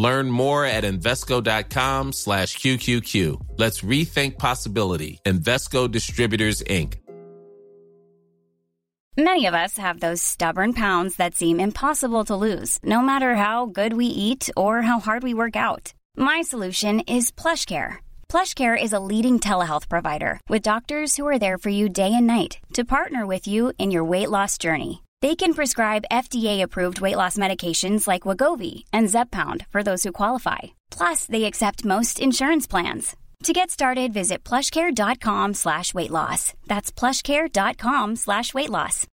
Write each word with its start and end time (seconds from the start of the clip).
Learn 0.00 0.30
more 0.30 0.64
at 0.64 0.84
Invesco.com 0.84 2.12
slash 2.12 2.56
QQQ. 2.56 3.14
Let's 3.58 3.82
rethink 3.82 4.38
possibility. 4.38 5.20
Invesco 5.26 5.90
Distributors, 5.90 6.62
Inc. 6.62 6.94
Many 9.18 9.44
of 9.44 9.54
us 9.54 9.76
have 9.76 10.00
those 10.00 10.22
stubborn 10.22 10.72
pounds 10.72 11.16
that 11.16 11.34
seem 11.34 11.60
impossible 11.60 12.24
to 12.24 12.42
lose, 12.46 12.78
no 12.82 13.02
matter 13.02 13.34
how 13.34 13.66
good 13.66 13.92
we 13.92 14.06
eat 14.06 14.48
or 14.56 14.80
how 14.80 15.00
hard 15.00 15.22
we 15.22 15.34
work 15.34 15.56
out. 15.56 15.92
My 16.16 16.40
solution 16.40 17.00
is 17.00 17.30
PlushCare. 17.30 17.98
PlushCare 18.32 18.82
is 18.82 18.94
a 18.94 19.04
leading 19.12 19.38
telehealth 19.38 19.90
provider 19.90 20.40
with 20.48 20.68
doctors 20.72 21.16
who 21.16 21.28
are 21.28 21.38
there 21.38 21.58
for 21.58 21.72
you 21.78 21.90
day 21.90 22.12
and 22.14 22.26
night 22.26 22.52
to 22.72 22.92
partner 22.96 23.26
with 23.26 23.46
you 23.46 23.74
in 23.76 23.90
your 23.90 24.04
weight 24.12 24.30
loss 24.30 24.56
journey. 24.56 25.02
They 25.22 25.36
can 25.36 25.52
prescribe 25.52 26.06
FDA-approved 26.10 27.02
weight 27.02 27.16
loss 27.16 27.36
medications 27.36 28.08
like 28.08 28.22
Wegovy 28.22 28.84
and 28.90 29.06
Zepbound 29.08 29.66
for 29.66 29.82
those 29.82 30.02
who 30.02 30.12
qualify. 30.12 30.58
Plus, 30.90 31.26
they 31.26 31.44
accept 31.44 31.84
most 31.84 32.18
insurance 32.18 32.66
plans. 32.66 33.16
To 33.44 33.52
get 33.52 33.70
started, 33.70 34.12
visit 34.14 34.44
plushcare.com 34.44 35.54
slash 35.54 35.92
weight 35.92 36.10
loss. 36.10 36.54
That's 36.66 36.90
plushcare.com 36.92 38.16
slash 38.16 38.54
weight 38.54 38.70
loss. 38.70 39.06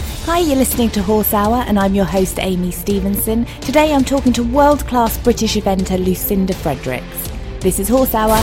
Hi, 0.00 0.38
you're 0.38 0.56
listening 0.56 0.90
to 0.90 1.02
Horse 1.02 1.34
Hour, 1.34 1.64
and 1.66 1.78
I'm 1.78 1.94
your 1.94 2.04
host, 2.04 2.38
Amy 2.38 2.70
Stevenson. 2.70 3.44
Today 3.60 3.92
I'm 3.92 4.04
talking 4.04 4.32
to 4.34 4.42
world 4.42 4.86
class 4.86 5.18
British 5.18 5.56
eventer 5.56 6.02
Lucinda 6.04 6.54
Fredericks. 6.54 7.30
This 7.60 7.78
is 7.78 7.88
Horse 7.88 8.14
Hour. 8.14 8.40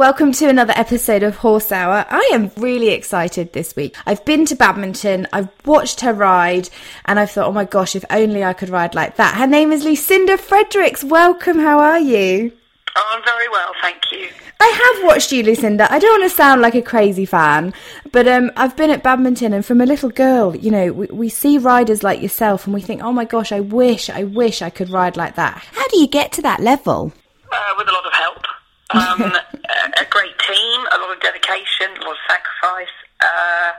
Welcome 0.00 0.32
to 0.32 0.48
another 0.48 0.72
episode 0.76 1.22
of 1.22 1.36
Horse 1.36 1.70
Hour. 1.70 2.06
I 2.08 2.30
am 2.32 2.50
really 2.56 2.88
excited 2.88 3.52
this 3.52 3.76
week. 3.76 3.94
I've 4.06 4.24
been 4.24 4.46
to 4.46 4.56
badminton, 4.56 5.26
I've 5.30 5.50
watched 5.66 6.00
her 6.00 6.14
ride, 6.14 6.70
and 7.04 7.20
I've 7.20 7.30
thought, 7.30 7.48
oh 7.48 7.52
my 7.52 7.66
gosh, 7.66 7.94
if 7.94 8.06
only 8.08 8.42
I 8.42 8.54
could 8.54 8.70
ride 8.70 8.94
like 8.94 9.16
that. 9.16 9.36
Her 9.36 9.46
name 9.46 9.72
is 9.72 9.84
Lucinda 9.84 10.38
Fredericks. 10.38 11.04
Welcome, 11.04 11.58
how 11.58 11.80
are 11.80 12.00
you? 12.00 12.50
Oh, 12.96 13.10
I'm 13.10 13.22
very 13.26 13.46
well, 13.50 13.72
thank 13.82 14.00
you. 14.10 14.30
I 14.58 14.94
have 14.94 15.06
watched 15.06 15.32
you, 15.32 15.42
Lucinda. 15.42 15.86
I 15.92 15.98
don't 15.98 16.18
want 16.18 16.30
to 16.30 16.34
sound 16.34 16.62
like 16.62 16.74
a 16.74 16.80
crazy 16.80 17.26
fan, 17.26 17.74
but 18.10 18.26
um, 18.26 18.50
I've 18.56 18.78
been 18.78 18.88
at 18.88 19.02
badminton, 19.02 19.52
and 19.52 19.66
from 19.66 19.82
a 19.82 19.86
little 19.86 20.08
girl, 20.08 20.56
you 20.56 20.70
know, 20.70 20.94
we, 20.94 21.06
we 21.08 21.28
see 21.28 21.58
riders 21.58 22.02
like 22.02 22.22
yourself, 22.22 22.64
and 22.64 22.72
we 22.72 22.80
think, 22.80 23.02
oh 23.02 23.12
my 23.12 23.26
gosh, 23.26 23.52
I 23.52 23.60
wish, 23.60 24.08
I 24.08 24.24
wish 24.24 24.62
I 24.62 24.70
could 24.70 24.88
ride 24.88 25.18
like 25.18 25.34
that. 25.34 25.62
How 25.72 25.86
do 25.88 25.98
you 25.98 26.06
get 26.06 26.32
to 26.32 26.42
that 26.42 26.60
level? 26.60 27.12
Uh, 27.52 27.74
with 27.76 27.86
a 27.86 27.92
lot 27.92 28.06
of 28.06 28.14
help. 28.14 28.46
Um, 28.92 29.22
a, 29.22 30.04
great 30.10 30.36
team, 30.40 30.80
a 30.92 30.98
lot 30.98 31.14
of 31.14 31.20
dedication, 31.22 31.94
a 32.00 32.04
lot 32.04 32.12
of 32.12 32.22
sacrifice, 32.28 32.94
uh, 33.22 33.70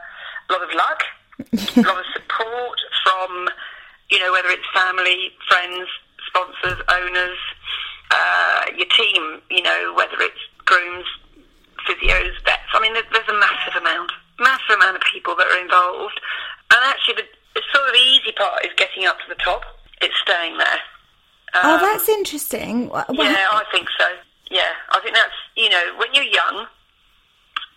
a 0.50 0.54
lot 0.54 0.64
of 0.64 0.70
luck, 0.73 1.04
a 1.78 1.81
lot 1.81 2.00
of 2.00 2.06
support 2.14 2.80
from, 3.04 3.50
you 4.10 4.20
know, 4.20 4.32
whether 4.32 4.50
it's 4.50 4.64
family, 4.73 5.32
friends, 5.50 5.88
sponsors, 6.27 6.80
owners, 6.88 7.38
uh, 8.11 8.66
your 8.77 8.88
team, 8.95 9.42
you 9.50 9.61
know, 9.61 9.94
whether 9.98 10.16
it's 10.20 10.39
grooms, 10.66 11.05
physios, 11.88 12.32
vets. 12.45 12.61
I 12.73 12.80
mean, 12.80 12.94
there- 12.94 13.04
there's 13.11 13.27
a 13.27 13.33
massive 13.33 13.76
amount, 13.76 14.11
massive 14.39 14.76
amount 14.77 14.95
of 14.95 15.02
people 15.11 15.36
that 15.36 15.48
are 15.48 15.58
involved. 15.58 16.20
And 16.71 16.80
actually, 16.86 17.16
the, 17.16 17.27
the 17.55 17.61
sort 17.73 17.89
of 17.89 17.95
easy 17.95 18.32
part 18.32 18.64
is 18.66 18.71
getting 18.77 19.05
up 19.08 19.20
to 19.20 19.26
the 19.27 19.36
top. 19.36 19.64
It's 20.02 20.17
staying 20.20 20.58
there. 20.58 20.80
oh, 21.55 21.76
Um, 21.76 21.82
that's 21.82 22.08
interesting. 22.08 22.88
Wha- 22.89 23.05
wha- 23.10 23.23
yeah, 23.26 23.48
I 23.52 23.66
think 23.73 23.89
so. 24.00 24.08
Yeah, 24.52 24.76
I 24.92 25.00
think 25.00 25.16
that's 25.16 25.39
you 25.56 25.70
know 25.70 25.95
when 25.95 26.14
you're 26.14 26.28
young 26.28 26.67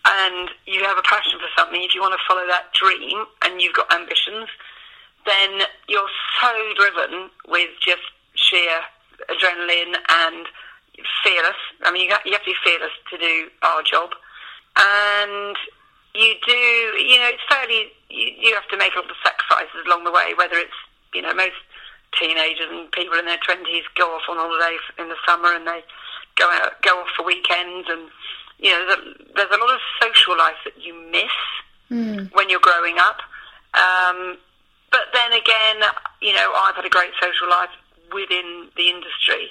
and 0.05 0.51
you 0.67 0.83
have 0.83 0.99
a 0.99 1.07
passion 1.07 1.39
for 1.39 1.49
something, 1.57 1.81
if 1.83 1.95
you 1.95 2.03
want 2.03 2.13
to 2.13 2.27
follow 2.29 2.47
that 2.47 2.75
dream 2.75 3.25
and 3.43 3.63
you've 3.63 3.73
got 3.73 3.89
ambitions, 3.95 4.51
then 5.25 5.63
you're 5.89 6.13
so 6.43 6.53
driven 6.77 7.31
with 7.49 7.71
just 7.81 8.03
sheer 8.35 8.85
adrenaline 9.31 9.97
and 10.11 10.45
fearless. 11.23 11.57
I 11.85 11.93
mean, 11.93 12.11
you 12.11 12.13
have, 12.13 12.23
to 12.25 12.45
be 12.45 12.55
fearless 12.65 12.93
to 13.11 13.19
do 13.19 13.49
our 13.63 13.83
job, 13.83 14.11
and 14.77 15.57
you 16.15 16.35
do. 16.45 16.59
You 16.99 17.23
know, 17.23 17.31
it's 17.31 17.47
fairly. 17.49 17.95
You, 18.11 18.51
you 18.51 18.55
have 18.55 18.69
to 18.69 18.77
make 18.77 18.93
a 18.95 19.01
lot 19.01 19.11
of 19.11 19.17
sacrifices 19.23 19.87
along 19.87 20.05
the 20.05 20.13
way. 20.13 20.35
Whether 20.37 20.59
it's 20.59 20.81
you 21.15 21.23
know 21.23 21.33
most 21.33 21.57
teenagers 22.19 22.69
and 22.69 22.91
people 22.93 23.19
in 23.19 23.25
their 23.25 23.41
twenties 23.47 23.85
go 23.97 24.11
off 24.15 24.29
on 24.29 24.37
holiday 24.37 24.77
in 24.99 25.09
the 25.09 25.17
summer 25.27 25.55
and 25.55 25.67
they 25.67 25.83
go 26.37 26.51
out, 26.51 26.81
go 26.83 26.91
off 27.01 27.09
for 27.17 27.25
weekends, 27.25 27.89
and 27.89 28.09
you 28.59 28.71
know, 28.71 28.87
there's 28.87 28.99
a, 28.99 29.35
there's 29.35 29.51
a 29.51 29.61
lot 29.61 29.75
of 29.75 29.81
social 30.01 30.37
life 30.39 30.57
that 30.65 30.75
you 30.83 30.95
miss 31.11 31.31
when 32.33 32.49
you're 32.51 32.61
growing 32.61 32.97
up. 32.99 33.19
Um, 33.75 34.37
but 34.91 35.07
then 35.13 35.33
again, 35.33 35.83
you 36.23 36.33
know, 36.33 36.53
I've 36.57 36.77
had 36.77 36.85
a 36.85 36.89
great 36.89 37.11
social 37.21 37.49
life 37.49 37.71
within 38.13 38.69
the 38.77 38.89
industry, 38.89 39.51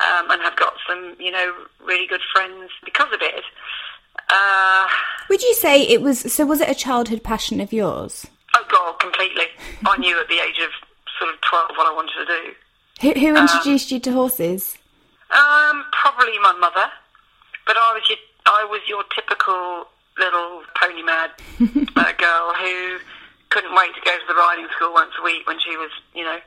um, 0.00 0.30
and 0.30 0.42
have 0.42 0.56
got 0.56 0.74
some, 0.88 1.16
you 1.18 1.30
know, 1.30 1.54
really 1.84 2.06
good 2.06 2.22
friends 2.32 2.70
because 2.84 3.12
of 3.12 3.20
it. 3.22 3.44
Uh, 4.28 4.88
Would 5.28 5.42
you 5.42 5.54
say 5.54 5.82
it 5.82 6.02
was, 6.02 6.32
so 6.32 6.46
was 6.46 6.60
it 6.60 6.68
a 6.68 6.74
childhood 6.74 7.22
passion 7.22 7.60
of 7.60 7.72
yours? 7.72 8.26
oh 8.56 8.64
God, 8.68 8.98
completely. 8.98 9.46
I 9.86 9.96
knew 9.98 10.18
at 10.20 10.28
the 10.28 10.40
age 10.40 10.58
of 10.62 10.70
sort 11.18 11.32
of 11.32 11.40
twelve 11.40 11.70
what 11.76 11.86
I 11.86 11.94
wanted 11.94 12.14
to 12.18 12.26
do. 12.26 12.54
Who, 13.00 13.20
who 13.20 13.36
introduced 13.36 13.90
you 13.90 14.00
to 14.00 14.12
horses? 14.12 14.76
Um, 15.30 15.84
probably 15.92 16.38
my 16.42 16.52
mother, 16.58 16.90
but 17.66 17.76
I 17.76 17.94
was 17.94 18.02
your, 18.08 18.18
I 18.46 18.66
was 18.66 18.80
your 18.88 19.04
typical 19.14 19.86
little 20.18 20.62
pony 20.74 21.02
mad 21.02 21.30
uh, 21.96 22.12
girl 22.18 22.52
who 22.58 22.98
couldn't 23.50 23.74
wait 23.74 23.94
to 23.94 24.00
go 24.04 24.10
to 24.10 24.26
the 24.26 24.34
riding 24.34 24.66
school 24.74 24.92
once 24.92 25.12
a 25.18 25.22
week 25.22 25.46
when 25.46 25.58
she 25.60 25.76
was, 25.76 25.90
you 26.14 26.24
know, 26.24 26.38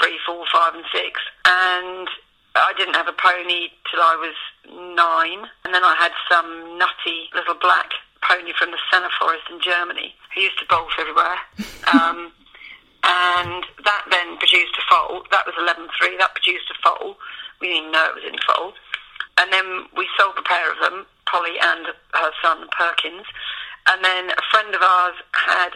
three, 0.00 0.18
four, 0.26 0.44
five, 0.52 0.74
and 0.74 0.84
six. 0.92 1.20
And 1.44 2.08
I 2.56 2.72
didn't 2.78 2.94
have 2.94 3.08
a 3.08 3.12
pony 3.12 3.68
till 3.90 4.00
I 4.00 4.16
was 4.16 4.36
nine, 4.96 5.48
and 5.64 5.74
then 5.74 5.84
I 5.84 5.96
had 5.98 6.12
some 6.30 6.78
nutty 6.78 7.28
little 7.34 7.56
black 7.60 7.92
pony 8.22 8.52
from 8.56 8.70
the 8.70 8.78
Senna 8.90 9.08
Forest 9.20 9.44
in 9.50 9.60
Germany 9.60 10.14
who 10.34 10.40
used 10.40 10.58
to 10.58 10.66
bolt 10.66 10.92
everywhere. 10.98 11.38
Um, 11.84 12.32
and 13.04 13.62
that 13.84 14.04
then 14.10 14.38
produced 14.38 14.72
a 14.80 14.84
foal. 14.88 15.22
That 15.30 15.44
was 15.44 15.54
11.3. 15.60 15.84
That 16.18 16.34
produced 16.34 16.72
a 16.72 16.76
foal. 16.80 17.16
We 17.60 17.68
didn't 17.68 17.92
know 17.92 18.08
it 18.10 18.14
was 18.14 18.24
in 18.24 18.38
foal. 18.46 18.72
And 19.38 19.52
then 19.52 19.86
we 19.96 20.08
sold 20.18 20.36
the 20.36 20.42
pair 20.42 20.70
of 20.70 20.78
them, 20.80 21.06
Polly 21.26 21.58
and 21.60 21.86
her 22.14 22.30
son 22.42 22.68
Perkins. 22.76 23.26
And 23.88 24.04
then 24.04 24.30
a 24.30 24.44
friend 24.50 24.74
of 24.74 24.82
ours 24.82 25.16
had 25.32 25.70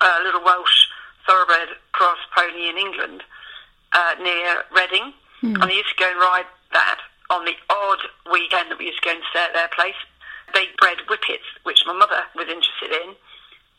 a 0.00 0.22
little 0.24 0.44
Welsh 0.44 0.88
thoroughbred 1.26 1.68
cross 1.92 2.18
pony 2.34 2.68
in 2.68 2.76
England 2.76 3.22
uh, 3.92 4.14
near 4.22 4.64
Reading. 4.74 5.12
And 5.42 5.62
I 5.64 5.70
used 5.70 5.90
to 5.90 6.02
go 6.02 6.10
and 6.10 6.18
ride 6.18 6.48
that 6.72 7.00
on 7.28 7.44
the 7.44 7.52
odd 7.68 8.00
weekend 8.32 8.70
that 8.70 8.78
we 8.78 8.86
used 8.86 9.02
to 9.02 9.08
go 9.08 9.14
and 9.14 9.22
stay 9.30 9.44
at 9.44 9.52
their 9.52 9.68
place. 9.68 9.98
They 10.54 10.66
bred 10.80 10.98
whippets, 11.08 11.44
which 11.64 11.84
my 11.86 11.92
mother 11.92 12.24
was 12.34 12.48
interested 12.48 12.92
in. 12.92 13.14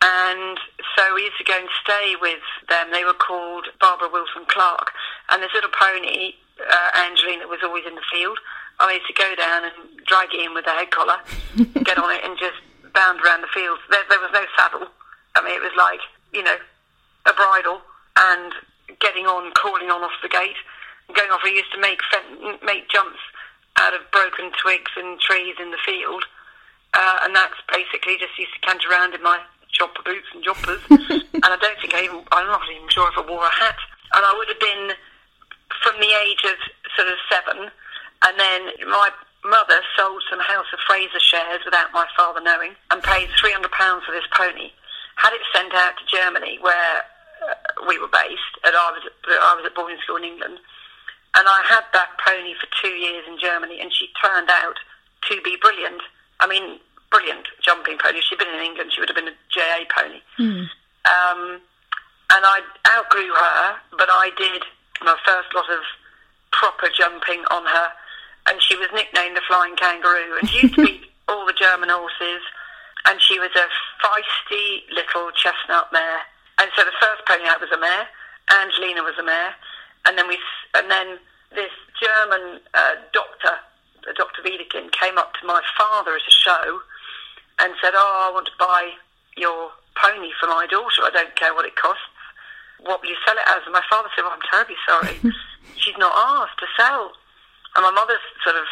And 0.03 0.59
so 0.95 1.15
we 1.15 1.23
used 1.23 1.37
to 1.39 1.43
go 1.43 1.57
and 1.57 1.69
stay 1.81 2.15
with 2.21 2.43
them. 2.69 2.91
They 2.91 3.03
were 3.03 3.17
called 3.17 3.67
Barbara 3.81 4.09
Wilson 4.11 4.45
Clark. 4.47 4.91
And 5.29 5.41
this 5.41 5.53
little 5.53 5.73
pony, 5.73 6.33
uh, 6.59 6.89
Angeline, 6.95 7.39
that 7.39 7.49
was 7.49 7.59
always 7.63 7.85
in 7.85 7.95
the 7.95 8.07
field, 8.11 8.37
I 8.79 8.93
used 8.93 9.07
to 9.07 9.13
go 9.13 9.35
down 9.35 9.63
and 9.63 9.73
drag 10.05 10.33
it 10.33 10.43
in 10.43 10.53
with 10.53 10.67
a 10.67 10.75
head 10.75 10.91
collar, 10.91 11.19
get 11.83 11.97
on 11.97 12.11
it, 12.11 12.21
and 12.23 12.37
just 12.37 12.59
bound 12.93 13.21
around 13.21 13.41
the 13.41 13.51
fields. 13.53 13.81
There, 13.89 14.03
there 14.09 14.19
was 14.19 14.31
no 14.33 14.43
saddle. 14.57 14.87
I 15.35 15.43
mean, 15.43 15.55
it 15.55 15.63
was 15.63 15.75
like, 15.77 15.99
you 16.33 16.43
know, 16.43 16.57
a 17.25 17.33
bridle 17.33 17.81
and 18.17 18.53
getting 18.99 19.25
on, 19.25 19.51
calling 19.53 19.89
on 19.89 20.03
off 20.03 20.15
the 20.21 20.29
gate, 20.29 20.59
going 21.13 21.31
off. 21.31 21.41
We 21.43 21.55
used 21.55 21.71
to 21.73 21.79
make 21.79 21.99
make 22.63 22.89
jumps 22.89 23.19
out 23.77 23.93
of 23.93 24.01
broken 24.11 24.51
twigs 24.61 24.91
and 24.95 25.19
trees 25.19 25.55
in 25.59 25.71
the 25.71 25.81
field, 25.85 26.23
uh, 26.93 27.17
and 27.23 27.35
that's 27.35 27.59
basically 27.71 28.17
just 28.19 28.37
used 28.39 28.53
to 28.55 28.59
canter 28.59 28.89
around 28.91 29.13
in 29.13 29.23
my 29.23 29.39
jumper 29.71 30.03
boots 30.03 30.27
and 30.33 30.43
jumpers. 30.43 30.79
and 30.89 31.43
I 31.43 31.57
don't 31.59 31.79
think 31.79 31.93
I 31.93 32.03
even, 32.03 32.23
I'm 32.31 32.47
not 32.47 32.61
even 32.71 32.87
sure 32.89 33.07
if 33.11 33.17
I 33.17 33.27
wore 33.27 33.43
a 33.43 33.51
hat. 33.51 33.75
And 34.15 34.23
I 34.23 34.33
would 34.37 34.47
have 34.47 34.59
been 34.59 34.95
from 35.83 35.99
the 35.99 36.11
age 36.25 36.43
of 36.45 36.57
sort 36.95 37.09
of 37.09 37.17
seven, 37.29 37.71
and 38.23 38.39
then 38.39 38.61
my 38.89 39.09
mother 39.45 39.81
sold 39.95 40.23
some 40.29 40.39
House 40.39 40.65
of 40.73 40.79
Fraser 40.87 41.19
shares 41.19 41.61
without 41.63 41.93
my 41.93 42.07
father 42.17 42.41
knowing 42.41 42.73
and 42.89 43.01
paid 43.03 43.29
£300 43.37 43.61
for 44.03 44.11
this 44.11 44.25
pony. 44.33 44.73
Had 45.15 45.33
it 45.33 45.41
sent 45.53 45.73
out 45.73 45.93
to 45.97 46.03
Germany, 46.09 46.57
where 46.61 47.05
uh, 47.45 47.85
we 47.87 47.99
were 47.99 48.09
based, 48.09 48.53
and 48.65 48.75
I 48.75 48.91
was, 48.91 49.03
at, 49.05 49.13
I 49.29 49.55
was 49.55 49.65
at 49.65 49.75
boarding 49.75 49.99
school 50.03 50.17
in 50.17 50.25
England. 50.25 50.59
And 51.37 51.47
I 51.47 51.61
had 51.67 51.83
that 51.93 52.15
pony 52.25 52.55
for 52.55 52.67
two 52.81 52.95
years 52.95 53.23
in 53.27 53.37
Germany, 53.39 53.79
and 53.79 53.91
she 53.93 54.07
turned 54.23 54.49
out 54.49 54.79
to 55.29 55.41
be 55.43 55.57
brilliant. 55.61 56.01
I 56.39 56.47
mean, 56.47 56.79
brilliant 57.11 57.47
jumping 57.61 57.97
pony. 57.97 58.19
If 58.19 58.25
she'd 58.25 58.39
been 58.39 58.53
in 58.53 58.63
England, 58.63 58.91
she 58.93 58.99
would 59.01 59.09
have 59.09 59.15
been 59.15 59.27
a 59.27 59.37
JA 59.51 59.83
pony. 59.93 60.19
Um, 61.05 61.61
and 62.31 62.41
I 62.43 62.61
outgrew 62.87 63.31
her, 63.33 63.75
but 63.97 64.09
I 64.09 64.31
did 64.37 64.63
my 65.01 65.15
first 65.25 65.53
lot 65.53 65.69
of 65.69 65.83
proper 66.51 66.87
jumping 66.95 67.43
on 67.51 67.65
her, 67.65 67.87
and 68.47 68.61
she 68.61 68.75
was 68.77 68.87
nicknamed 68.93 69.35
the 69.35 69.41
Flying 69.47 69.75
Kangaroo. 69.75 70.37
And 70.39 70.49
she 70.49 70.67
used 70.67 70.75
to 70.75 70.85
beat 70.85 71.11
all 71.27 71.45
the 71.45 71.53
German 71.53 71.89
horses, 71.89 72.43
and 73.05 73.21
she 73.21 73.39
was 73.39 73.51
a 73.55 73.67
feisty 73.99 74.87
little 74.93 75.31
chestnut 75.31 75.91
mare. 75.91 76.23
And 76.57 76.71
so 76.75 76.85
the 76.85 76.95
first 77.01 77.25
pony 77.27 77.43
I 77.43 77.57
was 77.59 77.71
a 77.71 77.79
mare, 77.79 78.07
Angelina 78.49 79.03
was 79.03 79.17
a 79.19 79.23
mare, 79.23 79.53
and 80.05 80.17
then 80.17 80.27
we, 80.27 80.37
and 80.75 80.89
then 80.89 81.17
this 81.51 81.73
German 81.99 82.61
uh, 82.73 82.95
doctor, 83.11 83.59
Dr. 84.15 84.41
Wiedekind, 84.43 84.91
came 84.91 85.17
up 85.17 85.33
to 85.41 85.47
my 85.47 85.61
father 85.77 86.15
at 86.15 86.21
a 86.27 86.31
show 86.31 86.79
and 87.59 87.73
said, 87.81 87.93
"Oh, 87.95 88.29
I 88.29 88.33
want 88.33 88.45
to 88.47 88.57
buy 88.59 88.91
your 89.35 89.71
pony 89.95 90.31
for 90.39 90.47
my 90.47 90.67
daughter. 90.67 91.01
I 91.03 91.09
don't 91.11 91.35
care 91.35 91.53
what 91.53 91.65
it 91.65 91.75
costs. 91.75 92.03
What 92.79 93.01
will 93.01 93.09
you 93.09 93.17
sell 93.25 93.35
it 93.35 93.47
as?" 93.47 93.63
And 93.65 93.73
my 93.73 93.83
father 93.89 94.09
said, 94.15 94.23
"Well, 94.23 94.33
I'm 94.33 94.47
terribly 94.49 94.75
sorry. 94.87 95.15
She's 95.77 95.97
not 95.97 96.13
ours 96.15 96.49
to 96.59 96.67
sell." 96.77 97.11
And 97.75 97.83
my 97.83 97.91
mother's 97.91 98.23
sort 98.43 98.55
of 98.55 98.65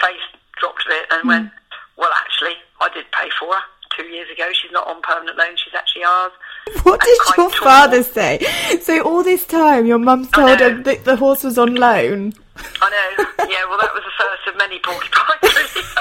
face 0.00 0.24
dropped 0.58 0.84
a 0.86 0.88
bit 0.88 1.06
and 1.10 1.28
went, 1.28 1.50
"Well, 1.96 2.10
actually, 2.16 2.56
I 2.80 2.88
did 2.88 3.06
pay 3.12 3.28
for 3.38 3.54
her 3.54 3.62
two 3.96 4.06
years 4.06 4.30
ago. 4.30 4.50
She's 4.52 4.72
not 4.72 4.86
on 4.86 5.02
permanent 5.02 5.36
loan. 5.36 5.56
She's 5.56 5.74
actually 5.74 6.04
ours." 6.04 6.32
What 6.82 7.00
did 7.00 7.18
your 7.36 7.50
tall. 7.50 7.64
father 7.64 8.02
say? 8.02 8.38
So 8.80 9.02
all 9.02 9.22
this 9.22 9.46
time, 9.46 9.86
your 9.86 9.98
mum's 9.98 10.30
told 10.30 10.60
him 10.60 10.82
that 10.84 11.04
the 11.04 11.16
horse 11.16 11.44
was 11.44 11.58
on 11.58 11.74
loan. 11.74 12.34
I 12.80 12.90
know. 12.90 13.24
Yeah, 13.48 13.64
well, 13.68 13.78
that 13.78 13.92
was 13.94 14.02
the 14.04 14.16
first 14.18 14.48
of 14.48 14.56
many 14.56 14.78
porcupines. 14.80 15.76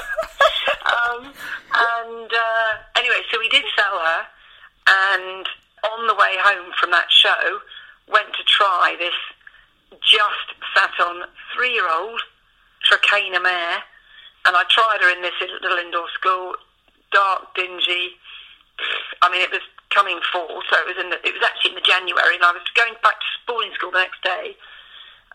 um, 0.85 1.33
and 1.73 2.31
uh, 2.33 2.71
anyway, 2.95 3.21
so 3.31 3.39
we 3.39 3.49
did 3.49 3.63
sell 3.75 3.99
her, 3.99 4.21
and 4.87 5.47
on 5.97 6.07
the 6.07 6.15
way 6.15 6.37
home 6.37 6.71
from 6.79 6.91
that 6.91 7.09
show, 7.09 7.59
went 8.07 8.29
to 8.37 8.43
try 8.45 8.95
this 8.99 9.17
just 10.01 10.47
sat 10.75 10.93
on 11.01 11.23
three-year-old 11.55 12.21
Trakehner 12.85 13.41
mare, 13.41 13.83
and 14.45 14.55
I 14.55 14.63
tried 14.69 15.01
her 15.01 15.11
in 15.11 15.21
this 15.21 15.35
little 15.61 15.77
indoor 15.77 16.07
school, 16.13 16.55
dark, 17.11 17.55
dingy. 17.55 18.15
I 19.21 19.31
mean, 19.31 19.41
it 19.41 19.51
was 19.51 19.63
coming 19.89 20.19
fall, 20.31 20.61
so 20.69 20.75
it 20.79 20.87
was 20.87 20.99
in 21.01 21.09
the, 21.09 21.19
it 21.25 21.33
was 21.33 21.43
actually 21.43 21.73
in 21.73 21.79
the 21.79 21.87
January, 21.87 22.35
and 22.35 22.45
I 22.45 22.53
was 22.53 22.63
going 22.75 22.93
back 23.01 23.17
to 23.19 23.27
boarding 23.47 23.73
school 23.73 23.91
the 23.91 23.99
next 23.99 24.21
day, 24.21 24.55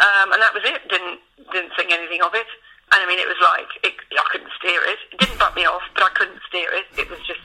um, 0.01 0.33
and 0.33 0.41
that 0.41 0.55
was 0.55 0.63
it. 0.65 0.87
Didn't 0.89 1.21
didn't 1.53 1.73
think 1.77 1.91
anything 1.91 2.23
of 2.23 2.35
it. 2.35 2.49
And 2.93 3.01
I 3.01 3.07
mean, 3.09 3.19
it 3.19 3.29
was 3.29 3.41
like 3.41 3.69
it, 3.83 3.95
I 4.13 4.25
couldn't 4.31 4.53
steer 4.61 4.81
it. 4.85 5.01
It 5.13 5.19
didn't 5.19 5.39
butt 5.39 5.57
me 5.57 5.65
off, 5.65 5.83
but 5.95 6.05
I 6.05 6.11
couldn't 6.15 6.41
steer 6.49 6.71
it. 6.73 6.87
It 6.97 7.09
was 7.11 7.21
just 7.27 7.41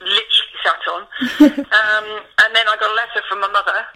literally 0.00 0.56
sat 0.62 0.82
on. 0.92 1.02
um, 1.72 2.06
and 2.42 2.50
then 2.54 2.66
I 2.68 2.76
got 2.78 2.90
a 2.90 2.96
letter 2.96 3.22
from 3.28 3.40
my 3.40 3.48
mother, 3.48 3.86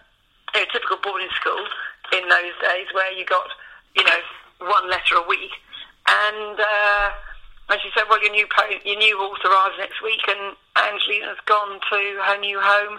a 0.55 0.67
typical 0.73 0.99
boarding 1.03 1.31
school 1.41 1.65
in 2.13 2.29
those 2.29 2.55
days, 2.63 2.87
where 2.93 3.13
you 3.13 3.25
got 3.25 3.47
you 3.97 4.05
know 4.05 4.21
one 4.69 4.89
letter 4.91 5.17
a 5.17 5.27
week, 5.29 5.53
and 6.09 6.59
uh, 6.61 7.11
and 7.71 7.81
she 7.83 7.91
said, 7.95 8.05
well, 8.09 8.23
your 8.23 8.33
new 8.33 8.47
po- 8.47 8.71
your 8.85 8.99
new 8.99 9.17
horse 9.19 9.41
arrives 9.45 9.77
next 9.79 10.03
week, 10.03 10.23
and 10.29 10.57
Angelina's 10.77 11.39
gone 11.47 11.81
to 11.91 12.01
her 12.27 12.39
new 12.39 12.59
home. 12.61 12.99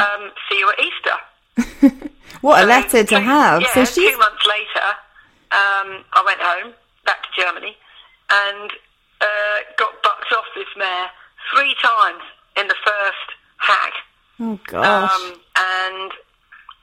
Um, 0.00 0.32
see 0.48 0.58
you 0.58 0.70
at 0.72 0.80
Easter. 0.80 2.06
What 2.40 2.64
a 2.64 2.66
letter 2.66 3.04
to 3.04 3.04
two- 3.04 3.16
have. 3.16 3.60
Yeah, 3.60 3.74
so 3.74 3.84
she's 3.84 4.12
two 4.12 4.18
months 4.18 4.46
later, 4.46 4.86
um, 5.52 6.04
I 6.12 6.22
went 6.24 6.40
home 6.40 6.72
back 7.04 7.22
to 7.22 7.28
Germany 7.36 7.76
and 8.30 8.70
uh, 9.20 9.58
got 9.76 10.02
bucked 10.02 10.32
off 10.32 10.46
this 10.54 10.68
mare 10.76 11.10
three 11.54 11.74
times 11.82 12.22
in 12.56 12.68
the 12.68 12.78
first 12.84 13.28
hack. 13.58 13.92
oh 14.40 14.58
gosh. 14.66 15.10
Um, 15.10 15.40
and 15.56 16.10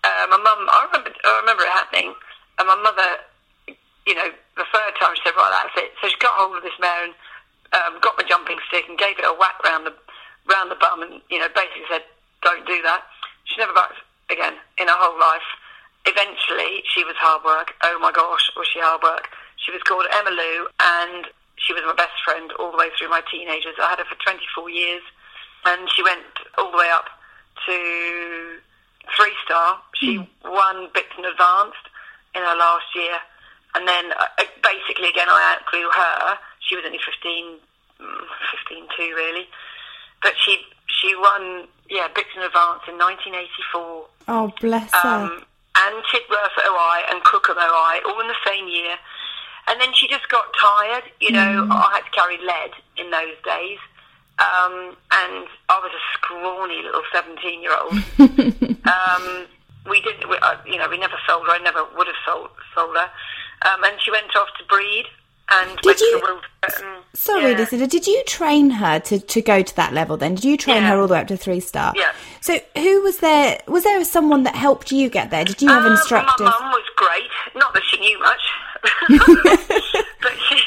uh, 0.03 0.25
my 0.29 0.37
mum, 0.37 0.67
I 0.69 0.87
remember, 0.91 1.11
I 1.11 1.39
remember 1.41 1.63
it 1.63 1.73
happening. 1.73 2.13
And 2.59 2.67
my 2.67 2.79
mother, 2.79 3.09
you 4.05 4.15
know, 4.15 4.29
the 4.55 4.65
third 4.73 4.93
time 4.99 5.13
she 5.15 5.21
said, 5.23 5.37
"Right, 5.37 5.53
that's 5.53 5.75
it." 5.77 5.91
So 6.01 6.09
she 6.09 6.17
got 6.17 6.33
hold 6.33 6.57
of 6.57 6.63
this 6.63 6.77
mare 6.79 7.05
and 7.05 7.13
um, 7.73 8.01
got 8.01 8.17
my 8.17 8.23
jumping 8.23 8.57
stick 8.67 8.85
and 8.89 8.97
gave 8.97 9.19
it 9.19 9.25
a 9.25 9.35
whack 9.37 9.61
round 9.63 9.85
the 9.85 9.93
round 10.49 10.71
the 10.71 10.79
bum, 10.79 11.03
and 11.03 11.21
you 11.29 11.37
know, 11.37 11.47
basically 11.53 11.85
said, 11.89 12.03
"Don't 12.41 12.65
do 12.65 12.81
that." 12.81 13.03
She 13.45 13.61
never 13.61 13.73
bucked 13.73 14.01
again 14.29 14.55
in 14.77 14.87
her 14.87 14.97
whole 14.97 15.19
life. 15.19 15.45
Eventually, 16.05 16.81
she 16.87 17.03
was 17.03 17.15
hard 17.19 17.43
work. 17.43 17.75
Oh 17.83 17.99
my 17.99 18.11
gosh, 18.11 18.49
was 18.55 18.67
she 18.71 18.79
hard 18.79 19.03
work? 19.03 19.29
She 19.57 19.71
was 19.71 19.83
called 19.83 20.07
Emma 20.09 20.31
Lou, 20.31 20.67
and 20.79 21.27
she 21.57 21.73
was 21.73 21.83
my 21.85 21.93
best 21.93 22.15
friend 22.23 22.51
all 22.59 22.71
the 22.71 22.77
way 22.77 22.89
through 22.97 23.09
my 23.09 23.21
teenagers. 23.29 23.75
I 23.81 23.89
had 23.89 23.99
her 23.99 24.05
for 24.05 24.15
24 24.23 24.69
years, 24.69 25.01
and 25.65 25.89
she 25.89 26.03
went 26.03 26.25
all 26.57 26.71
the 26.71 26.77
way 26.77 26.89
up 26.93 27.09
to 27.65 28.57
three 29.15 29.33
star. 29.45 29.81
She 29.95 30.17
won 30.45 30.87
Bicton 30.93 31.25
Advanced 31.25 31.85
in 32.35 32.41
her 32.41 32.55
last 32.55 32.85
year, 32.95 33.17
and 33.75 33.87
then 33.87 34.11
uh, 34.13 34.43
basically 34.61 35.09
again 35.09 35.27
I 35.29 35.57
outgrew 35.57 35.89
her. 35.89 36.37
She 36.59 36.75
was 36.75 36.85
only 36.85 36.99
15, 36.99 37.57
mm, 38.01 38.25
15 38.67 38.87
too 38.95 39.13
really, 39.15 39.47
but 40.21 40.33
she 40.37 40.59
she 40.87 41.15
won 41.15 41.67
yeah 41.89 42.07
Bicton 42.13 42.45
Advanced 42.45 42.87
in 42.87 42.97
1984 42.99 44.05
oh 44.27 44.53
bless 44.61 44.91
her. 44.93 45.09
um, 45.09 45.43
and 45.77 45.95
Tidworth 46.09 46.57
OI 46.65 46.99
and 47.11 47.21
Crookham 47.23 47.57
OI 47.57 48.01
all 48.05 48.19
in 48.21 48.27
the 48.27 48.41
same 48.45 48.67
year. 48.67 48.95
And 49.67 49.81
then 49.81 49.89
she 49.93 50.07
just 50.07 50.29
got 50.29 50.45
tired. 50.59 51.03
You 51.19 51.31
know, 51.31 51.67
I 51.69 51.91
had 51.95 52.05
to 52.05 52.11
carry 52.11 52.37
lead 52.37 52.71
in 52.97 53.11
those 53.11 53.35
days. 53.43 53.79
Um, 54.39 54.95
and 55.11 55.47
I 55.67 55.81
was 55.81 55.91
a 55.91 56.03
scrawny 56.13 56.83
little 56.83 57.01
17 57.11 57.61
year 57.61 57.75
old. 57.75 57.93
um, 58.85 59.47
we 59.89 60.01
didn't, 60.01 60.29
we, 60.29 60.37
uh, 60.37 60.57
you 60.65 60.77
know, 60.77 60.87
we 60.89 60.97
never 60.97 61.17
sold 61.27 61.47
her. 61.47 61.53
I 61.53 61.59
never 61.59 61.83
would 61.97 62.07
have 62.07 62.21
sold, 62.25 62.49
sold 62.75 62.95
her. 62.95 63.09
Um, 63.67 63.83
and 63.83 63.99
she 63.99 64.11
went 64.11 64.35
off 64.35 64.47
to 64.59 64.63
breed 64.65 65.05
and 65.51 65.79
went 65.83 65.99
you- 65.99 66.21
Wiltshire. 66.23 66.41
and- 66.85 67.03
Sorry, 67.13 67.51
yeah. 67.51 67.57
Lucinda, 67.57 67.87
did 67.87 68.05
you 68.05 68.21
train 68.27 68.69
her 68.69 68.99
to, 68.99 69.19
to 69.19 69.41
go 69.41 69.63
to 69.63 69.75
that 69.75 69.91
level 69.93 70.17
then? 70.17 70.35
Did 70.35 70.43
you 70.45 70.55
train 70.57 70.83
Yeah. 70.83 70.89
her 70.89 70.99
all 71.01 71.07
the 71.07 71.13
way 71.15 71.21
up 71.21 71.27
to 71.27 71.37
three 71.37 71.59
star? 71.59 71.93
Yeah. 71.95 72.11
So 72.41 72.59
who 72.75 73.01
was 73.01 73.17
there? 73.19 73.59
Was 73.67 73.83
there 73.85 74.03
someone 74.03 74.43
that 74.43 74.55
helped 74.55 74.91
you 74.91 75.09
get 75.09 75.31
there? 75.31 75.43
Did 75.43 75.61
you 75.61 75.69
have 75.69 75.85
Um, 75.85 75.93
instructors? 75.93 76.39
My 76.45 76.51
mum 76.51 76.71
was 76.71 76.83
great. 76.95 77.29
Not 77.55 77.73
that 77.73 77.81
she 77.89 77.97
knew 77.99 78.19
much, 78.19 78.41
but 80.21 80.33
she, 80.49 80.61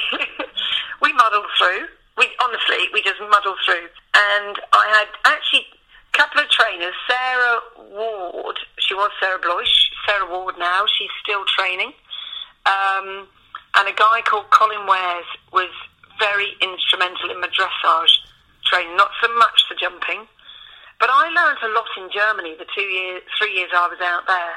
we 1.03 1.13
muddled 1.13 1.47
through. 1.59 1.87
We 2.19 2.27
honestly, 2.43 2.89
we 2.93 3.03
just 3.03 3.21
muddled 3.21 3.59
through. 3.65 3.87
And 4.15 4.59
I 4.73 4.89
had 4.99 5.09
actually 5.33 5.67
a 6.13 6.17
couple 6.17 6.41
of 6.43 6.49
trainers. 6.51 6.95
Sarah 7.09 7.61
Ward, 7.93 8.59
she 8.79 8.95
was 8.95 9.11
Sarah 9.21 9.39
Bloish. 9.39 9.89
Sarah 10.07 10.29
Ward 10.29 10.57
now, 10.59 10.85
she's 10.99 11.11
still 11.23 11.45
training. 11.47 11.93
Um, 12.67 13.29
and 13.77 13.89
a 13.89 13.93
guy 13.93 14.23
called 14.25 14.51
Colin 14.51 14.87
Wares 14.87 15.27
was 15.53 15.71
very 16.19 16.53
instrumental 16.61 17.31
in 17.31 17.41
my 17.41 17.49
dressage 17.49 18.15
training. 18.67 18.97
Not 18.97 19.11
so 19.23 19.29
much 19.39 19.63
the 19.69 19.77
jumping, 19.77 20.27
but 20.99 21.09
I 21.11 21.33
learned 21.33 21.59
a 21.65 21.73
lot 21.75 21.89
in 21.97 22.11
Germany 22.13 22.55
the 22.59 22.69
two 22.77 22.85
years, 22.85 23.23
three 23.39 23.57
years 23.57 23.71
I 23.75 23.89
was 23.89 24.01
out 24.05 24.27
there. 24.27 24.55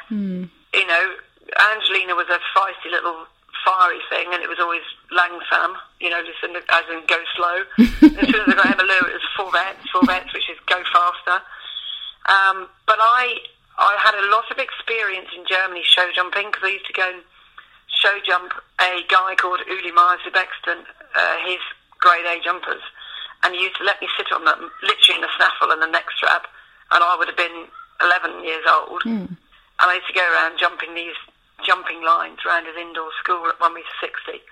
You 0.76 0.88
know, 0.88 1.06
Angelina 1.72 2.16
was 2.16 2.28
a 2.28 2.40
feisty 2.52 2.92
little 2.92 3.26
fiery 3.64 4.04
thing, 4.10 4.28
and 4.34 4.44
it 4.44 4.50
was 4.50 4.60
always 4.60 4.84
langsam. 5.12 5.80
You 6.02 6.10
know, 6.12 6.20
listen, 6.20 6.56
as 6.58 6.86
in 6.92 7.06
go 7.08 7.20
slow. 7.36 7.58
as 8.20 8.28
soon 8.28 8.44
as 8.44 8.50
I 8.52 8.56
got 8.60 8.72
Emma 8.76 8.84
Lou, 8.84 9.08
it 9.08 9.16
was 9.16 9.28
four 9.38 9.52
vets, 9.52 9.88
four 9.92 10.04
vets, 10.06 10.34
which 10.34 10.50
is 10.52 10.60
go 10.68 10.84
faster. 10.92 11.40
Um, 12.28 12.68
but 12.88 13.00
I, 13.00 13.40
I 13.80 13.96
had 14.00 14.16
a 14.16 14.28
lot 14.32 14.52
of 14.52 14.60
experience 14.60 15.32
in 15.36 15.48
Germany 15.48 15.84
show 15.84 16.08
jumping 16.16 16.52
because 16.52 16.64
I 16.64 16.72
used 16.76 16.88
to 16.88 16.94
go 16.94 17.08
and 17.08 17.24
show 18.04 18.20
jump 18.28 18.52
a 18.84 19.00
guy 19.08 19.32
called 19.40 19.64
Uli 19.64 19.92
Myers 19.96 20.20
of 20.28 20.34
Bexton, 20.36 20.84
uh, 21.16 21.38
his 21.48 21.64
grade 22.04 22.28
A 22.28 22.44
jumpers, 22.44 22.84
and 23.44 23.56
he 23.56 23.64
used 23.64 23.78
to 23.80 23.88
let 23.88 24.02
me 24.02 24.08
sit 24.20 24.28
on 24.36 24.44
them, 24.44 24.70
literally 24.84 25.16
in 25.16 25.24
the 25.24 25.32
snaffle 25.40 25.72
and 25.72 25.82
the 25.82 25.88
neck 25.88 26.12
strap, 26.18 26.44
and 26.92 27.00
I 27.00 27.16
would 27.16 27.32
have 27.32 27.40
been 27.40 27.72
11 28.04 28.44
years 28.44 28.66
old, 28.68 29.02
and 29.80 29.88
I 29.88 29.96
used 29.96 30.08
to 30.08 30.14
go 30.14 30.28
around 30.28 30.60
jumping 30.60 30.94
these 30.96 31.16
jumping 31.64 32.04
lines 32.04 32.40
around 32.46 32.68
his 32.68 32.76
indoor 32.76 33.08
school 33.24 33.48
at 33.48 33.60
one 33.64 33.74
metre 33.74 33.88
60. 34.02 34.44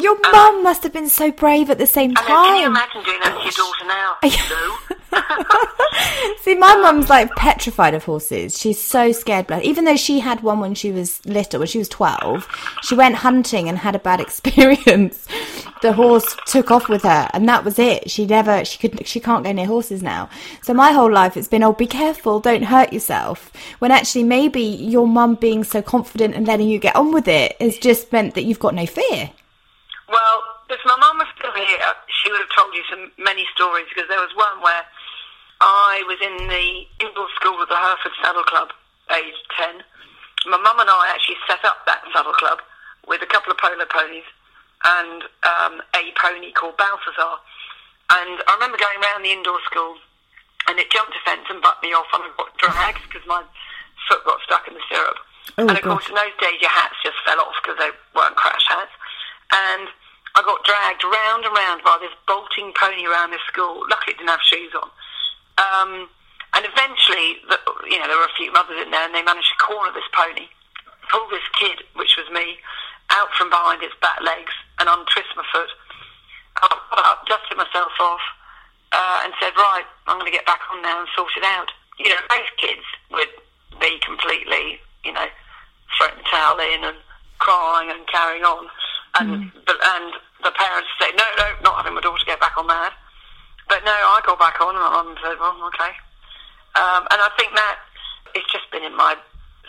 Your 0.00 0.16
mum 0.30 0.62
must 0.62 0.84
have 0.84 0.92
been 0.92 1.08
so 1.08 1.32
brave 1.32 1.70
at 1.70 1.78
the 1.78 1.86
same 1.86 2.14
then, 2.14 2.24
can 2.24 2.56
you 2.56 2.62
time. 2.62 2.70
imagine 2.70 3.02
doing 3.02 3.20
that 3.20 3.36
to 3.36 3.42
your 3.42 3.52
daughter 3.52 3.84
now? 3.86 4.16
no. 4.50 4.98
See, 6.42 6.54
my 6.54 6.76
mum's 6.76 7.10
like 7.10 7.34
petrified 7.34 7.94
of 7.94 8.04
horses. 8.04 8.56
She's 8.56 8.80
so 8.80 9.10
scared. 9.12 9.46
But 9.46 9.64
even 9.64 9.84
though 9.84 9.96
she 9.96 10.20
had 10.20 10.42
one 10.42 10.60
when 10.60 10.74
she 10.74 10.92
was 10.92 11.24
little, 11.26 11.60
when 11.60 11.68
she 11.68 11.78
was 11.78 11.88
12, 11.88 12.46
she 12.82 12.94
went 12.94 13.16
hunting 13.16 13.68
and 13.68 13.78
had 13.78 13.96
a 13.96 13.98
bad 13.98 14.20
experience. 14.28 15.26
the 15.82 15.92
horse 15.92 16.36
took 16.46 16.70
off 16.70 16.88
with 16.88 17.02
her 17.02 17.28
and 17.32 17.48
that 17.48 17.64
was 17.64 17.78
it. 17.78 18.10
She 18.10 18.26
never, 18.26 18.64
she 18.64 18.78
could, 18.78 19.06
she 19.06 19.20
can't 19.20 19.44
go 19.44 19.52
near 19.52 19.66
horses 19.66 20.02
now. 20.02 20.28
So 20.62 20.74
my 20.74 20.92
whole 20.92 21.10
life 21.10 21.36
it's 21.36 21.48
been, 21.48 21.62
oh, 21.62 21.72
be 21.72 21.86
careful, 21.86 22.40
don't 22.40 22.62
hurt 22.62 22.92
yourself. 22.92 23.52
When 23.78 23.90
actually 23.90 24.24
maybe 24.24 24.62
your 24.62 25.06
mum 25.06 25.34
being 25.36 25.64
so 25.64 25.82
confident 25.82 26.34
and 26.34 26.46
letting 26.46 26.68
you 26.68 26.78
get 26.78 26.96
on 26.96 27.12
with 27.12 27.26
it 27.28 27.60
has 27.60 27.78
just 27.78 28.12
meant 28.12 28.34
that 28.34 28.44
you've 28.44 28.60
got 28.60 28.74
no 28.74 28.86
fear. 28.86 29.30
Well, 30.08 30.36
if 30.72 30.80
my 30.84 30.96
mum 30.96 31.20
was 31.20 31.28
still 31.36 31.52
here, 31.52 31.92
she 32.08 32.32
would 32.32 32.40
have 32.40 32.54
told 32.56 32.72
you 32.72 32.82
some 32.88 33.12
many 33.20 33.44
stories 33.54 33.86
because 33.92 34.08
there 34.08 34.20
was 34.20 34.32
one 34.32 34.64
where 34.64 34.84
I 35.60 36.02
was 36.08 36.16
in 36.24 36.48
the 36.48 36.66
indoor 37.04 37.28
school 37.36 37.60
of 37.60 37.68
the 37.68 37.76
Herford 37.76 38.16
Saddle 38.24 38.44
Club, 38.48 38.72
aged 39.12 39.44
10. 39.60 39.84
My 40.48 40.56
mum 40.56 40.80
and 40.80 40.88
I 40.88 41.12
actually 41.12 41.36
set 41.44 41.60
up 41.64 41.84
that 41.84 42.00
saddle 42.14 42.32
club 42.32 42.64
with 43.06 43.20
a 43.20 43.28
couple 43.28 43.52
of 43.52 43.58
polo 43.58 43.84
ponies 43.84 44.24
and 44.84 45.28
um, 45.44 45.82
a 45.92 46.14
pony 46.16 46.52
called 46.56 46.78
Balthazar. 46.78 47.36
And 48.08 48.40
I 48.48 48.54
remember 48.54 48.78
going 48.80 49.02
around 49.02 49.26
the 49.26 49.34
indoor 49.34 49.58
school 49.68 49.98
and 50.68 50.78
it 50.78 50.88
jumped 50.88 51.16
a 51.16 51.22
fence 51.24 51.44
and 51.50 51.60
butt 51.60 51.82
me 51.82 51.92
off 51.92 52.06
I 52.12 52.24
got 52.36 52.56
dragged 52.56 53.04
because 53.08 53.26
my 53.26 53.42
foot 54.08 54.24
got 54.24 54.40
stuck 54.46 54.68
in 54.68 54.74
the 54.74 54.84
stirrup. 54.86 55.20
Oh, 55.58 55.66
and 55.68 55.76
of 55.76 55.82
gosh. 55.82 56.06
course, 56.06 56.08
in 56.08 56.14
those 56.14 56.36
days, 56.40 56.60
your 56.60 56.70
hats 56.70 56.96
just 57.02 57.18
fell 57.26 57.40
off 57.40 57.56
because 57.60 57.76
they 57.80 57.90
weren't 58.14 58.36
crash 58.36 58.64
hats. 58.68 58.92
And 59.52 59.88
I 60.36 60.44
got 60.44 60.64
dragged 60.64 61.02
round 61.02 61.44
and 61.44 61.54
round 61.54 61.80
by 61.82 61.98
this 62.00 62.14
bolting 62.28 62.72
pony 62.78 63.08
around 63.08 63.32
the 63.32 63.42
school. 63.48 63.82
Luckily, 63.88 64.14
it 64.14 64.18
didn't 64.18 64.34
have 64.34 64.44
shoes 64.44 64.72
on. 64.76 64.88
Um, 65.58 65.92
and 66.54 66.62
eventually, 66.64 67.42
the, 67.48 67.58
you 67.90 67.98
know, 67.98 68.06
there 68.06 68.16
were 68.16 68.30
a 68.30 68.38
few 68.38 68.52
mothers 68.52 68.80
in 68.80 68.90
there, 68.90 69.04
and 69.04 69.14
they 69.14 69.24
managed 69.24 69.50
to 69.50 69.58
corner 69.64 69.92
this 69.92 70.06
pony, 70.14 70.48
pull 71.10 71.26
this 71.28 71.44
kid, 71.58 71.84
which 71.96 72.16
was 72.16 72.28
me, 72.30 72.60
out 73.10 73.32
from 73.36 73.50
behind 73.50 73.82
its 73.82 73.96
back 74.00 74.20
legs, 74.20 74.52
and 74.78 74.88
untwist 74.88 75.32
my 75.36 75.44
foot. 75.52 75.70
I 76.60 76.68
got 76.70 77.06
up, 77.06 77.26
dusted 77.26 77.56
myself 77.56 77.92
off, 78.00 78.24
uh, 78.92 79.22
and 79.24 79.32
said, 79.40 79.56
"Right, 79.56 79.86
I'm 80.06 80.18
going 80.18 80.30
to 80.30 80.36
get 80.36 80.46
back 80.46 80.60
on 80.72 80.82
now 80.82 81.00
and 81.00 81.08
sort 81.16 81.32
it 81.36 81.44
out." 81.44 81.70
You 81.98 82.10
know, 82.10 82.22
most 82.30 82.52
kids 82.58 82.86
would 83.10 83.32
be 83.80 83.98
completely, 84.04 84.80
you 85.04 85.12
know, 85.12 85.26
throwing 85.96 86.16
the 86.16 86.24
towel 86.30 86.58
in 86.58 86.84
and 86.84 86.96
crying 87.38 87.90
and 87.90 88.06
carrying 88.06 88.44
on, 88.44 88.68
and 89.20 89.52
but 89.66 89.76
and 89.96 90.12
the 90.42 90.50
parents 90.52 90.88
say, 91.00 91.10
"No, 91.16 91.24
no, 91.38 91.46
not 91.62 91.76
having 91.76 91.94
my 91.94 92.00
daughter 92.00 92.24
get 92.26 92.40
back 92.40 92.56
on 92.56 92.66
that." 92.68 92.94
But 93.68 93.84
no, 93.84 93.92
I 93.92 94.20
got 94.24 94.38
back 94.38 94.60
on 94.62 94.74
and 94.74 94.82
my 94.82 94.90
mum 94.90 95.14
said, 95.22 95.36
well, 95.38 95.54
okay. 95.68 95.92
Um, 96.74 97.04
and 97.12 97.20
I 97.20 97.28
think 97.36 97.52
that 97.54 97.76
it's 98.34 98.50
just 98.50 98.70
been 98.72 98.82
in 98.82 98.96
my 98.96 99.14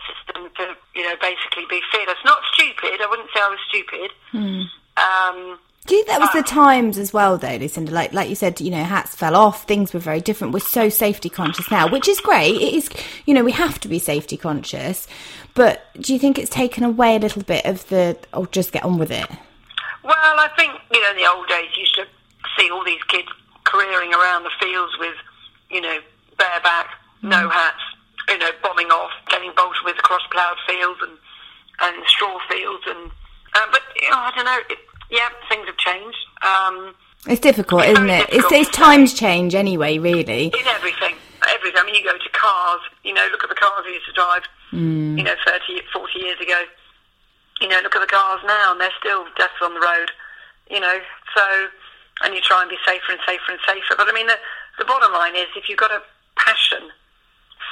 system 0.07 0.49
to, 0.55 0.75
you 0.95 1.03
know, 1.03 1.15
basically 1.21 1.65
be 1.69 1.81
fearless. 1.91 2.17
Not 2.23 2.39
stupid. 2.53 3.01
I 3.01 3.07
wouldn't 3.09 3.29
say 3.33 3.41
I 3.41 3.49
was 3.49 3.59
stupid. 3.67 4.11
Um, 4.33 5.59
Do 5.85 5.95
you 5.95 6.03
think 6.05 6.07
that 6.07 6.21
was 6.21 6.31
the 6.31 6.43
times 6.43 6.97
as 6.97 7.11
well, 7.11 7.37
though, 7.37 7.57
Lucinda? 7.57 7.91
Like, 7.91 8.13
like 8.13 8.29
you 8.29 8.35
said, 8.35 8.61
you 8.61 8.71
know, 8.71 8.83
hats 8.83 9.15
fell 9.15 9.35
off, 9.35 9.63
things 9.63 9.93
were 9.93 9.99
very 9.99 10.21
different. 10.21 10.53
We're 10.53 10.59
so 10.61 10.87
safety 10.87 11.29
conscious 11.29 11.69
now, 11.69 11.89
which 11.89 12.07
is 12.07 12.21
great. 12.21 12.55
It 12.55 12.73
is, 12.73 12.89
you 13.25 13.33
know, 13.33 13.43
we 13.43 13.51
have 13.51 13.79
to 13.81 13.87
be 13.89 13.99
safety 13.99 14.37
conscious. 14.37 15.07
But 15.59 15.83
do 15.99 16.13
you 16.13 16.19
think 16.19 16.39
it's 16.39 16.49
taken 16.49 16.85
away 16.85 17.17
a 17.17 17.19
little 17.19 17.43
bit 17.43 17.65
of 17.65 17.85
the, 17.89 18.17
oh, 18.31 18.45
just 18.45 18.71
get 18.71 18.85
on 18.85 18.97
with 18.97 19.11
it? 19.11 19.29
well, 20.05 20.15
I 20.39 20.47
think, 20.55 20.71
you 20.89 21.01
know, 21.01 21.11
in 21.11 21.17
the 21.17 21.29
old 21.29 21.49
days, 21.49 21.67
you 21.75 21.81
used 21.81 21.95
to 21.95 22.05
see 22.57 22.71
all 22.71 22.85
these 22.85 23.03
kids 23.09 23.27
careering 23.65 24.13
around 24.13 24.43
the 24.43 24.51
fields 24.57 24.93
with, 24.99 25.15
you 25.69 25.81
know, 25.81 25.97
bareback, 26.37 26.87
no 27.23 27.49
hats, 27.49 27.83
you 28.29 28.37
know, 28.37 28.51
bombing 28.63 28.87
off, 28.87 29.11
getting 29.27 29.51
bolted 29.57 29.83
with 29.83 29.97
across 29.99 30.21
ploughed 30.31 30.55
fields 30.65 31.01
and, 31.01 31.17
and 31.81 32.07
straw 32.07 32.39
fields. 32.49 32.85
and 32.87 33.11
uh, 33.53 33.67
But, 33.69 33.81
you 34.01 34.09
know, 34.11 34.17
I 34.17 34.31
don't 34.33 34.45
know. 34.45 34.59
It, 34.69 34.77
yeah, 35.11 35.27
things 35.49 35.67
have 35.67 35.75
changed. 35.75 36.19
Um, 36.41 36.95
It's 37.27 37.41
difficult, 37.41 37.83
It's 37.83 37.99
isn't 37.99 38.09
it? 38.09 38.21
It's, 38.21 38.47
difficult 38.47 38.53
it's 38.53 38.69
say. 38.69 38.81
times 38.81 39.13
change 39.13 39.55
anyway, 39.55 39.97
really. 39.97 40.45
in 40.45 40.67
everything. 40.67 41.15
Everything. 41.45 41.81
I 41.81 41.83
mean, 41.85 41.95
you 41.95 42.03
go 42.05 42.17
to 42.17 42.29
cars, 42.31 42.79
you 43.03 43.13
know, 43.13 43.27
look 43.33 43.43
at 43.43 43.49
the 43.49 43.55
cars 43.59 43.83
we 43.85 43.91
used 43.91 44.05
to 44.05 44.13
drive, 44.13 44.43
you 44.71 45.23
know, 45.23 45.35
30, 45.45 45.81
40 45.91 46.19
years 46.19 46.39
ago. 46.39 46.63
You 47.61 47.67
know, 47.67 47.79
look 47.83 47.95
at 47.95 48.01
the 48.01 48.07
cars 48.07 48.41
now, 48.45 48.71
and 48.71 48.79
they're 48.79 48.95
still 48.99 49.25
deaths 49.35 49.59
on 49.61 49.73
the 49.73 49.81
road, 49.81 50.11
you 50.69 50.79
know. 50.79 50.97
So, 51.35 51.43
and 52.23 52.33
you 52.33 52.41
try 52.41 52.61
and 52.61 52.69
be 52.69 52.77
safer 52.85 53.11
and 53.11 53.19
safer 53.27 53.51
and 53.51 53.59
safer. 53.67 53.95
But 53.97 54.07
I 54.07 54.13
mean, 54.13 54.27
the, 54.27 54.38
the 54.77 54.85
bottom 54.85 55.11
line 55.11 55.35
is 55.35 55.47
if 55.57 55.67
you've 55.67 55.79
got 55.79 55.91
a 55.91 56.01
passion 56.38 56.89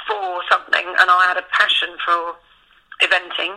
for 0.06 0.42
something, 0.50 0.84
and 0.84 1.08
I 1.10 1.24
had 1.28 1.36
a 1.36 1.46
passion 1.52 1.96
for 2.04 2.36
eventing, 3.00 3.56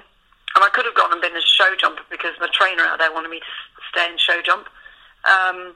and 0.55 0.63
I 0.63 0.69
could 0.69 0.85
have 0.85 0.95
gone 0.95 1.11
and 1.11 1.21
been 1.21 1.35
a 1.35 1.41
show 1.41 1.75
jumper 1.79 2.03
because 2.09 2.31
my 2.39 2.47
trainer 2.53 2.83
out 2.83 2.99
there 2.99 3.11
wanted 3.11 3.29
me 3.29 3.39
to 3.39 3.51
stay 3.91 4.07
and 4.07 4.19
show 4.19 4.41
jump. 4.41 4.67
Um, 5.25 5.75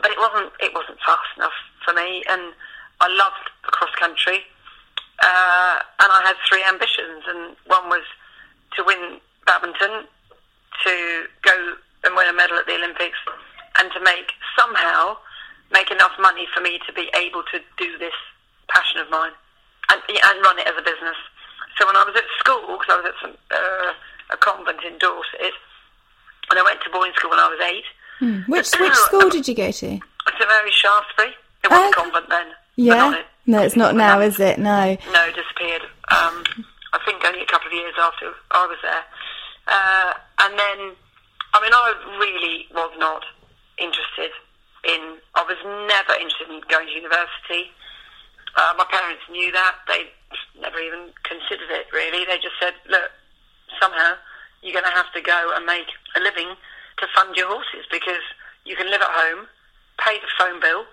but 0.00 0.10
it 0.10 0.18
wasn't 0.18 0.52
it 0.60 0.72
wasn't 0.74 0.98
fast 1.04 1.28
enough 1.36 1.56
for 1.84 1.92
me, 1.92 2.24
and 2.28 2.52
I 3.00 3.08
loved 3.08 3.48
the 3.64 3.72
cross 3.72 3.94
country, 3.98 4.44
uh, 5.22 5.78
and 6.00 6.10
I 6.12 6.22
had 6.24 6.36
three 6.48 6.62
ambitions, 6.66 7.24
and 7.28 7.56
one 7.66 7.88
was 7.88 8.04
to 8.76 8.84
win 8.84 9.20
badminton, 9.46 10.06
to 10.84 11.24
go 11.42 11.74
and 12.04 12.16
win 12.16 12.28
a 12.28 12.32
medal 12.32 12.56
at 12.58 12.66
the 12.66 12.74
Olympics, 12.74 13.18
and 13.78 13.90
to 13.92 14.00
make 14.00 14.32
somehow 14.58 15.16
make 15.72 15.90
enough 15.90 16.12
money 16.18 16.46
for 16.54 16.60
me 16.60 16.80
to 16.86 16.92
be 16.92 17.08
able 17.14 17.42
to 17.52 17.60
do 17.78 17.96
this 17.98 18.14
passion 18.68 19.00
of 19.00 19.08
mine 19.10 19.30
and, 19.92 20.00
and 20.08 20.42
run 20.42 20.58
it 20.58 20.66
as 20.66 20.74
a 20.76 20.82
business. 20.82 21.14
So 21.78 21.86
when 21.86 21.94
I 21.96 22.02
was 22.04 22.14
at 22.16 22.24
school, 22.38 22.76
because 22.78 22.90
I 22.90 22.96
was 22.96 23.06
at 23.06 23.14
some, 23.22 23.36
uh, 23.50 23.92
a 24.34 24.36
convent 24.36 24.82
in 24.84 24.98
Dorset, 24.98 25.54
and 26.50 26.58
I 26.58 26.62
went 26.62 26.80
to 26.82 26.90
boarding 26.90 27.14
school 27.14 27.30
when 27.30 27.38
I 27.38 27.48
was 27.48 27.60
eight. 27.62 27.84
Which 28.48 28.68
which 28.80 28.94
school 28.94 29.28
did 29.30 29.46
you 29.46 29.54
go 29.54 29.70
to? 29.70 29.86
It's 29.94 30.40
a 30.42 30.46
very 30.46 30.70
Shaftesbury. 30.70 31.34
It 31.62 31.70
was 31.70 31.78
Oh, 31.78 31.88
a 31.90 31.92
convent 31.92 32.28
then. 32.28 32.46
Yeah. 32.76 33.22
No, 33.46 33.62
it's 33.62 33.76
not 33.76 33.94
now, 33.94 34.20
is 34.20 34.38
it? 34.38 34.58
No. 34.58 34.96
No, 35.12 35.20
it 35.26 35.34
disappeared. 35.34 35.82
Um, 36.10 36.44
I 36.92 36.98
think 37.04 37.24
only 37.24 37.42
a 37.42 37.46
couple 37.46 37.68
of 37.68 37.72
years 37.72 37.94
after 37.98 38.32
I 38.50 38.66
was 38.66 38.78
there. 38.82 39.04
Uh, 39.66 40.12
and 40.44 40.58
then, 40.58 40.78
I 41.54 41.58
mean, 41.62 41.72
I 41.72 41.94
really 42.18 42.66
was 42.74 42.92
not 42.98 43.24
interested 43.78 44.30
in, 44.84 45.18
I 45.34 45.42
was 45.44 45.58
never 45.88 46.14
interested 46.20 46.50
in 46.50 46.60
going 46.68 46.88
to 46.88 46.94
university. 46.94 47.72
Uh, 48.56 48.74
my 48.76 48.84
parents 48.90 49.22
knew 49.30 49.52
that. 49.52 49.76
They 49.86 50.10
never 50.60 50.78
even 50.78 51.10
considered 51.24 51.70
it, 51.70 51.86
really. 51.92 52.24
They 52.26 52.36
just 52.36 52.58
said, 52.60 52.74
look, 52.88 53.10
somehow 53.80 54.14
you're 54.62 54.74
going 54.74 54.84
to 54.84 54.96
have 54.96 55.12
to 55.14 55.20
go 55.22 55.52
and 55.54 55.64
make 55.64 55.88
a 56.16 56.20
living 56.20 56.54
to 56.98 57.06
fund 57.14 57.36
your 57.36 57.48
horses 57.48 57.86
because 57.90 58.22
you 58.64 58.76
can 58.76 58.90
live 58.90 59.00
at 59.00 59.10
home, 59.10 59.46
pay 59.98 60.18
the 60.20 60.28
phone 60.36 60.60
bill, 60.60 60.84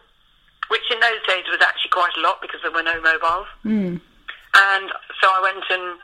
which 0.69 0.85
in 0.91 0.99
those 0.99 1.21
days 1.27 1.45
was 1.49 1.61
actually 1.61 1.91
quite 1.91 2.15
a 2.17 2.21
lot 2.21 2.41
because 2.41 2.61
there 2.61 2.71
were 2.71 2.83
no 2.83 2.99
mobiles. 3.01 3.47
Hmm. 3.63 3.97
And 4.55 4.87
so 5.21 5.25
I 5.27 5.39
went 5.43 5.65
and 5.69 5.99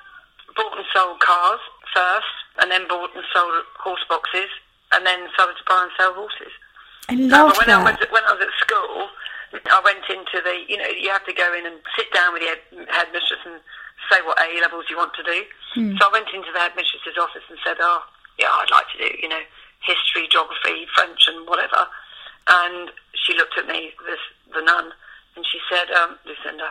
bought 0.56 0.78
and 0.78 0.86
sold 0.94 1.20
cars 1.20 1.60
first, 1.94 2.34
and 2.62 2.72
then 2.72 2.88
bought 2.88 3.16
and 3.16 3.24
sold 3.34 3.66
horse 3.80 4.06
boxes, 4.08 4.50
and 4.94 5.06
then 5.06 5.28
started 5.34 5.58
to 5.58 5.66
buy 5.68 5.84
and 5.84 5.92
sell 5.98 6.14
horses. 6.14 6.54
I 7.10 7.16
love 7.16 7.58
when 7.58 7.70
I, 7.70 7.84
was, 7.84 7.98
that. 8.00 8.12
when 8.12 8.24
I 8.24 8.32
was 8.34 8.42
at 8.42 8.54
school, 8.64 9.10
I 9.54 9.82
went 9.84 10.06
into 10.08 10.40
the, 10.40 10.64
you 10.70 10.78
know, 10.78 10.88
you 10.88 11.10
have 11.10 11.26
to 11.26 11.34
go 11.34 11.54
in 11.54 11.66
and 11.66 11.78
sit 11.98 12.08
down 12.14 12.34
with 12.34 12.42
the 12.42 12.50
head, 12.50 12.64
headmistress 12.90 13.44
and 13.46 13.60
say 14.10 14.22
what 14.24 14.40
A 14.40 14.62
levels 14.62 14.86
you 14.90 14.98
want 14.98 15.14
to 15.20 15.24
do. 15.24 15.44
Hmm. 15.74 15.98
So 15.98 16.08
I 16.08 16.12
went 16.12 16.30
into 16.34 16.50
the 16.54 16.60
headmistress's 16.60 17.18
office 17.20 17.44
and 17.50 17.60
said, 17.66 17.78
oh, 17.82 18.02
yeah, 18.40 18.50
I'd 18.50 18.72
like 18.72 18.88
to 18.96 18.98
do, 18.98 19.10
you 19.22 19.30
know, 19.30 19.44
history, 19.82 20.28
geography, 20.32 20.88
French, 20.96 21.28
and 21.28 21.48
whatever. 21.48 21.86
And 22.50 22.92
she 23.14 23.34
looked 23.36 23.58
at 23.58 23.68
me, 23.68 23.92
this 24.06 24.20
the 24.54 24.62
nun, 24.62 24.92
and 25.36 25.46
she 25.52 25.60
said, 25.70 25.90
um, 25.96 26.18
Lucinda, 26.26 26.70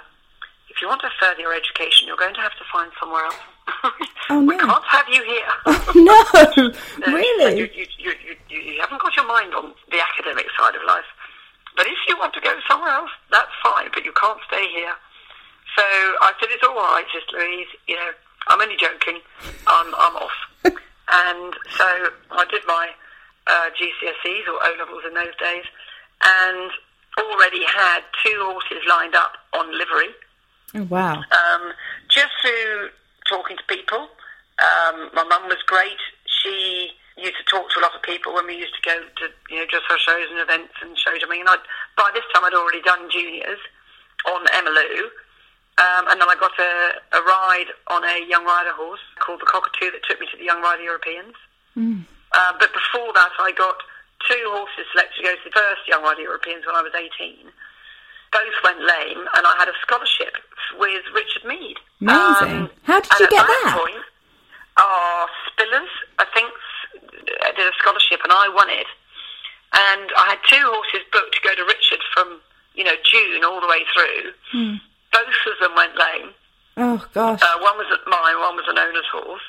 if 0.70 0.80
you 0.80 0.88
want 0.88 1.00
to 1.02 1.10
further 1.20 1.40
your 1.40 1.54
education, 1.54 2.06
you're 2.06 2.16
going 2.16 2.34
to 2.34 2.40
have 2.40 2.52
to 2.56 2.64
find 2.72 2.90
somewhere 3.00 3.24
else. 3.24 3.36
Oh, 4.30 4.40
we 4.40 4.56
no. 4.56 4.64
can't 4.66 4.84
have 4.84 5.06
you 5.10 5.22
here. 5.24 5.52
no, 6.06 6.16
You, 6.56 6.72
really? 7.12 7.58
you, 7.58 7.68
you, 7.74 7.86
you, 7.98 8.12
you, 8.48 8.58
you 8.58 8.80
haven't 8.80 9.02
got 9.02 9.14
your 9.16 9.26
mind 9.26 9.52
on 9.54 9.74
the 9.90 9.98
academic 10.00 10.46
side 10.56 10.74
of 10.76 10.82
life. 10.86 11.04
But 11.76 11.86
if 11.86 11.98
you 12.08 12.16
want 12.16 12.32
to 12.34 12.40
go 12.40 12.54
somewhere 12.70 12.90
else, 12.90 13.10
that's 13.30 13.50
fine, 13.62 13.90
but 13.92 14.04
you 14.04 14.12
can't 14.12 14.38
stay 14.46 14.64
here. 14.70 14.94
So 15.76 15.82
I 15.82 16.32
said, 16.38 16.48
it's 16.52 16.62
all 16.64 16.74
right, 16.76 17.04
Sister 17.12 17.36
Louise. 17.36 17.66
You 17.88 17.96
know, 17.96 18.10
I'm 18.48 18.60
only 18.60 18.76
joking. 18.78 19.18
I'm, 19.66 19.88
I'm 19.98 20.16
off. 20.16 20.38
and 20.64 21.54
so 21.76 22.08
I 22.30 22.44
did 22.50 22.62
my 22.66 22.88
uh, 23.46 23.68
GCSEs 23.78 24.46
or 24.48 24.58
O 24.62 24.74
levels 24.78 25.02
in 25.06 25.14
those 25.14 25.34
days, 25.38 25.64
and 26.24 26.70
already 27.18 27.64
had 27.64 28.00
two 28.24 28.36
horses 28.40 28.82
lined 28.88 29.14
up 29.14 29.32
on 29.52 29.70
livery 29.76 30.08
Oh, 30.74 30.84
wow. 30.84 31.16
um, 31.16 31.72
just 32.08 32.32
through 32.40 32.88
talking 33.28 33.56
to 33.56 33.62
people. 33.68 34.08
Um, 34.58 35.10
my 35.12 35.24
mum 35.24 35.44
was 35.48 35.58
great. 35.66 35.98
She 36.26 36.90
used 37.18 37.36
to 37.36 37.44
talk 37.44 37.68
to 37.70 37.80
a 37.80 37.82
lot 37.82 37.94
of 37.94 38.02
people 38.02 38.32
when 38.32 38.46
we 38.46 38.56
used 38.56 38.74
to 38.74 38.80
go 38.88 38.96
to 39.16 39.28
you 39.50 39.60
know 39.60 39.66
dress 39.66 39.82
for 39.88 39.98
shows 39.98 40.28
and 40.30 40.40
events 40.40 40.72
and 40.80 40.96
show 40.96 41.12
jumping. 41.18 41.40
And 41.40 41.48
I'd, 41.48 41.58
by 41.96 42.10
this 42.14 42.24
time, 42.32 42.44
I'd 42.44 42.54
already 42.54 42.80
done 42.80 43.10
juniors, 43.10 43.58
on 44.26 44.46
Emma 44.54 44.70
Lou. 44.70 45.10
Um, 45.78 46.04
and 46.08 46.20
then 46.20 46.28
I 46.28 46.36
got 46.38 46.52
a, 46.58 47.16
a 47.16 47.20
ride 47.22 47.66
on 47.88 48.04
a 48.04 48.26
young 48.28 48.44
rider 48.44 48.72
horse 48.72 49.00
called 49.18 49.40
the 49.40 49.46
Cockatoo 49.46 49.90
that 49.90 50.02
took 50.08 50.20
me 50.20 50.26
to 50.30 50.36
the 50.36 50.44
Young 50.44 50.62
Rider 50.62 50.82
Europeans. 50.82 51.34
Uh, 52.34 52.52
but 52.58 52.72
before 52.72 53.12
that, 53.14 53.30
I 53.38 53.52
got 53.52 53.76
two 54.28 54.42
horses 54.54 54.86
selected 54.92 55.16
to 55.18 55.22
go 55.22 55.34
to 55.34 55.44
the 55.44 55.50
first 55.54 55.82
Young 55.88 56.02
Rider 56.02 56.22
Europeans 56.22 56.64
when 56.66 56.74
I 56.76 56.82
was 56.82 56.92
18. 56.94 57.50
Both 58.32 58.56
went 58.64 58.80
lame, 58.80 59.20
and 59.36 59.42
I 59.46 59.54
had 59.58 59.68
a 59.68 59.76
scholarship 59.82 60.36
with 60.78 61.04
Richard 61.12 61.44
Meade. 61.44 61.76
Amazing. 62.00 62.70
How 62.84 63.00
did 63.00 63.12
you 63.20 63.28
get 63.28 63.44
that? 63.44 63.62
that? 63.68 63.76
Point, 63.76 64.04
oh, 64.78 65.26
Spillers, 65.52 65.92
I 66.18 66.24
think, 66.32 66.48
s- 66.48 67.54
did 67.56 67.66
a 67.68 67.74
scholarship, 67.78 68.20
and 68.24 68.32
I 68.32 68.48
won 68.48 68.70
it. 68.70 68.86
And 69.76 70.08
I 70.16 70.36
had 70.36 70.40
two 70.48 70.64
horses 70.64 71.04
booked 71.12 71.34
to 71.36 71.40
go 71.44 71.54
to 71.54 71.64
Richard 71.64 72.00
from, 72.14 72.40
you 72.74 72.84
know, 72.84 72.96
June 73.04 73.44
all 73.44 73.60
the 73.60 73.68
way 73.68 73.84
through. 73.92 74.32
Hmm. 74.52 74.74
Both 75.12 75.52
of 75.52 75.56
them 75.60 75.74
went 75.76 75.92
lame. 75.96 76.32
Oh 76.78 77.04
gosh. 77.12 77.40
Uh, 77.42 77.58
one 77.60 77.76
was 77.76 77.86
at 77.92 78.00
mine, 78.08 78.40
one 78.40 78.56
was 78.56 78.64
an 78.68 78.78
owner's 78.78 79.04
horse. 79.12 79.44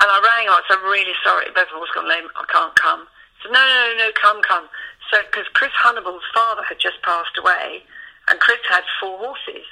And 0.00 0.08
I 0.12 0.18
rang 0.20 0.48
up, 0.52 0.60
so 0.68 0.76
I'm 0.76 0.84
really 0.84 1.16
sorry, 1.24 1.48
us 1.48 1.94
gone 1.94 2.08
lame, 2.08 2.28
I 2.36 2.44
can't 2.52 2.74
come. 2.76 3.08
So 3.42 3.48
no, 3.48 3.60
no, 3.60 3.74
no, 3.96 4.04
no, 4.04 4.08
come, 4.20 4.42
come. 4.42 4.68
So, 5.10 5.18
because 5.24 5.46
Chris 5.54 5.72
Hunnable's 5.80 6.26
father 6.34 6.62
had 6.68 6.78
just 6.78 7.00
passed 7.02 7.36
away, 7.38 7.82
and 8.28 8.40
Chris 8.40 8.60
had 8.68 8.82
four 9.00 9.16
horses. 9.18 9.64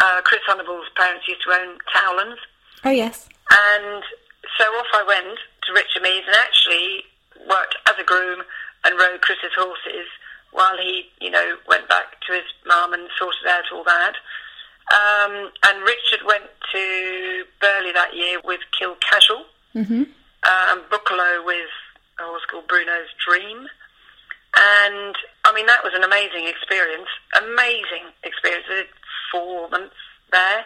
Uh, 0.00 0.20
Chris 0.22 0.40
Hunnable's 0.48 0.90
parents 0.96 1.26
used 1.26 1.42
to 1.42 1.50
own 1.50 1.78
Towlands, 1.92 2.38
oh 2.84 2.90
yes. 2.90 3.28
and 3.50 4.02
so 4.58 4.64
off 4.64 4.90
I 4.92 5.04
went 5.06 5.38
to 5.66 5.72
Richard 5.72 6.02
Meade's 6.02 6.26
and 6.26 6.36
actually 6.36 7.04
worked 7.48 7.76
as 7.86 7.94
a 7.98 8.04
groom 8.04 8.42
and 8.84 8.98
rode 8.98 9.22
Chris's 9.22 9.54
horses 9.56 10.06
while 10.52 10.76
he, 10.78 11.10
you 11.20 11.30
know, 11.30 11.56
went 11.66 11.88
back 11.88 12.20
to 12.26 12.32
his 12.32 12.44
mum 12.66 12.92
and 12.92 13.08
sorted 13.18 13.46
out 13.48 13.64
all 13.72 13.84
that. 13.84 14.14
Um, 14.92 15.50
and 15.66 15.82
Richard 15.82 16.26
went 16.26 16.44
to 16.72 17.44
Burghley 17.60 17.92
that 17.92 18.14
year 18.14 18.38
with 18.44 18.60
Kill 18.78 18.96
Casual 19.00 19.46
Mm-hmm. 19.74 20.02
and 20.44 20.80
Boekelo 20.90 21.44
with 21.44 21.70
a 22.20 22.22
horse 22.22 22.44
called 22.50 22.68
Bruno's 22.68 23.10
Dream. 23.26 23.66
And 24.56 25.16
I 25.44 25.52
mean, 25.52 25.66
that 25.66 25.82
was 25.82 25.92
an 25.94 26.04
amazing 26.04 26.46
experience. 26.46 27.08
Amazing 27.36 28.14
experience. 28.22 28.64
I 28.70 28.86
did 28.86 28.92
four 29.32 29.68
months 29.68 29.98
there. 30.30 30.64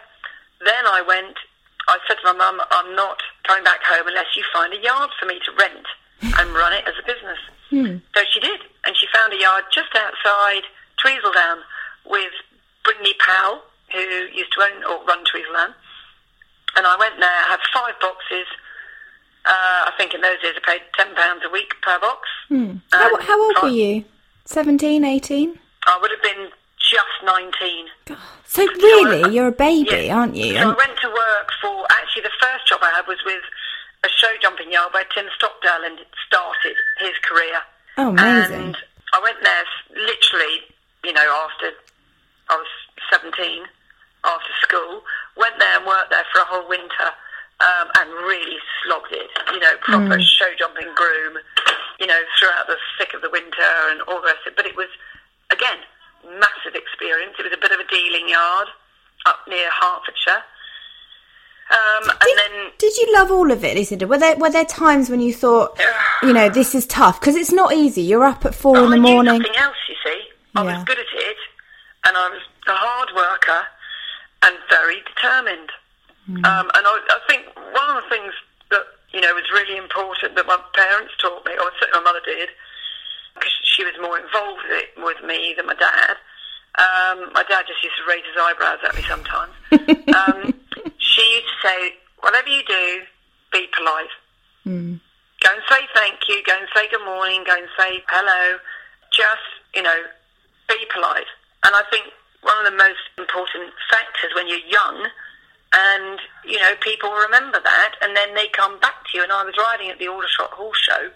Then 0.63 0.85
I 0.85 1.01
went, 1.01 1.37
I 1.87 1.97
said 2.07 2.17
to 2.21 2.33
my 2.33 2.37
mum, 2.37 2.61
I'm 2.69 2.95
not 2.95 3.17
coming 3.47 3.63
back 3.63 3.81
home 3.81 4.07
unless 4.07 4.35
you 4.37 4.43
find 4.53 4.73
a 4.73 4.77
yard 4.77 5.09
for 5.19 5.25
me 5.25 5.39
to 5.45 5.51
rent 5.57 5.87
and 6.37 6.53
run 6.53 6.73
it 6.73 6.85
as 6.85 6.93
a 7.01 7.05
business. 7.07 7.39
So 8.13 8.21
she 8.29 8.39
did. 8.39 8.59
And 8.85 8.95
she 8.95 9.07
found 9.13 9.33
a 9.33 9.39
yard 9.39 9.63
just 9.73 9.89
outside 9.95 10.63
Tweseldown 11.01 11.61
with 12.05 12.33
Brittany 12.83 13.13
Powell, 13.17 13.61
who 13.93 14.01
used 14.35 14.51
to 14.53 14.61
own 14.61 14.83
or 14.83 15.03
run 15.05 15.23
Tweseldown. 15.25 15.73
And 16.75 16.85
I 16.85 16.95
went 16.99 17.17
there, 17.19 17.29
I 17.29 17.57
had 17.57 17.59
five 17.73 17.97
boxes. 17.99 18.45
Uh, 19.45 19.87
I 19.89 19.91
think 19.97 20.13
in 20.13 20.21
those 20.21 20.39
days 20.41 20.53
I 20.65 20.71
paid 20.71 20.81
£10 20.99 21.45
a 21.45 21.49
week 21.51 21.73
per 21.81 21.99
box. 21.99 22.27
Hmm. 22.49 22.75
How, 22.91 23.19
how 23.21 23.41
old 23.41 23.55
were 23.63 23.69
you? 23.69 24.03
17, 24.45 25.03
18? 25.03 25.59
I 25.87 25.97
would 26.01 26.11
have 26.11 26.21
been 26.21 26.49
just 26.77 27.23
19. 27.25 28.17
So 28.45 28.65
really, 28.65 29.33
you're 29.33 29.47
a 29.47 29.51
baby, 29.51 30.05
Yeah. 30.07 30.17
aren't 30.17 30.35
you? 30.35 30.53
So 30.55 30.71
I 30.71 30.75
went 30.75 30.97
to 31.01 31.07
work 31.09 31.49
for, 31.61 31.85
actually 31.91 32.23
the 32.23 32.31
first 32.41 32.67
job 32.67 32.79
I 32.83 32.89
had 32.91 33.07
was 33.07 33.19
with 33.25 33.41
a 34.03 34.09
show 34.09 34.31
jumping 34.41 34.71
yard 34.71 34.93
where 34.93 35.05
Tim 35.13 35.25
Stockdale 35.37 35.83
and 35.85 35.99
started 36.27 36.75
his 36.99 37.13
career. 37.23 37.61
Oh, 37.97 38.09
amazing. 38.09 38.53
And 38.73 38.77
I 39.13 39.19
went 39.21 39.37
there 39.43 39.63
literally, 39.95 40.61
you 41.03 41.13
know, 41.13 41.45
after 41.47 41.71
I 42.49 42.55
was 42.55 42.67
17, 43.11 43.63
after 44.25 44.53
school. 44.61 45.03
Went 45.37 45.55
there 45.59 45.77
and 45.77 45.85
worked 45.85 46.09
there 46.11 46.25
for 46.33 46.41
a 46.41 46.45
whole 46.45 46.67
winter 46.67 47.09
um, 47.61 47.87
and 47.99 48.09
really 48.25 48.57
slogged 48.83 49.11
it. 49.11 49.29
You 49.53 49.59
know, 49.59 49.75
proper 49.81 50.15
Mm. 50.17 50.21
show 50.21 50.49
jumping 50.57 50.87
groom, 50.95 51.37
you 51.99 52.07
know, 52.07 52.19
throughout 52.39 52.67
the 52.67 52.77
thick 52.97 53.13
of 53.13 53.21
the 53.21 53.29
winter 53.29 53.69
and 53.91 54.01
all 54.03 54.21
the 54.21 54.27
rest 54.27 54.39
of 54.47 54.53
it. 54.53 54.55
But 54.55 54.65
it 54.65 54.75
was, 54.75 54.87
again, 55.51 55.79
massive 56.39 56.75
experience. 56.75 57.35
It 57.39 57.43
was 57.43 57.53
a 57.53 57.57
bit 57.57 57.71
of 57.71 57.79
a 57.79 57.87
dealing 57.87 58.29
yard 58.29 58.67
up 59.25 59.39
near 59.47 59.69
Hertfordshire. 59.81 60.43
Um, 61.71 62.09
and 62.09 62.19
did, 62.21 62.37
then 62.37 62.71
did 62.79 62.97
you 62.97 63.13
love 63.13 63.29
all 63.29 63.51
of 63.51 63.63
it, 63.63 63.77
Lucinda? 63.77 64.07
Were 64.07 64.17
there 64.17 64.35
were 64.37 64.49
there 64.49 64.65
times 64.65 65.09
when 65.09 65.19
you 65.21 65.33
thought, 65.33 65.79
you 66.23 66.33
know, 66.33 66.49
this 66.49 66.73
is 66.73 66.87
tough 66.87 67.19
because 67.19 67.35
it's 67.35 67.51
not 67.51 67.73
easy. 67.73 68.01
You're 68.01 68.23
up 68.23 68.43
at 68.45 68.55
four 68.55 68.77
in 68.77 68.85
I 68.85 68.95
the 68.95 69.01
morning. 69.01 69.39
nothing 69.41 69.55
else, 69.57 69.75
you 69.87 69.95
see. 70.03 70.21
I 70.55 70.63
Yeah. 70.63 70.75
was 70.75 70.83
good 70.85 70.97
at 70.97 71.05
it, 71.13 71.37
and 72.07 72.17
I 72.17 72.29
was 72.29 72.41
a 72.67 72.71
hard 72.73 73.09
worker 73.15 73.67
and 74.43 74.57
very 74.69 75.03
determined. 75.13 75.69
Hmm. 76.29 76.45
Um, 76.45 76.69
and 76.77 76.83
I, 76.85 76.93
I 77.09 77.19
think 77.25 77.49
one 77.57 77.89
of 77.89 78.03
the 78.03 78.09
things 78.09 78.33
that 78.69 78.85
you 79.13 79.21
know 79.21 79.33
was 79.33 79.49
really 79.49 79.77
important 79.77 80.35
that 80.35 80.45
my 80.45 80.61
parents 80.77 81.17
taught 81.17 81.41
me, 81.45 81.57
or 81.57 81.73
certainly 81.81 82.05
my 82.05 82.13
mother 82.13 82.21
did, 82.23 82.49
because 83.33 83.49
she 83.65 83.83
was 83.83 83.97
more 83.97 84.21
involved 84.21 84.61
with, 84.61 84.77
it, 84.77 84.89
with 85.01 85.19
me 85.25 85.57
than 85.57 85.65
my 85.65 85.73
dad. 85.73 86.21
Um, 86.77 87.33
my 87.33 87.41
dad 87.49 87.65
just 87.65 87.81
used 87.81 87.97
to 87.97 88.05
raise 88.05 88.23
his 88.29 88.37
eyebrows 88.37 88.77
at 88.85 88.93
me 88.93 89.01
sometimes. 89.09 89.53
um, 90.13 90.53
she 91.01 91.25
used 91.33 91.49
to 91.49 91.57
say, 91.65 91.97
"Whatever 92.21 92.47
you 92.47 92.61
do, 92.61 93.01
be 93.51 93.65
polite." 93.73 94.13
Go 95.41 95.49
and 95.49 95.63
say 95.65 95.81
thank 95.95 96.19
you. 96.27 96.43
Go 96.45 96.53
and 96.53 96.67
say 96.75 96.85
good 96.91 97.03
morning. 97.05 97.43
Go 97.45 97.55
and 97.55 97.67
say 97.77 98.03
hello. 98.09 98.59
Just, 99.11 99.49
you 99.73 99.81
know, 99.81 99.99
be 100.67 100.77
polite. 100.93 101.29
And 101.63 101.75
I 101.75 101.83
think 101.89 102.05
one 102.41 102.53
of 102.59 102.71
the 102.71 102.77
most 102.77 103.01
important 103.17 103.71
factors 103.89 104.31
when 104.35 104.47
you're 104.47 104.63
young, 104.67 105.07
and, 105.73 106.19
you 106.45 106.57
know, 106.57 106.73
people 106.81 107.11
remember 107.11 107.59
that, 107.63 107.95
and 108.01 108.15
then 108.15 108.33
they 108.33 108.47
come 108.49 108.79
back 108.79 109.05
to 109.05 109.17
you. 109.17 109.23
And 109.23 109.31
I 109.31 109.43
was 109.43 109.53
riding 109.57 109.89
at 109.89 109.99
the 109.99 110.07
Aldershot 110.07 110.51
Horse 110.51 110.79
Show, 110.81 111.09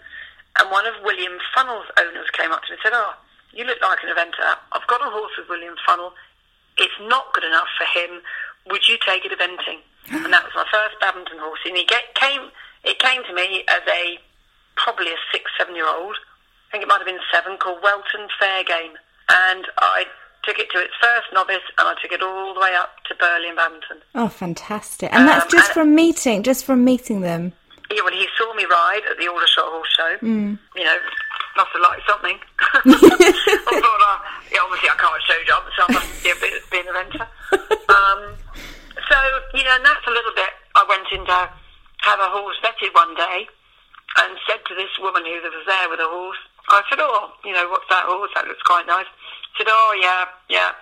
and 0.60 0.70
one 0.70 0.86
of 0.86 0.94
William 1.02 1.38
Funnell's 1.56 1.90
owners 1.98 2.30
came 2.32 2.52
up 2.52 2.62
to 2.64 2.72
me 2.72 2.78
and 2.78 2.82
said, 2.82 2.94
Oh, 2.94 3.14
you 3.52 3.64
look 3.64 3.80
like 3.82 3.98
an 4.02 4.14
eventer. 4.14 4.58
I've 4.72 4.86
got 4.86 5.02
a 5.02 5.10
horse 5.10 5.32
with 5.38 5.48
William 5.48 5.74
Funnel. 5.86 6.12
It's 6.78 6.94
not 7.02 7.32
good 7.34 7.44
enough 7.44 7.70
for 7.78 7.86
him. 7.86 8.22
Would 8.70 8.86
you 8.88 8.96
take 9.04 9.24
it 9.24 9.32
eventing? 9.32 9.82
And 10.10 10.32
that 10.32 10.44
was 10.44 10.52
my 10.54 10.66
first 10.70 10.98
Badminton 11.00 11.38
horse. 11.38 11.60
And 11.64 11.76
he 11.76 11.84
get, 11.86 12.14
came, 12.14 12.50
it 12.84 12.98
came 12.98 13.22
to 13.24 13.34
me 13.34 13.64
as 13.68 13.82
a 13.88 14.18
probably 14.76 15.08
a 15.08 15.16
six, 15.32 15.50
seven 15.58 15.74
year 15.74 15.88
old. 15.88 16.16
I 16.68 16.70
think 16.72 16.82
it 16.82 16.88
might 16.88 16.98
have 16.98 17.06
been 17.06 17.22
seven, 17.32 17.56
called 17.58 17.82
Welton 17.82 18.28
Fair 18.38 18.64
Game. 18.64 18.98
And 19.28 19.66
I 19.78 20.04
took 20.46 20.58
it 20.58 20.70
to 20.72 20.78
its 20.78 20.92
first 21.00 21.26
novice 21.32 21.64
and 21.78 21.88
I 21.88 21.94
took 22.02 22.12
it 22.12 22.22
all 22.22 22.54
the 22.54 22.60
way 22.60 22.74
up 22.74 23.02
to 23.08 23.14
Burghley 23.14 23.48
and 23.48 23.56
Badminton. 23.56 23.98
Oh, 24.14 24.28
fantastic! 24.28 25.12
And 25.12 25.26
that's 25.28 25.44
Um, 25.44 25.50
just 25.50 25.68
and- 25.70 25.74
from 25.74 25.94
meeting, 25.94 26.42
just 26.42 26.64
from 26.64 26.84
meeting 26.84 27.20
them. 27.22 27.52
Yeah, 27.90 28.02
when 28.02 28.14
he 28.14 28.26
saw 28.36 28.52
me 28.54 28.64
ride 28.64 29.02
at 29.10 29.18
the 29.18 29.28
Aldershot 29.28 29.64
Horse 29.68 29.88
Show, 29.96 30.16
Mm. 30.22 30.58
you 30.74 30.84
know, 30.84 30.98
must 31.56 31.70
have 31.70 31.82
liked 31.82 32.02
something. 32.08 32.40
I 32.58 33.80
thought, 33.80 34.00
uh, 34.02 34.18
yeah, 34.50 34.60
obviously 34.64 34.88
I 34.90 34.96
can't 34.98 35.22
show 35.22 35.38
jump, 35.46 35.64
so 35.76 35.84
I 35.88 35.92
must 35.92 36.24
be 36.24 36.30
a 36.30 36.34
bit 36.36 36.70
be 36.70 36.78
an 36.80 36.86
eventer. 36.86 37.26
um, 37.92 38.20
so, 39.08 39.16
you 39.54 39.62
know, 39.64 39.76
and 39.76 39.84
that's 39.84 40.06
a 40.06 40.10
little 40.10 40.32
bit, 40.34 40.50
I 40.74 40.84
went 40.88 41.06
in 41.12 41.24
to 41.26 41.50
have 42.08 42.20
a 42.20 42.28
horse 42.32 42.56
vetted 42.64 42.94
one 42.94 43.14
day 43.14 43.46
and 44.16 44.36
said 44.48 44.60
to 44.66 44.74
this 44.74 44.90
woman 45.00 45.24
who 45.24 45.34
was 45.44 45.66
there 45.66 45.88
with 45.90 46.00
a 46.00 46.08
horse, 46.08 46.38
I 46.70 46.82
said, 46.88 46.98
oh, 47.00 47.32
you 47.44 47.52
know, 47.52 47.68
what's 47.68 47.88
that 47.90 48.04
horse? 48.06 48.30
That 48.34 48.46
looks 48.48 48.62
quite 48.62 48.86
nice. 48.86 49.06
Said, 49.58 49.66
oh, 49.68 49.90
yeah, 50.00 50.24
yeah, 50.50 50.72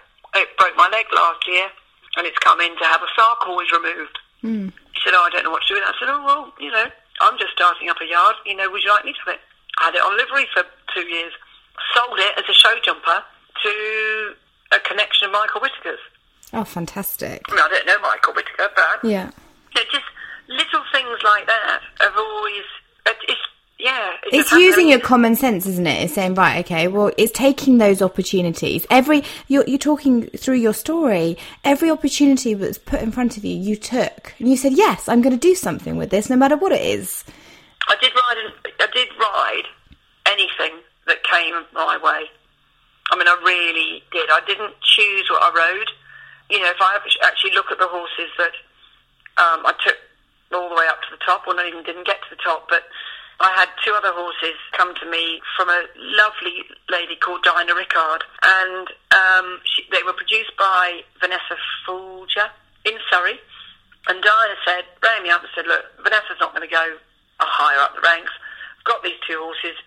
it 0.41 0.49
broke 0.59 0.77
my 0.77 0.89
leg 0.89 1.07
last 1.15 1.47
year 1.47 1.69
and 2.17 2.27
it's 2.27 2.39
come 2.39 2.61
in 2.61 2.73
to 2.79 2.85
have 2.85 3.01
a 3.03 3.11
sarcoid 3.21 3.71
removed. 3.73 4.19
Hmm. 4.41 4.69
He 4.93 4.99
said, 5.05 5.13
oh, 5.15 5.25
I 5.25 5.31
don't 5.31 5.45
know 5.45 5.51
what 5.51 5.63
to 5.63 5.69
do 5.69 5.75
with 5.75 5.85
that. 5.85 5.95
I 5.95 5.99
said, 6.01 6.09
oh, 6.13 6.23
well, 6.25 6.53
you 6.61 6.71
know, 6.71 6.87
I'm 7.21 7.39
just 7.39 7.53
starting 7.53 7.89
up 7.89 8.01
a 8.01 8.07
yard. 8.09 8.37
You 8.47 8.57
know, 8.57 8.71
would 8.71 8.83
you 8.83 8.91
like 8.91 9.05
me 9.05 9.13
to 9.13 9.19
have 9.27 9.35
it? 9.37 9.41
I 9.81 9.85
had 9.87 9.95
it 9.95 10.03
on 10.03 10.17
livery 10.17 10.47
for 10.53 10.65
two 10.95 11.07
years. 11.09 11.33
Sold 11.95 12.19
it 12.19 12.37
as 12.39 12.45
a 12.49 12.53
show 12.55 12.75
jumper 12.85 13.23
to 13.63 13.73
a 14.73 14.79
connection 14.81 15.27
of 15.27 15.33
Michael 15.33 15.61
Whitaker's. 15.61 16.01
Oh, 16.53 16.65
fantastic! 16.65 17.41
I 17.49 17.53
mean, 17.55 17.65
I 17.65 17.69
don't 17.69 17.87
know 17.87 17.99
Michael 18.01 18.35
Whittaker, 18.35 18.69
but 18.77 19.01
Yeah. 19.09 19.31
you 19.75 19.81
know, 19.81 19.87
just 19.91 20.05
little 20.49 20.85
things 20.93 21.17
like 21.25 21.47
that 21.47 21.81
have 22.01 22.13
always, 22.17 22.65
it's, 23.07 23.41
yeah. 23.79 24.11
it 24.25 24.35
It's 24.35 24.53
using 24.53 24.89
your 24.89 25.01
common 25.01 25.35
sense, 25.35 25.67
isn't 25.67 25.87
it? 25.87 26.05
It's 26.05 26.15
saying, 26.15 26.35
right, 26.35 26.65
okay, 26.65 26.89
well, 26.89 27.11
it's 27.19 27.33
taking 27.33 27.79
those 27.79 28.01
opportunities. 28.01 28.87
Every 28.91 29.25
you're, 29.49 29.65
you're 29.67 29.79
talking 29.79 30.27
through 30.29 30.57
your 30.57 30.75
story. 30.75 31.37
Every 31.65 31.91
opportunity 31.91 32.55
that's 32.55 32.79
put 32.79 33.03
in 33.03 33.13
front 33.13 33.37
of 33.37 33.45
you, 33.45 33.57
you 33.57 33.77
took, 33.77 34.35
and 34.39 34.49
you 34.49 34.57
said, 34.57 34.73
yes, 34.73 35.09
I'm 35.09 35.23
going 35.23 35.35
to 35.35 35.41
do 35.41 35.55
something 35.55 35.97
with 35.97 36.11
this, 36.11 36.31
no 36.31 36.37
matter 36.37 36.57
what 36.57 36.73
it 36.73 36.83
is. 36.83 37.25
I 37.89 37.97
did 38.01 38.13
ride. 38.15 38.53
I 38.81 38.87
did 38.95 39.09
ride 39.19 39.65
anything 40.27 40.81
that 41.07 41.23
came 41.25 41.55
my 41.73 41.99
way. 41.99 42.31
I 43.11 43.17
mean, 43.17 43.29
I 43.29 43.37
really 43.45 44.03
did. 44.13 44.31
I 44.31 44.41
didn't 44.47 44.75
choose 44.81 45.29
what 45.29 45.43
I 45.43 45.51
rode. 45.51 45.91
You 46.51 46.61
know, 46.61 46.71
if 46.71 46.81
I 46.81 46.99
actually 47.25 47.53
look 47.53 47.71
at 47.71 47.79
the 47.79 47.89
horses 47.89 48.31
that 48.39 48.53
um, 49.43 49.67
I 49.67 49.75
took 49.85 49.97
all 50.55 50.69
the 50.69 50.75
way 50.75 50.87
up 50.89 51.01
to 51.03 51.09
the 51.11 51.21
top, 51.25 51.47
or 51.47 51.55
not 51.55 51.67
even 51.67 51.83
didn't 51.83 52.07
get 52.07 52.21
to 52.23 52.37
the 52.37 52.43
top, 52.43 52.69
but 52.69 52.85
I 53.41 53.51
had 53.57 53.69
two 53.85 53.93
other 53.93 54.13
horses 54.13 54.55
come 54.77 54.95
to 54.95 55.11
me 55.11 55.41
from 55.57 55.69
a 55.69 55.85
lovely 55.97 56.65
lady 56.91 57.17
called 57.17 57.43
Diana 57.43 57.75
Rickard, 57.75 58.23
and 58.43 58.87
um, 59.11 59.61
she, 59.65 59.85
they 59.91 60.03
were 60.05 60.13
produced 60.13 60.53
by 60.59 61.01
Vanessa 61.21 61.57
Fulger 61.87 62.51
in 62.85 62.99
Surrey. 63.11 63.39
And 64.09 64.23
Diana 64.23 64.57
said, 64.67 64.85
rang 65.03 65.23
me 65.23 65.31
up 65.31 65.43
and 65.43 65.51
said, 65.55 65.67
look, 65.67 65.87
Vanessa's 66.03 66.39
not 66.41 66.55
going 66.55 66.67
to 66.67 66.73
go 66.73 66.99
higher 67.39 67.79
up 67.81 67.95
the 67.95 68.03
ranks. 68.03 68.33
I've 68.79 68.85
got 68.85 69.03
these 69.03 69.19
two 69.27 69.39
horses. 69.39 69.79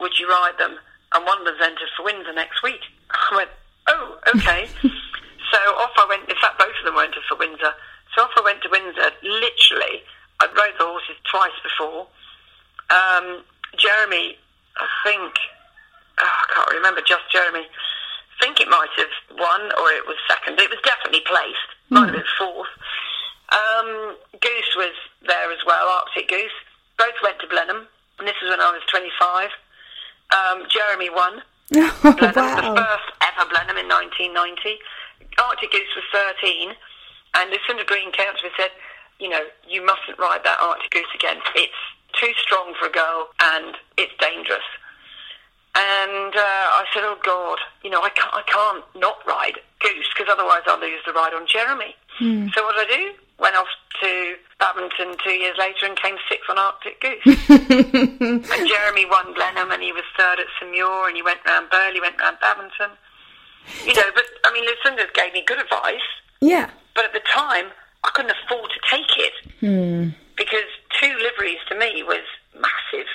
Would 0.00 0.18
you 0.18 0.28
ride 0.28 0.58
them? 0.58 0.78
And 1.14 1.26
one 1.26 1.38
of 1.40 1.44
them's 1.46 1.62
entered 1.62 1.90
for 1.96 2.04
Windsor 2.04 2.32
next 2.32 2.62
week. 2.62 2.82
I 3.10 3.36
went, 3.36 3.50
oh, 3.88 4.18
okay. 4.34 4.66
so 4.82 5.58
off 5.78 5.94
I 5.96 6.06
went. 6.08 6.28
In 6.28 6.38
fact, 6.40 6.58
both 6.58 6.74
of 6.78 6.84
them 6.84 6.94
were 6.94 7.04
entered 7.06 7.26
for 7.28 7.38
Windsor. 7.38 7.74
So 8.14 8.22
off 8.22 8.34
I 8.36 8.42
went 8.42 8.62
to 8.62 8.70
Windsor. 8.70 9.10
Literally, 9.22 10.02
I'd 10.40 10.54
rode 10.54 10.74
the 10.78 10.86
horses 10.86 11.18
twice 11.30 11.54
before. 11.62 12.06
Um, 12.90 13.42
Jeremy, 13.78 14.36
I 14.76 14.86
think, 15.04 15.32
oh, 16.18 16.26
I 16.26 16.44
can't 16.54 16.70
remember, 16.74 17.00
just 17.06 17.22
Jeremy. 17.32 17.64
I 17.64 18.44
think 18.44 18.60
it 18.60 18.68
might 18.68 18.90
have 18.96 19.14
won 19.38 19.60
or 19.78 19.86
it 19.94 20.06
was 20.06 20.16
second. 20.28 20.58
It 20.58 20.70
was 20.70 20.80
definitely 20.84 21.22
placed. 21.26 21.70
Might 21.90 22.06
have 22.06 22.16
been 22.16 22.34
fourth. 22.38 22.72
Um, 23.50 24.16
Goose 24.40 24.72
was 24.76 24.94
there 25.26 25.50
as 25.52 25.58
well, 25.66 25.88
Arctic 25.88 26.28
Goose. 26.28 26.54
Both 26.98 27.18
went 27.22 27.38
to 27.40 27.48
Blenheim, 27.48 27.86
and 28.18 28.28
this 28.28 28.38
was 28.42 28.50
when 28.50 28.60
I 28.60 28.70
was 28.70 28.82
25. 28.88 29.50
Um, 30.30 30.66
Jeremy 30.70 31.10
won. 31.10 31.42
Oh, 31.74 32.14
Blenheim, 32.18 32.34
wow. 32.34 32.74
the 32.74 32.80
first 32.80 33.08
ever 33.26 33.50
Blenheim 33.50 33.78
in 33.78 33.88
1990. 33.90 34.78
Arctic 35.38 35.70
Goose 35.70 35.94
was 35.94 36.06
13, 36.42 36.72
and 37.36 37.50
Lucinda 37.50 37.84
Green 37.84 38.10
came 38.12 38.28
up 38.30 38.38
to 38.38 38.44
me 38.46 38.50
and 38.54 38.58
said, 38.58 38.72
you 39.18 39.28
know, 39.28 39.44
you 39.68 39.84
mustn't 39.84 40.18
ride 40.18 40.42
that 40.44 40.58
Arctic 40.60 40.90
Goose 40.90 41.12
again. 41.14 41.38
It's 41.54 41.82
too 42.18 42.32
strong 42.42 42.74
for 42.78 42.86
a 42.86 42.92
girl, 42.92 43.28
and 43.40 43.76
it's 43.98 44.12
dangerous. 44.20 44.64
And 45.74 46.34
uh, 46.34 46.66
I 46.82 46.84
said, 46.92 47.04
oh 47.04 47.16
God, 47.24 47.58
you 47.84 47.90
know, 47.90 48.02
I 48.02 48.10
can't, 48.10 48.34
I 48.34 48.42
can't 48.42 48.84
not 49.00 49.18
ride 49.26 49.58
Goose 49.78 50.08
because 50.16 50.26
otherwise 50.30 50.62
I'll 50.66 50.80
lose 50.80 50.98
the 51.06 51.12
ride 51.12 51.32
on 51.32 51.46
Jeremy. 51.46 51.94
So 52.18 52.62
what 52.64 52.74
did 52.76 52.90
I 52.90 52.96
do? 52.96 53.12
Went 53.38 53.56
off 53.56 53.68
to 54.02 54.34
Badminton 54.58 55.16
two 55.24 55.30
years 55.32 55.56
later 55.58 55.86
and 55.86 55.96
came 55.96 56.16
sixth 56.28 56.50
on 56.50 56.58
Arctic 56.58 57.00
Goose. 57.00 57.22
and 57.48 58.68
Jeremy 58.68 59.06
won 59.06 59.32
Blenheim 59.32 59.70
and 59.70 59.80
he 59.82 59.92
was 59.92 60.02
third 60.18 60.38
at 60.40 60.46
Saumur 60.60 61.06
and 61.06 61.16
he 61.16 61.22
went 61.22 61.38
round 61.46 61.70
Burghley, 61.70 62.00
went 62.00 62.20
round 62.20 62.36
Badminton. 62.42 62.90
You 63.86 63.94
know, 63.94 64.10
but 64.14 64.24
I 64.44 64.52
mean, 64.52 64.64
Lucinda 64.66 65.04
gave 65.14 65.32
me 65.32 65.44
good 65.46 65.60
advice, 65.60 66.04
Yeah. 66.42 66.68
but 66.94 67.04
at 67.06 67.12
the 67.14 67.22
time 67.32 67.66
I 68.04 68.10
couldn't 68.12 68.32
afford 68.44 68.70
to 68.70 68.80
take 68.90 69.16
it 69.18 70.12
because 70.40 70.64
two 70.98 71.12
liveries 71.20 71.60
to 71.68 71.76
me 71.76 72.02
was 72.02 72.24
massive. 72.56 73.06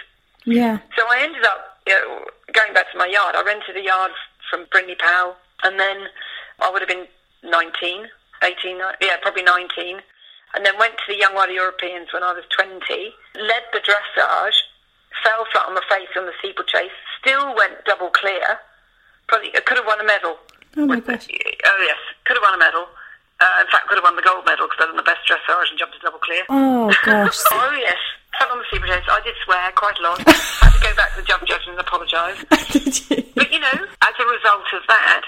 Yeah. 0.45 0.77
So 0.95 1.03
I 1.09 1.25
ended 1.25 1.43
up 1.43 1.81
you 1.87 1.93
know, 1.93 2.21
going 2.53 2.71
back 2.77 2.91
to 2.91 2.97
my 2.97 3.07
yard. 3.09 3.33
I 3.33 3.41
rented 3.41 3.75
a 3.75 3.81
yard 3.81 4.11
from 4.47 4.67
Brindley 4.69 4.93
Powell, 4.93 5.35
and 5.63 5.79
then 5.79 6.05
I 6.61 6.69
would 6.69 6.85
have 6.85 6.87
been 6.89 7.07
19, 7.41 8.05
18, 8.43 8.77
yeah, 9.01 9.17
probably 9.23 9.41
19, 9.41 9.97
and 10.53 10.65
then 10.65 10.77
went 10.77 10.93
to 11.01 11.05
the 11.09 11.17
Young 11.17 11.33
Rider 11.33 11.53
Europeans 11.53 12.13
when 12.13 12.21
I 12.21 12.31
was 12.31 12.45
20, 12.55 12.77
led 13.41 13.65
the 13.73 13.81
dressage, 13.81 14.61
fell 15.25 15.49
flat 15.51 15.65
on 15.65 15.73
my 15.73 15.81
face 15.89 16.13
on 16.15 16.29
the 16.29 16.37
steeplechase, 16.37 16.93
still 17.19 17.55
went 17.57 17.83
double 17.85 18.13
clear, 18.13 18.61
probably 19.27 19.49
I 19.57 19.61
could 19.61 19.77
have 19.77 19.87
won 19.87 19.99
a 19.99 20.05
medal. 20.05 20.37
Oh 20.77 20.85
my 20.85 20.99
gosh. 20.99 21.27
Oh 21.31 21.81
yes, 21.81 21.97
could 22.25 22.37
have 22.37 22.43
won 22.45 22.53
a 22.53 22.61
medal. 22.61 22.85
Uh, 23.35 23.61
in 23.61 23.67
fact, 23.67 23.87
could 23.91 23.99
have 23.99 24.07
won 24.07 24.15
the 24.15 24.23
gold 24.23 24.45
medal 24.47 24.63
because 24.67 24.79
I 24.79 24.85
done 24.87 24.95
the 24.95 25.03
best 25.03 25.27
dressage 25.27 25.67
and 25.69 25.77
jumped 25.77 25.95
to 25.95 26.01
double 26.01 26.23
clear. 26.23 26.43
Oh 26.47 26.87
gosh. 27.03 27.35
oh 27.51 27.75
yes, 27.75 27.99
fell 28.39 28.47
on 28.51 28.59
the 28.59 28.67
super 28.71 28.87
steeplechase. 28.87 29.11
I 29.11 29.21
did 29.27 29.35
swear 29.43 29.71
quite 29.75 29.99
a 29.99 30.03
lot. 30.07 30.23
I 30.23 30.31
had 30.31 30.71
to 30.71 30.79
go 30.79 30.91
back 30.95 31.11
to 31.15 31.21
the 31.21 31.27
jump 31.27 31.43
judge 31.43 31.67
and 31.67 31.79
apologise. 31.79 32.39
But 33.35 33.51
you 33.51 33.59
know, 33.59 33.75
as 33.75 34.15
a 34.15 34.25
result 34.31 34.63
of 34.71 34.87
that, 34.87 35.21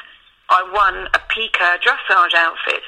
I 0.49 0.63
won 0.71 1.11
a 1.11 1.19
Pikeur 1.27 1.75
dressage 1.83 2.33
outfit. 2.35 2.83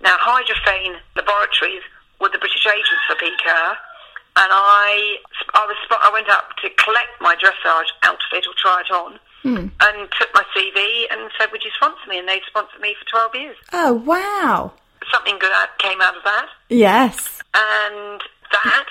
Now, 0.00 0.14
Hydrophane 0.22 0.94
Laboratories 1.16 1.82
were 2.20 2.30
the 2.30 2.38
British 2.38 2.64
agents 2.66 3.02
for 3.08 3.16
Pikeur, 3.16 3.74
and 4.38 4.50
I, 4.54 5.18
I 5.54 5.66
was, 5.66 5.76
spot- 5.84 6.00
I 6.02 6.10
went 6.12 6.28
up 6.30 6.54
to 6.62 6.70
collect 6.78 7.18
my 7.20 7.34
dressage 7.34 7.90
outfit 8.04 8.46
or 8.46 8.54
try 8.56 8.80
it 8.86 8.90
on, 8.94 9.18
Hmm. 9.42 9.68
and 9.80 10.08
took 10.18 10.28
my 10.34 10.44
CV 10.54 11.06
and 11.10 11.30
said, 11.38 11.50
"Would 11.52 11.64
you 11.64 11.70
sponsor 11.76 12.06
me?" 12.08 12.18
And 12.18 12.28
they 12.28 12.40
sponsored 12.46 12.80
me 12.80 12.94
for 12.98 13.06
twelve 13.08 13.34
years. 13.34 13.56
Oh 13.72 13.94
wow. 13.94 14.72
Something 15.12 15.38
good 15.38 15.50
came 15.78 16.00
out 16.02 16.16
of 16.16 16.22
that 16.24 16.46
Yes. 16.68 17.40
and 17.54 18.20
that 18.52 18.86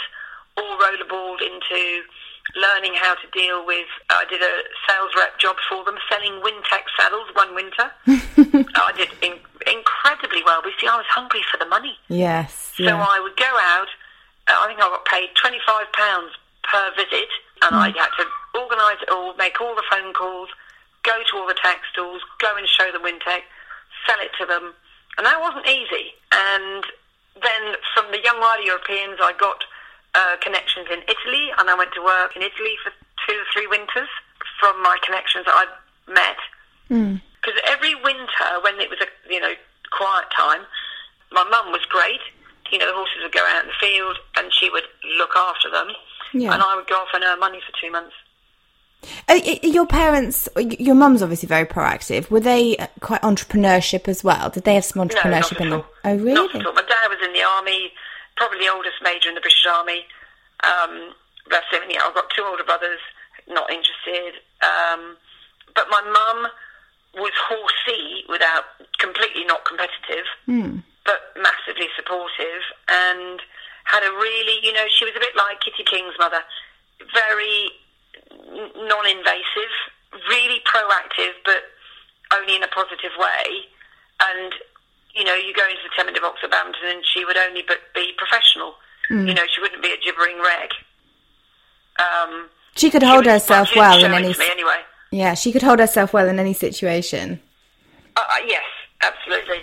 all 0.57 0.77
rollerballed 0.77 1.41
into 1.41 2.01
learning 2.55 2.95
how 2.95 3.13
to 3.13 3.27
deal 3.31 3.63
with. 3.65 3.85
I 4.09 4.25
did 4.29 4.41
a 4.41 4.53
sales 4.87 5.11
rep 5.15 5.37
job 5.39 5.55
for 5.69 5.85
them, 5.85 5.97
selling 6.09 6.41
Wintex 6.41 6.89
saddles 6.97 7.29
one 7.35 7.53
winter. 7.53 7.91
I 8.75 8.91
did 8.97 9.09
in, 9.21 9.33
incredibly 9.71 10.41
well. 10.43 10.61
But 10.63 10.73
see, 10.81 10.87
I 10.87 10.97
was 10.97 11.05
hungry 11.09 11.41
for 11.51 11.57
the 11.57 11.67
money, 11.69 11.95
Yes. 12.07 12.73
so 12.75 12.83
Yeah. 12.83 12.97
I 13.07 13.19
would 13.19 13.37
go 13.37 13.45
out. 13.45 13.87
I 14.47 14.65
think 14.67 14.79
I 14.81 14.89
got 14.89 15.05
paid 15.05 15.29
twenty 15.39 15.59
five 15.65 15.85
pounds 15.93 16.31
per 16.63 16.89
visit, 16.97 17.29
and 17.61 17.75
I 17.75 17.91
had 17.91 18.11
to 18.17 18.25
organise 18.57 19.01
it 19.01 19.09
all, 19.09 19.35
make 19.35 19.59
all 19.59 19.75
the 19.75 19.83
phone 19.89 20.13
calls, 20.13 20.49
go 21.03 21.15
to 21.15 21.37
all 21.37 21.47
the 21.47 21.57
tax 21.61 21.81
stalls, 21.91 22.21
go 22.39 22.55
and 22.57 22.67
show 22.67 22.91
them 22.91 23.03
Wintex, 23.03 23.43
sell 24.07 24.19
it 24.21 24.31
to 24.39 24.45
them, 24.45 24.73
and 25.17 25.25
that 25.25 25.39
wasn't 25.41 25.67
easy. 25.67 26.15
And 26.31 26.83
then 27.41 27.75
from 27.93 28.11
the 28.11 28.21
Young 28.23 28.39
Rider 28.39 28.63
Europeans, 28.63 29.19
I 29.21 29.33
got 29.37 29.63
uh, 30.15 30.35
connections 30.41 30.87
in 30.91 30.99
Italy, 31.07 31.51
and 31.57 31.69
I 31.69 31.75
went 31.75 31.93
to 31.93 32.03
work 32.03 32.35
in 32.35 32.41
Italy 32.41 32.75
for 32.83 32.91
two 33.27 33.37
or 33.37 33.47
three 33.53 33.67
winters 33.67 34.09
from 34.59 34.81
my 34.81 34.97
connections 35.03 35.45
that 35.45 35.55
I'd 35.55 35.75
met. 36.13 36.39
Because 37.39 37.59
every 37.67 37.95
winter, 37.95 38.49
when 38.63 38.79
it 38.79 38.89
was 38.89 38.99
a 38.99 39.07
you 39.31 39.39
know 39.39 39.53
quiet 39.91 40.27
time, 40.35 40.61
my 41.31 41.43
mum 41.43 41.71
was 41.71 41.85
great. 41.87 42.21
You 42.71 42.77
know, 42.77 42.87
the 42.87 42.93
horses 42.93 43.23
would 43.23 43.31
go 43.31 43.45
out 43.55 43.63
in 43.63 43.69
the 43.69 43.79
field, 43.81 44.17
and 44.37 44.53
she 44.53 44.69
would 44.69 44.83
look 45.17 45.35
after 45.35 45.69
them, 45.71 45.87
Yeah. 46.33 46.53
and 46.53 46.61
I 46.63 46.75
would 46.75 46.87
go 46.87 46.95
off 46.95 47.09
and 47.13 47.23
earn 47.23 47.39
money 47.39 47.59
for 47.65 47.73
two 47.81 47.91
months. 47.91 48.13
Uh, 49.29 49.39
your 49.63 49.85
parents, 49.87 50.49
your 50.57 50.93
mum's 50.95 51.21
obviously 51.21 51.47
very 51.47 51.65
proactive. 51.65 52.29
Were 52.29 52.41
they 52.41 52.75
uh, 52.77 52.87
quite 52.99 53.21
entrepreneurship 53.21 54.07
as 54.09 54.23
well? 54.23 54.49
Did 54.49 54.63
they 54.65 54.75
have 54.75 54.83
some 54.83 54.99
No, 54.99 55.03
not 55.05 55.11
entrepreneurship 55.23 55.53
at 55.55 55.61
in 55.61 55.69
them? 55.69 55.83
Oh, 56.03 56.13
Not 56.15 56.23
really? 56.23 56.59
at 56.59 56.65
all. 56.65 56.73
My 56.73 56.81
dad 56.83 57.07
was 57.07 57.19
in 57.25 57.31
the 57.33 57.43
army, 57.43 57.93
probably 58.35 58.59
the 58.59 58.71
oldest 58.73 58.97
major 59.01 59.29
in 59.29 59.35
the 59.35 59.41
British 59.41 59.65
Army. 59.69 60.05
Um, 60.65 61.13
that's 61.49 61.65
it. 61.71 61.81
Yeah, 61.89 62.01
I've 62.05 62.13
got 62.13 62.29
two 62.35 62.43
older 62.43 62.63
brothers, 62.65 62.99
not 63.47 63.69
interested. 63.71 64.41
Um, 64.61 65.15
but 65.73 65.85
my 65.89 66.01
mum 66.03 66.51
was 67.15 67.31
horsey 67.47 68.25
without 68.27 68.65
completely 68.99 69.45
not 69.45 69.63
competitive, 69.65 70.25
but 71.05 71.19
massively 71.41 71.87
supportive 71.95 72.61
and 72.87 73.39
had 73.85 74.03
a 74.03 74.11
really, 74.11 74.59
you 74.65 74.73
know, 74.73 74.85
she 74.89 75.05
was 75.05 75.13
a 75.15 75.19
bit 75.19 75.35
like 75.35 75.59
Kitty 75.61 75.83
King's 75.83 76.13
mother, 76.19 76.41
very 77.13 77.71
non-invasive, 78.75 79.73
really 80.29 80.59
proactive, 80.65 81.33
but 81.45 81.63
only 82.37 82.55
in 82.55 82.63
a 82.63 82.67
positive 82.67 83.11
way. 83.17 83.65
And 84.21 84.53
you 85.15 85.23
know, 85.23 85.33
you 85.33 85.53
go 85.53 85.63
into 85.67 86.13
the 86.13 86.21
box 86.21 86.39
at 86.43 86.51
Badminton, 86.51 86.87
and 86.87 87.03
she 87.05 87.25
would 87.25 87.35
only 87.37 87.63
but 87.67 87.77
be 87.95 88.11
professional. 88.17 88.75
You 89.09 89.33
know, 89.33 89.41
she 89.51 89.59
wouldn't 89.59 89.81
be 89.81 89.91
a 89.91 89.97
gibbering 89.97 90.39
reg. 90.39 90.69
Um, 91.97 92.47
She 92.75 92.91
could 92.91 93.01
she 93.01 93.07
hold 93.07 93.25
was- 93.25 93.33
herself 93.41 93.69
she 93.69 93.79
well 93.79 93.97
in 94.05 94.13
any. 94.13 94.35
anyway. 94.51 94.81
Yeah, 95.11 95.33
she 95.33 95.51
could 95.51 95.63
hold 95.63 95.79
herself 95.79 96.13
well 96.13 96.27
in 96.29 96.37
any 96.37 96.53
situation. 96.53 97.41
Uh, 98.15 98.19
uh, 98.21 98.35
yes, 98.45 98.63
absolutely. 99.01 99.61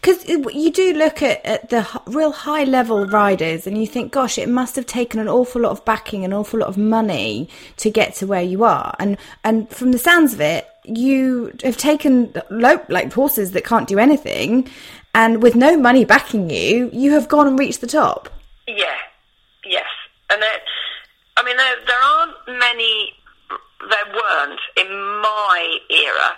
Because 0.00 0.28
you 0.28 0.70
do 0.70 0.94
look 0.94 1.22
at, 1.22 1.44
at 1.44 1.70
the 1.70 1.86
real 2.06 2.30
high 2.30 2.62
level 2.62 3.06
riders 3.06 3.66
and 3.66 3.76
you 3.76 3.86
think, 3.86 4.12
gosh, 4.12 4.38
it 4.38 4.48
must 4.48 4.76
have 4.76 4.86
taken 4.86 5.18
an 5.18 5.28
awful 5.28 5.62
lot 5.62 5.72
of 5.72 5.84
backing, 5.84 6.24
an 6.24 6.32
awful 6.32 6.60
lot 6.60 6.68
of 6.68 6.78
money 6.78 7.48
to 7.78 7.90
get 7.90 8.14
to 8.16 8.26
where 8.26 8.42
you 8.42 8.62
are. 8.62 8.94
And 9.00 9.18
and 9.42 9.68
from 9.70 9.90
the 9.90 9.98
sounds 9.98 10.32
of 10.32 10.40
it, 10.40 10.68
you 10.84 11.52
have 11.64 11.76
taken 11.76 12.32
low, 12.48 12.80
like 12.88 13.12
horses 13.12 13.50
that 13.52 13.64
can't 13.64 13.88
do 13.88 13.98
anything, 13.98 14.68
and 15.14 15.42
with 15.42 15.56
no 15.56 15.76
money 15.76 16.04
backing 16.04 16.48
you, 16.48 16.90
you 16.92 17.10
have 17.12 17.28
gone 17.28 17.48
and 17.48 17.58
reached 17.58 17.80
the 17.80 17.88
top. 17.88 18.28
Yeah, 18.68 18.96
yes, 19.64 19.86
and 20.30 20.40
there, 20.40 20.60
I 21.36 21.44
mean, 21.44 21.56
there, 21.56 21.76
there 21.86 22.00
aren't 22.00 22.58
many. 22.60 23.14
There 23.80 24.14
weren't 24.14 24.60
in 24.76 24.88
my 24.90 25.78
era 25.90 26.36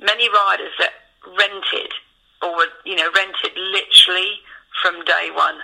many 0.00 0.28
riders 0.28 0.72
that 0.78 0.92
rented 1.26 1.92
or 2.42 2.54
were, 2.56 2.72
you 2.84 2.94
know, 2.94 3.10
rented 3.14 3.56
literally 3.56 4.40
from 4.82 5.04
day 5.04 5.30
one. 5.34 5.58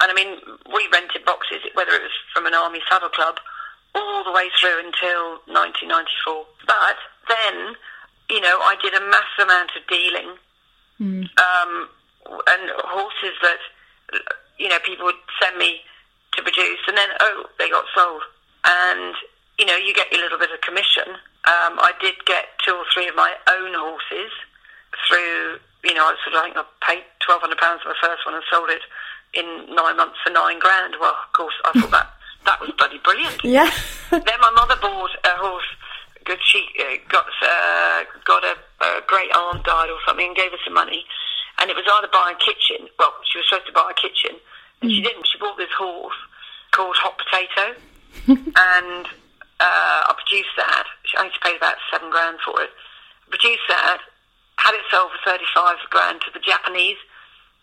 And 0.00 0.10
I 0.10 0.14
mean, 0.14 0.38
we 0.72 0.88
rented 0.92 1.24
boxes, 1.24 1.58
whether 1.74 1.92
it 1.92 2.02
was 2.02 2.16
from 2.32 2.46
an 2.46 2.54
army 2.54 2.80
saddle 2.88 3.08
club, 3.08 3.36
all 3.94 4.24
the 4.24 4.32
way 4.32 4.48
through 4.60 4.78
until 4.78 5.42
1994. 5.50 6.46
But 6.66 6.98
then, 7.28 7.74
you 8.30 8.40
know, 8.40 8.58
I 8.62 8.76
did 8.82 8.94
a 8.94 9.00
massive 9.00 9.46
amount 9.46 9.70
of 9.74 9.86
dealing 9.88 10.38
um, 11.38 11.88
and 12.26 12.70
horses 12.90 13.36
that 13.42 13.58
you 14.58 14.68
know 14.68 14.78
people 14.84 15.06
would 15.06 15.22
send 15.40 15.56
me 15.56 15.80
to 16.32 16.42
produce, 16.42 16.80
and 16.86 16.96
then 16.96 17.08
oh, 17.20 17.46
they 17.58 17.70
got 17.70 17.84
sold, 17.94 18.22
and 18.66 19.14
you 19.58 19.66
know 19.66 19.76
you 19.76 19.94
get 19.94 20.10
your 20.12 20.22
little 20.22 20.38
bit 20.38 20.50
of 20.50 20.60
commission. 20.60 21.08
Um, 21.46 21.78
I 21.80 21.92
did 22.00 22.14
get 22.26 22.46
two 22.64 22.72
or 22.74 22.84
three 22.92 23.08
of 23.08 23.14
my 23.14 23.32
own 23.48 23.74
horses 23.74 24.32
through. 25.08 25.58
You 25.84 25.94
know, 25.94 26.04
I 26.04 26.16
sort 26.24 26.34
of 26.34 26.40
I 26.40 26.44
think 26.44 26.56
I 26.56 26.64
paid 26.82 27.04
twelve 27.24 27.40
hundred 27.40 27.58
pounds 27.58 27.82
for 27.82 27.90
the 27.90 28.00
first 28.02 28.26
one 28.26 28.34
and 28.34 28.44
sold 28.50 28.70
it 28.70 28.82
in 29.34 29.46
nine 29.74 29.96
months 29.96 30.18
for 30.24 30.30
nine 30.30 30.58
grand. 30.58 30.94
Well, 31.00 31.14
of 31.14 31.32
course, 31.32 31.54
I 31.64 31.78
thought 31.80 31.90
that 31.90 32.10
that 32.46 32.60
was 32.60 32.70
bloody 32.76 32.98
brilliant. 32.98 33.42
Yeah. 33.44 33.70
then 34.10 34.40
my 34.40 34.50
mother 34.54 34.76
bought 34.80 35.10
a 35.24 35.34
horse. 35.36 35.70
Good, 36.24 36.38
she 36.44 36.66
uh, 36.80 36.96
got 37.08 37.26
uh, 37.42 38.04
got 38.24 38.44
a, 38.44 38.54
a 38.84 39.00
great 39.06 39.30
aunt 39.34 39.64
died 39.64 39.88
or 39.90 39.98
something 40.06 40.26
and 40.26 40.36
gave 40.36 40.50
her 40.50 40.60
some 40.64 40.74
money, 40.74 41.04
and 41.58 41.70
it 41.70 41.76
was 41.76 41.86
either 41.86 42.08
buy 42.12 42.34
a 42.34 42.38
kitchen. 42.38 42.88
Well, 42.98 43.14
she 43.30 43.38
was 43.38 43.48
supposed 43.48 43.66
to 43.66 43.72
buy 43.72 43.92
a 43.92 43.96
kitchen, 43.96 44.36
and 44.82 44.90
she 44.90 45.00
didn't. 45.00 45.26
She 45.26 45.38
bought 45.38 45.56
this 45.56 45.72
horse 45.76 46.16
called 46.72 46.96
Hot 46.96 47.16
Potato, 47.16 47.80
and 48.28 49.06
uh, 49.60 50.00
I 50.08 50.12
produced 50.14 50.54
that. 50.56 50.84
I 51.16 51.24
need 51.24 51.34
to 51.34 51.40
pay 51.40 51.56
about 51.56 51.76
seven 51.90 52.10
grand 52.10 52.38
for 52.44 52.60
it. 52.62 52.70
Produced 53.30 53.66
that, 53.68 53.98
had 54.58 54.74
it 54.74 54.82
sold 54.90 55.10
for 55.14 55.30
thirty-five 55.30 55.78
grand 55.90 56.20
to 56.26 56.30
the 56.34 56.42
Japanese, 56.42 56.98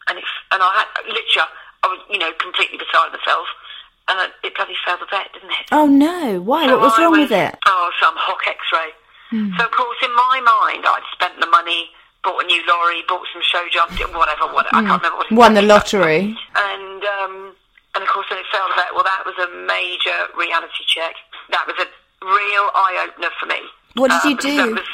and 0.07 0.17
it's 0.17 0.33
and 0.51 0.63
I 0.63 0.71
had 0.83 0.87
literally 1.05 1.51
I 1.83 1.87
was 1.91 1.99
you 2.09 2.17
know 2.17 2.31
completely 2.39 2.79
beside 2.79 3.11
myself, 3.11 3.47
and 4.07 4.31
it, 4.43 4.55
bloody 4.55 4.75
failed 4.85 5.01
the 5.03 5.09
vet, 5.11 5.29
didn't 5.35 5.51
it? 5.51 5.67
Oh 5.71 5.85
no! 5.87 6.39
Why? 6.41 6.65
So 6.65 6.79
What 6.79 6.81
was 6.89 6.93
I 6.97 7.03
wrong 7.03 7.19
with 7.19 7.31
it? 7.31 7.53
Oh, 7.67 7.91
some 8.01 8.15
hock 8.17 8.41
X-ray. 8.47 8.91
So 9.35 9.65
of 9.65 9.71
course, 9.71 9.97
in 10.01 10.13
my 10.15 10.39
mind, 10.39 10.85
I'd 10.87 11.03
spent 11.11 11.35
the 11.41 11.47
money, 11.51 11.89
bought 12.23 12.39
a 12.41 12.45
new 12.47 12.61
lorry, 12.69 13.03
bought 13.05 13.27
some 13.33 13.41
show 13.43 13.65
jumps, 13.69 13.99
whatever. 14.15 14.47
What 14.53 14.67
I 14.71 14.79
can't 14.79 15.01
remember 15.03 15.17
what. 15.17 15.27
it 15.31 15.35
Won 15.35 15.53
the 15.55 15.61
lottery. 15.61 16.37
And 16.55 17.03
um, 17.19 17.51
and 17.95 18.01
of 18.03 18.07
course, 18.07 18.27
then 18.29 18.39
it 18.39 18.45
failed 18.51 18.71
that. 18.77 18.95
Well, 18.95 19.03
that 19.03 19.23
was 19.27 19.35
a 19.35 19.49
major 19.67 20.31
reality 20.39 20.87
check. 20.87 21.15
That 21.51 21.67
was 21.67 21.75
a 21.83 21.87
real 22.23 22.65
eye 22.79 23.05
opener 23.09 23.29
for 23.37 23.45
me. 23.47 23.59
What 23.99 24.11
did 24.11 24.23
Uh, 24.23 24.29
you 24.29 24.37
do? 24.37 24.55
That 24.55 24.71
was 24.79 24.89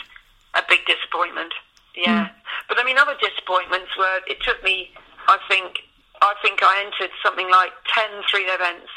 a 0.55 0.63
big 0.67 0.79
disappointment. 0.89 1.53
Yeah, 1.95 2.29
but 2.67 2.79
I 2.79 2.83
mean, 2.83 2.97
other 2.97 3.15
disappointments 3.21 3.91
were. 3.97 4.19
It 4.27 4.41
took 4.41 4.63
me. 4.63 4.91
I 5.27 5.37
think. 5.47 5.83
I 6.21 6.35
think 6.43 6.61
I 6.61 6.85
entered 6.85 7.09
something 7.25 7.49
like 7.49 7.71
10 7.95 8.21
three 8.29 8.45
events 8.45 8.93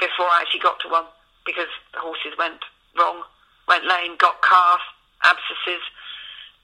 before 0.00 0.26
I 0.26 0.42
actually 0.42 0.60
got 0.60 0.80
to 0.80 0.88
one 0.88 1.04
because 1.46 1.70
the 1.92 2.00
horses 2.00 2.34
went 2.36 2.58
wrong, 2.98 3.22
went 3.68 3.84
lame, 3.84 4.16
got 4.18 4.42
calf 4.42 4.80
abscesses, 5.22 5.82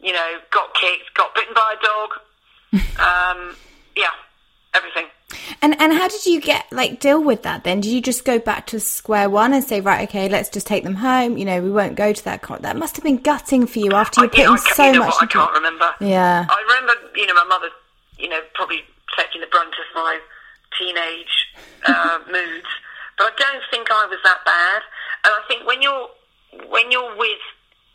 you 0.00 0.12
know, 0.12 0.38
got 0.50 0.74
kicked, 0.74 1.14
got 1.14 1.34
bitten 1.34 1.54
by 1.54 1.74
a 1.78 1.82
dog. 1.82 2.10
um, 3.00 3.56
yeah, 3.96 4.14
everything. 4.74 5.06
And 5.62 5.80
and 5.80 5.92
how 5.92 6.08
did 6.08 6.26
you 6.26 6.40
get 6.40 6.66
like 6.72 7.00
deal 7.00 7.22
with 7.22 7.42
that 7.42 7.64
then? 7.64 7.80
Did 7.80 7.90
you 7.90 8.00
just 8.00 8.24
go 8.24 8.38
back 8.38 8.66
to 8.68 8.80
square 8.80 9.28
one 9.28 9.52
and 9.52 9.62
say, 9.62 9.80
right, 9.80 10.08
okay, 10.08 10.28
let's 10.28 10.48
just 10.48 10.66
take 10.66 10.84
them 10.84 10.96
home? 10.96 11.36
You 11.36 11.44
know, 11.44 11.62
we 11.62 11.70
won't 11.70 11.96
go 11.96 12.12
to 12.12 12.24
that. 12.24 12.42
Con-. 12.42 12.62
That 12.62 12.76
must 12.76 12.96
have 12.96 13.04
been 13.04 13.18
gutting 13.18 13.66
for 13.66 13.78
you 13.78 13.92
after 13.92 14.22
you 14.22 14.28
put 14.28 14.38
in 14.38 14.58
so 14.58 14.86
you 14.86 14.92
know 14.92 15.00
much 15.00 15.14
what, 15.14 15.22
I 15.22 15.26
can't 15.26 15.52
remember. 15.52 15.90
Yeah. 16.00 16.46
I 16.48 16.62
remember, 16.62 17.16
you 17.16 17.26
know, 17.26 17.34
my 17.34 17.44
mother, 17.44 17.68
you 18.18 18.28
know, 18.28 18.40
probably 18.54 18.82
taking 19.16 19.40
the 19.40 19.46
brunt 19.48 19.74
of 19.74 19.94
my 19.94 20.18
teenage 20.78 21.48
uh, 21.86 22.18
moods, 22.26 22.68
but 23.18 23.26
I 23.26 23.30
don't 23.36 23.62
think 23.70 23.88
I 23.90 24.06
was 24.06 24.18
that 24.24 24.38
bad. 24.44 24.82
And 25.24 25.34
I 25.34 25.42
think 25.46 25.66
when 25.66 25.82
you're 25.82 26.08
when 26.68 26.90
you're 26.90 27.16
with 27.16 27.42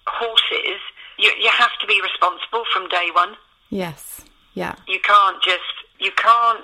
horses, 0.08 0.80
you 1.18 1.32
you 1.42 1.50
have 1.50 1.72
to 1.82 1.88
be 1.88 2.00
responsible 2.02 2.64
from 2.72 2.88
day 2.90 3.10
one. 3.14 3.36
Yes. 3.70 4.22
Yeah. 4.56 4.76
You 4.88 5.00
can't 5.00 5.42
just 5.44 5.62
you 6.00 6.12
can't 6.18 6.64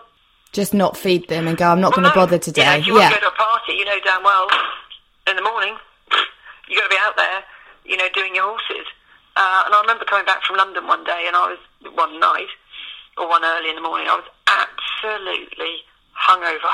Just 0.51 0.73
not 0.73 0.97
feed 0.97 1.27
them 1.29 1.47
and 1.47 1.55
go. 1.57 1.67
I'm 1.69 1.79
not 1.79 1.91
Well, 1.95 2.03
going 2.03 2.11
to 2.11 2.15
no. 2.15 2.21
bother 2.25 2.37
today. 2.39 2.63
Yeah, 2.63 2.75
if 2.77 2.87
you 2.87 2.95
yeah. 2.97 3.07
want 3.11 3.15
to 3.15 3.21
go 3.21 3.29
to 3.29 3.33
a 3.35 3.37
party, 3.37 3.73
you 3.73 3.85
know 3.85 3.99
damn 4.03 4.23
well 4.23 4.47
in 5.27 5.35
the 5.35 5.41
morning 5.43 5.75
you 6.67 6.75
got 6.75 6.83
to 6.83 6.89
be 6.89 6.97
out 6.99 7.15
there, 7.15 7.43
you 7.85 7.95
know, 7.97 8.07
doing 8.13 8.33
your 8.35 8.43
horses. 8.47 8.87
Uh, 9.37 9.63
and 9.65 9.73
I 9.75 9.79
remember 9.81 10.03
coming 10.05 10.25
back 10.25 10.43
from 10.43 10.57
London 10.57 10.87
one 10.87 11.03
day, 11.05 11.23
and 11.27 11.35
I 11.35 11.55
was 11.55 11.59
one 11.95 12.19
night 12.19 12.51
or 13.17 13.29
one 13.29 13.43
early 13.45 13.69
in 13.69 13.75
the 13.75 13.81
morning. 13.81 14.07
I 14.09 14.15
was 14.19 14.27
absolutely 14.47 15.83
hungover, 16.15 16.73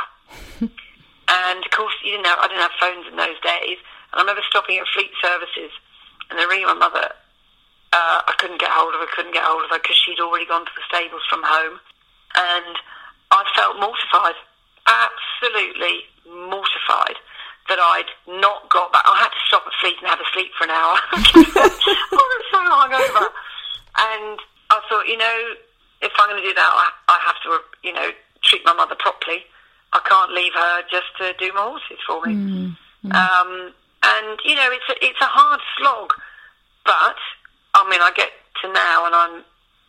and 1.29 1.59
of 1.65 1.71
course, 1.71 1.93
you 2.03 2.11
didn't 2.17 2.25
have, 2.25 2.39
I 2.41 2.47
didn't 2.47 2.61
have 2.65 2.77
phones 2.81 3.05
in 3.09 3.15
those 3.17 3.37
days. 3.45 3.77
And 4.13 4.17
I 4.17 4.21
remember 4.21 4.41
stopping 4.49 4.77
at 4.77 4.87
Fleet 4.93 5.11
Services 5.21 5.69
and 6.29 6.39
then 6.39 6.47
ringing 6.49 6.65
my 6.65 6.73
mother. 6.73 7.09
Uh, 7.93 8.19
I 8.27 8.33
couldn't 8.37 8.59
get 8.59 8.69
hold 8.69 8.93
of 8.93 8.99
her, 8.99 9.07
couldn't 9.15 9.33
get 9.33 9.43
hold 9.43 9.63
of 9.63 9.71
her 9.71 9.79
because 9.79 9.95
she'd 9.95 10.19
already 10.19 10.45
gone 10.45 10.65
to 10.65 10.75
the 10.75 10.85
stables 10.87 11.23
from 11.29 11.41
home. 11.43 11.79
And 12.35 12.75
I 13.31 13.41
felt 13.55 13.79
mortified, 13.79 14.35
absolutely 14.85 16.05
mortified 16.27 17.17
that 17.69 17.79
I'd 17.79 18.11
not 18.27 18.69
got 18.69 18.91
back. 18.91 19.03
I 19.07 19.17
had 19.23 19.31
to 19.31 19.41
stop 19.47 19.63
at 19.67 19.73
Fleet 19.79 19.95
and 19.99 20.07
have 20.07 20.19
a 20.19 20.29
sleep 20.31 20.51
for 20.55 20.63
an 20.65 20.71
hour. 20.71 20.95
I 21.11 22.23
was 22.23 22.45
so 22.51 22.59
hungover. 22.59 23.27
And 23.97 24.39
I 24.69 24.79
thought, 24.87 25.07
you 25.07 25.17
know, 25.17 25.37
if 26.01 26.11
I'm 26.19 26.29
going 26.29 26.41
to 26.41 26.47
do 26.47 26.53
that, 26.55 26.71
I, 26.71 26.87
I 27.11 27.17
have 27.25 27.39
to, 27.43 27.59
you 27.83 27.93
know, 27.93 28.11
treat 28.43 28.63
my 28.63 28.73
mother 28.73 28.95
properly. 28.95 29.43
I 29.93 29.99
can't 30.07 30.31
leave 30.31 30.53
her 30.53 30.81
just 30.91 31.07
to 31.19 31.33
do 31.39 31.51
my 31.53 31.61
horses 31.61 31.99
for 32.05 32.21
me. 32.25 32.33
Um, 33.11 33.73
and 34.03 34.39
you 34.45 34.55
know, 34.55 34.69
it's 34.71 34.89
a, 34.89 34.95
it's 35.03 35.21
a 35.21 35.25
hard 35.25 35.61
slog, 35.77 36.13
but 36.85 37.15
I 37.77 37.89
mean, 37.89 38.01
I 38.01 38.11
get 38.15 38.31
to 38.63 38.73
now 38.73 39.05
and 39.05 39.13
I'm 39.13 39.43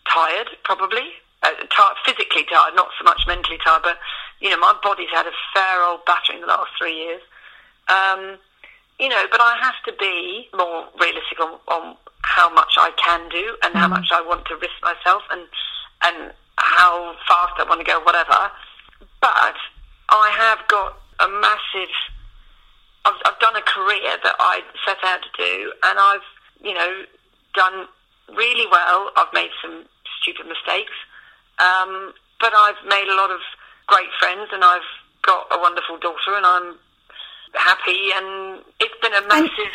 tired, 0.05 0.49
probably 0.65 1.09
uh, 1.43 1.57
tired, 1.73 1.97
physically 2.05 2.45
tired, 2.45 2.75
not 2.75 2.89
so 2.99 3.05
much 3.05 3.23
mentally 3.27 3.59
tired, 3.65 3.83
but 3.83 3.99
you 4.41 4.51
know, 4.51 4.59
my 4.59 4.75
body's 4.83 5.09
had 5.11 5.27
a 5.27 5.33
fair 5.55 5.83
old 5.83 6.05
battering 6.05 6.41
the 6.41 6.47
last 6.47 6.71
three 6.79 6.95
years. 6.95 7.23
Um, 7.89 8.37
you 9.01 9.09
know, 9.09 9.25
but 9.31 9.41
I 9.41 9.57
have 9.61 9.81
to 9.87 9.93
be 9.99 10.49
more 10.55 10.85
realistic 11.01 11.41
on, 11.41 11.59
on 11.69 11.97
how 12.23 12.53
much 12.53 12.75
I 12.77 12.91
can 13.03 13.29
do 13.31 13.57
and 13.63 13.75
how 13.75 13.89
much 13.89 14.09
I 14.13 14.21
want 14.21 14.45
to 14.47 14.57
risk 14.57 14.75
myself 14.83 15.23
and 15.31 15.47
and 16.03 16.33
how 16.57 17.15
fast 17.27 17.55
I 17.59 17.65
want 17.65 17.81
to 17.81 17.87
go, 17.87 18.01
whatever. 18.01 18.51
But 19.21 19.55
I 20.11 20.31
have 20.37 20.59
got 20.69 20.99
a 21.21 21.29
massive. 21.29 21.95
I've, 23.05 23.15
I've 23.25 23.39
done 23.39 23.57
a 23.57 23.63
career 23.63 24.19
that 24.23 24.37
I 24.39 24.61
set 24.85 24.99
out 25.05 25.21
to 25.23 25.31
do, 25.39 25.73
and 25.85 25.99
I've, 25.99 26.27
you 26.63 26.75
know, 26.75 27.05
done 27.59 27.91
really 28.31 28.67
well. 28.71 29.11
I've 29.19 29.35
made 29.35 29.51
some 29.61 29.83
stupid 30.23 30.47
mistakes, 30.47 30.95
um, 31.59 32.15
but 32.39 32.55
I've 32.55 32.79
made 32.87 33.11
a 33.11 33.17
lot 33.19 33.31
of 33.35 33.41
great 33.87 34.09
friends, 34.21 34.49
and 34.53 34.63
I've 34.63 34.87
got 35.23 35.51
a 35.51 35.59
wonderful 35.59 35.99
daughter, 35.99 36.39
and 36.39 36.47
I'm 36.47 36.79
happy. 37.55 38.15
And 38.15 38.63
it's 38.79 38.95
been 39.03 39.15
a 39.15 39.27
massive 39.27 39.75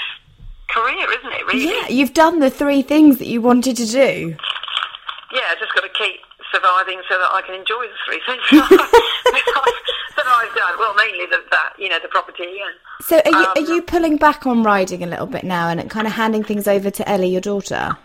career, 0.70 1.12
isn't 1.20 1.34
it? 1.34 1.46
Really? 1.46 1.68
Yeah, 1.68 1.88
you've 1.90 2.14
done 2.14 2.40
the 2.40 2.50
three 2.50 2.82
things 2.82 3.18
that 3.20 3.28
you 3.28 3.42
wanted 3.42 3.76
to 3.78 3.86
do. 3.86 4.36
yeah, 5.36 5.52
I 5.52 5.56
just 5.60 5.76
got 5.76 5.82
to 5.82 5.92
keep 5.92 6.22
surviving 6.54 7.02
so 7.10 7.18
that 7.18 7.32
I 7.34 7.42
can 7.42 7.56
enjoy 7.56 7.84
the 7.90 8.00
three 8.06 8.22
things 8.26 8.46
that 10.26 10.48
I've 10.50 10.56
done. 10.56 10.80
Well, 10.80 10.94
mainly 10.96 11.26
the, 11.26 11.38
that, 11.52 11.74
you 11.78 11.90
know, 11.90 12.00
the 12.02 12.08
property 12.10 12.44
and 12.44 12.76
So 13.06 13.18
are 13.26 13.32
you, 13.32 13.38
Um, 13.48 13.54
are 13.56 13.74
you 13.76 13.82
pulling 13.82 14.18
back 14.18 14.46
on 14.46 14.64
riding 14.64 15.04
a 15.04 15.08
little 15.08 15.26
bit 15.28 15.44
now 15.44 15.70
and 15.70 15.90
kind 15.90 16.08
of 16.08 16.14
handing 16.14 16.44
things 16.44 16.68
over 16.68 16.90
to 16.92 17.10
Ellie, 17.10 17.30
your 17.30 17.42
daughter? 17.42 17.98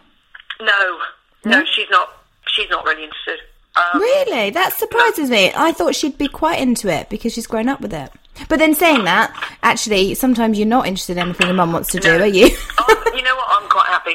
no, 0.61 0.98
no, 1.44 1.64
she's 1.64 1.88
not. 1.90 2.09
She's 2.48 2.68
not 2.70 2.85
really 2.85 3.04
interested. 3.04 3.38
Um, 3.76 4.00
Really? 4.00 4.50
That 4.50 4.72
surprises 4.72 5.31
me. 5.31 5.52
I 5.54 5.70
thought 5.72 5.94
she'd 5.94 6.18
be 6.18 6.26
quite 6.26 6.61
into 6.61 6.88
it 6.88 7.09
because 7.09 7.33
she's 7.33 7.46
grown 7.46 7.68
up 7.68 7.81
with 7.81 7.94
it. 7.94 8.11
But 8.48 8.59
then 8.59 8.74
saying 8.74 9.04
that, 9.04 9.33
actually, 9.62 10.14
sometimes 10.14 10.59
you're 10.59 10.66
not 10.66 10.87
interested 10.87 11.12
in 11.16 11.24
anything 11.24 11.46
your 11.46 11.54
mum 11.57 11.72
wants 11.72 11.90
to 11.92 12.00
do, 12.00 12.18
No. 12.18 12.24
are 12.24 12.26
you? 12.26 12.48
oh, 12.78 13.12
you 13.14 13.22
know 13.22 13.37
what? 13.37 13.46
I'm 13.50 13.68
quite 13.68 13.87
happy 13.87 14.14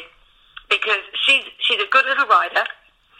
because 0.69 0.99
she's 1.25 1.43
she's 1.59 1.79
a 1.79 1.87
good 1.91 2.05
little 2.05 2.25
rider, 2.27 2.63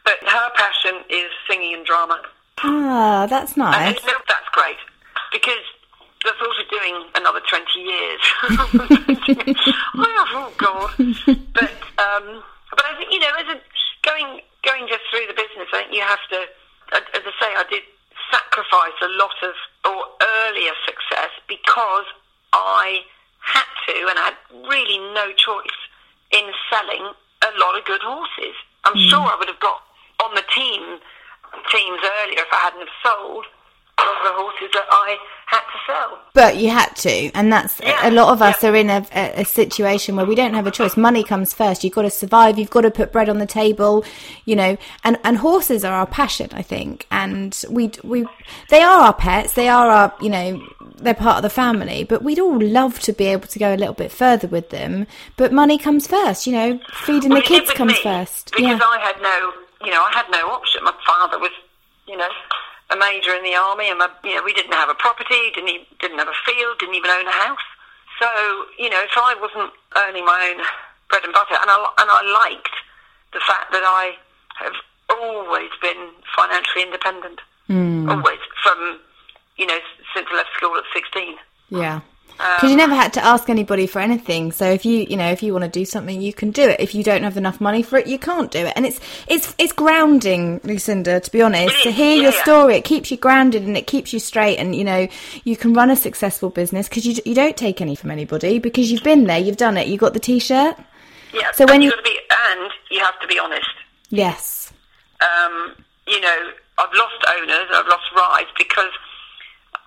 but 0.04 0.15
her 0.26 0.50
passion 0.56 0.96
is 1.10 1.30
singing 1.50 1.74
and 1.76 1.86
drama. 1.86 2.22
Ah, 2.60 3.26
that's 3.30 3.54
And 3.54 3.60
nice. 3.60 4.02
you 4.02 4.08
know, 4.08 4.20
that's 4.28 4.50
great 4.52 4.78
because 5.32 5.66
the 6.24 6.32
thought 6.39 6.56
of 6.56 6.68
doing 6.70 6.96
another 7.16 7.42
20 7.50 7.80
years. 7.80 8.22
oh, 9.98 10.54
God. 10.58 10.89
But, 11.54 11.72
um, 12.00 12.44
but 12.72 12.86
I 12.86 12.96
think, 12.98 13.12
you 13.12 13.20
know, 13.20 13.34
as 13.39 13.48
a, 13.52 13.60
going, 14.08 14.39
going 14.63 14.88
just 14.88 15.04
through 15.12 15.28
the 15.28 15.36
business, 15.36 15.68
I 15.74 15.84
think 15.84 15.94
you 15.94 16.02
have 16.02 16.24
to, 16.32 16.39
as 16.96 17.24
I 17.28 17.34
say, 17.44 17.52
I 17.52 17.66
did 17.70 17.84
sacrifice 18.32 18.98
a 19.04 19.12
lot 19.20 19.36
of, 19.44 19.54
or 19.84 20.00
earlier 20.48 20.72
success 20.88 21.32
because 21.48 22.06
I 22.54 23.04
had 23.39 23.68
to 23.88 23.96
and 24.10 24.18
I 24.18 24.32
had 24.32 24.38
really 24.70 25.00
no 25.13 25.34
choice 25.36 25.80
in 26.32 26.48
selling 26.72 27.12
a 27.44 27.52
lot 27.60 27.78
of 27.78 27.84
good 27.86 28.02
horses. 28.02 28.56
I'm 28.86 28.96
sure 28.98 29.20
I 29.20 29.36
would 29.38 29.48
have 29.48 29.60
got 29.60 29.82
on 30.24 30.36
the 30.36 30.44
team 30.56 31.00
teams 31.72 32.00
earlier 32.22 32.39
if 32.39 32.52
I 32.52 32.58
hadn't 32.58 32.80
have 32.80 32.96
sold. 33.04 33.46
of 34.00 34.24
the 34.24 34.34
horses 34.34 34.70
that 34.74 34.86
I 34.89 35.18
had 35.46 35.62
to 35.62 35.78
sell. 35.88 36.20
But 36.34 36.58
you 36.58 36.70
had 36.72 36.94
to, 36.98 37.32
and 37.36 37.54
that's 37.54 37.80
Yeah, 37.80 38.10
a 38.10 38.12
lot 38.12 38.34
of 38.34 38.42
us 38.42 38.62
yeah. 38.63 38.70
are 38.72 38.76
in 38.76 38.89
a, 38.89 39.06
a, 39.16 39.42
a 39.42 39.46
situation 39.46 40.16
where 40.16 40.26
we 40.26 40.36
don't 40.36 40.56
have 40.56 40.66
a 40.68 40.72
choice. 40.72 40.98
Money 40.98 41.24
comes 41.24 41.54
first. 41.54 41.84
You've 41.84 41.94
got 41.94 42.02
to 42.02 42.10
survive. 42.10 42.58
You've 42.60 42.72
got 42.72 42.82
to 42.82 42.92
put 42.92 43.12
bread 43.13 43.30
on 43.30 43.38
the 43.38 43.46
table, 43.46 44.04
you 44.46 44.56
know. 44.56 44.78
And 45.06 45.18
and 45.24 45.38
horses 45.38 45.86
are 45.86 45.94
our 45.94 46.08
passion, 46.08 46.50
I 46.54 46.63
think. 46.63 47.06
And 47.12 47.63
we 47.70 47.92
we 48.04 48.26
they 48.70 48.82
are 48.82 49.02
our 49.04 49.13
pets. 49.13 49.54
They 49.54 49.70
are 49.70 49.88
our 49.89 50.13
you 50.20 50.30
know 50.30 50.62
they're 50.96 51.13
part 51.13 51.38
of 51.38 51.44
the 51.44 51.50
family. 51.52 52.04
But 52.04 52.24
we'd 52.24 52.39
all 52.39 52.60
love 52.60 53.00
to 53.02 53.13
be 53.13 53.26
able 53.26 53.48
to 53.48 53.60
go 53.60 53.74
a 53.74 53.78
little 53.78 53.94
bit 53.94 54.12
further 54.12 54.48
with 54.48 54.70
them. 54.72 55.06
But 55.38 55.54
money 55.54 55.78
comes 55.78 56.08
first, 56.08 56.48
you 56.48 56.54
know. 56.54 56.80
Feeding 57.06 57.30
Well, 57.30 57.42
the 57.42 57.48
kids 57.48 57.72
comes 57.72 57.94
me, 57.94 58.02
first. 58.02 58.52
Because 58.52 58.63
Yeah. 58.66 58.80
I 58.82 58.98
had 59.00 59.22
no, 59.22 59.54
you 59.84 59.91
know, 59.91 60.04
I 60.04 60.12
had 60.13 60.26
no 60.32 60.50
option. 60.50 60.84
My 60.84 60.93
father 61.06 61.39
was, 61.39 61.52
you 62.08 62.17
know, 62.17 62.30
a 62.89 62.96
major 62.98 63.34
in 63.36 63.43
the 63.43 63.56
army, 63.56 63.89
and 63.89 64.00
my, 64.00 64.10
you 64.24 64.36
know, 64.36 64.43
we 64.43 64.54
didn't 64.54 64.74
have 64.74 64.89
a 64.89 64.96
property, 64.96 65.52
didn't 65.54 65.69
e- 65.69 65.88
didn't 66.00 66.19
have 66.19 66.28
a 66.28 66.39
field, 66.46 66.80
didn't 66.80 66.96
even 66.96 67.10
own 67.10 67.28
a 67.28 67.32
house. 67.32 67.65
So, 68.19 68.28
you 68.78 68.89
know, 68.89 69.02
if 69.04 69.12
I 69.17 69.36
wasn't 69.39 69.74
earning 69.98 70.26
my 70.26 70.54
own 70.56 70.63
bread 71.10 71.24
and 71.24 71.34
butter, 71.34 71.56
and 71.60 71.69
I 71.69 71.78
and 72.00 72.10
I 72.10 72.22
liked 72.43 72.76
the 73.34 73.39
fact 73.39 73.72
that 73.72 73.84
I 73.84 74.15
have 74.63 74.74
always 75.10 75.72
been 75.82 76.12
financially 76.36 76.84
independent, 76.84 77.39
Hmm. 77.67 78.10
always 78.10 78.39
from, 78.62 79.00
you 79.58 79.65
know, 79.65 79.80
since 80.13 80.28
I 80.32 80.36
left 80.36 80.50
school 80.56 80.76
at 80.78 80.84
sixteen. 80.93 81.36
Yeah. 81.69 82.02
Um, 82.39 82.56
Because 82.56 82.72
you 82.72 82.76
never 82.78 82.96
had 82.96 83.13
to 83.13 83.24
ask 83.24 83.50
anybody 83.50 83.88
for 83.88 84.00
anything. 84.00 84.52
So 84.52 84.65
if 84.65 84.86
you, 84.86 85.06
you 85.10 85.15
know, 85.15 85.30
if 85.30 85.43
you 85.43 85.54
want 85.54 85.63
to 85.65 85.69
do 85.69 85.86
something, 85.86 86.22
you 86.22 86.34
can 86.34 86.52
do 86.52 86.63
it. 86.63 86.80
If 86.80 86.93
you 86.96 87.04
don't 87.04 87.24
have 87.24 87.38
enough 87.38 87.62
money 87.62 87.84
for 87.84 87.98
it, 87.98 88.08
you 88.08 88.17
can't 88.17 88.50
do 88.52 88.60
it. 88.65 88.74
And 88.76 88.86
it's, 88.86 89.00
it's, 89.28 89.54
it's 89.58 89.72
grounding, 89.72 90.60
Lucinda, 90.63 91.19
to 91.19 91.32
be 91.32 91.41
honest. 91.41 91.84
To 91.84 91.91
hear 91.91 92.15
your 92.22 92.32
story, 92.32 92.76
it 92.76 92.84
keeps 92.84 93.12
you 93.12 93.17
grounded 93.17 93.63
and 93.63 93.78
it 93.78 93.88
keeps 93.88 94.12
you 94.13 94.19
straight. 94.19 94.58
And, 94.58 94.76
you 94.76 94.84
know, 94.84 95.08
you 95.43 95.56
can 95.56 95.74
run 95.74 95.89
a 95.89 95.96
successful 95.96 96.50
business 96.50 96.89
because 96.89 97.06
you, 97.06 97.15
you 97.24 97.36
don't 97.36 97.56
take 97.56 97.82
any 97.82 97.96
from 97.96 98.12
anybody 98.12 98.60
because 98.60 98.91
you've 98.91 99.04
been 99.04 99.26
there, 99.26 99.39
you've 99.39 99.58
done 99.58 99.78
it, 99.78 99.88
you 99.88 99.98
got 99.98 100.13
the 100.13 100.19
t-shirt. 100.19 100.76
Yeah. 101.34 101.52
So 101.54 101.65
when 101.65 101.76
and 101.76 101.84
you- 101.86 101.93
be, 102.04 102.19
and 102.52 102.72
you 102.91 103.00
have 103.00 103.19
to 103.19 103.28
be 103.28 103.39
honest. 103.39 103.69
Yes. 104.10 104.72
um, 105.22 105.76
you 106.08 106.19
know, 106.19 106.52
I've 106.78 106.93
lost 106.93 107.24
owners, 107.38 107.67
I've 107.72 107.88
lost 107.88 108.04
rides 108.15 108.50
because 108.58 108.91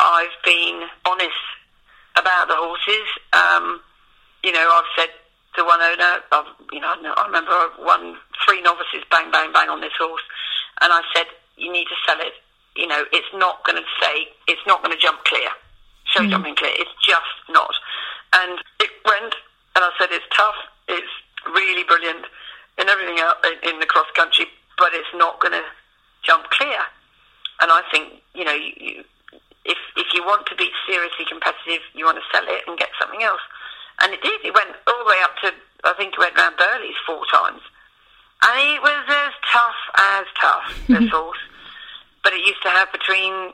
I've 0.01 0.29
been 0.45 0.83
honest 1.05 1.33
about 2.17 2.49
the 2.49 2.57
horses. 2.57 3.09
Um, 3.33 3.81
you 4.43 4.53
know, 4.53 4.69
I've 4.73 4.91
said 4.97 5.11
to 5.57 5.65
one 5.65 5.81
owner, 5.81 6.21
I've, 6.33 6.47
you 6.73 6.81
know, 6.81 6.93
I 6.93 7.27
remember 7.27 7.51
I 7.51 7.69
won 7.81 8.17
three 8.45 8.61
novices, 8.63 9.05
bang, 9.11 9.31
bang, 9.31 9.53
bang 9.53 9.69
on 9.69 9.81
this 9.81 9.97
horse, 9.99 10.23
and 10.81 10.93
I 10.93 11.01
said, 11.15 11.27
you 11.57 11.73
need 11.73 11.87
to 11.89 11.97
sell 12.07 12.21
it. 12.21 12.35
You 12.77 12.87
know, 12.87 13.05
it's 13.13 13.33
not 13.35 13.65
going 13.65 13.81
to 13.81 13.89
say, 14.01 14.29
it's 14.47 14.61
not 14.67 14.83
going 14.83 14.95
to 14.95 15.01
jump 15.01 15.25
clear, 15.25 15.49
show 16.05 16.29
jumping 16.29 16.55
clear. 16.55 16.73
It's 16.77 16.93
just 17.01 17.33
not. 17.49 17.73
And 18.35 18.61
it 18.81 18.91
went, 19.05 19.35
and 19.75 19.85
I 19.85 19.91
said, 19.99 20.09
it's 20.13 20.27
tough, 20.37 20.57
it's 20.89 21.09
really 21.47 21.85
brilliant, 21.85 22.27
and 22.77 22.89
everything 22.91 23.19
else 23.19 23.39
in- 23.63 23.81
the 23.81 23.87
cross 23.87 24.07
country, 24.15 24.47
but 24.77 24.93
it's 24.93 25.09
not 25.15 25.41
going 25.41 25.53
to 25.53 25.65
jump 26.23 26.45
clear. 26.51 26.85
And 27.61 27.73
I 27.73 27.81
think, 27.91 28.21
you 28.35 28.45
know, 28.45 28.53
you, 28.53 29.05
if 29.67 29.79
if 29.97 30.07
you 30.15 30.23
want 30.23 30.47
to 30.47 30.55
be 30.55 30.71
seriously 30.87 31.27
competitive, 31.29 31.83
you 31.95 32.07
want 32.07 32.19
to 32.19 32.27
sell 32.33 32.47
it 32.47 32.63
and 32.67 32.79
get 32.79 32.91
something 33.01 33.23
else. 33.23 33.43
And 34.03 34.13
it 34.13 34.23
did. 34.23 34.45
It 34.45 34.55
went 34.55 34.71
all 34.87 34.99
the 34.99 35.09
way 35.09 35.21
up 35.23 35.37
to, 35.43 35.53
I 35.85 35.95
think 35.95 36.15
it 36.15 36.19
went 36.19 36.37
round 36.37 36.57
Burghley's 36.57 37.01
four 37.07 37.25
times. 37.33 37.63
And 38.43 38.55
it 38.77 38.83
was 38.83 39.05
as 39.09 39.33
tough 39.51 39.81
as 39.97 40.27
tough, 40.41 40.67
this 40.89 41.11
horse. 41.11 41.39
But 42.23 42.35
it 42.35 42.45
used 42.45 42.63
to 42.63 42.69
have 42.69 42.93
between 42.93 43.53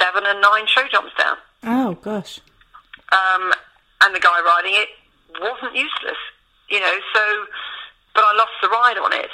seven 0.00 0.22
and 0.26 0.40
nine 0.40 0.66
show 0.66 0.86
jumps 0.90 1.12
down. 1.18 1.36
Oh, 1.64 1.94
gosh. 1.94 2.40
Um, 3.10 3.52
and 4.02 4.14
the 4.14 4.20
guy 4.20 4.40
riding 4.40 4.74
it 4.74 4.88
wasn't 5.40 5.74
useless, 5.74 6.18
you 6.68 6.80
know, 6.80 6.98
so, 7.12 7.20
but 8.14 8.24
I 8.24 8.34
lost 8.36 8.52
the 8.62 8.68
ride 8.68 8.98
on 8.98 9.12
it. 9.12 9.30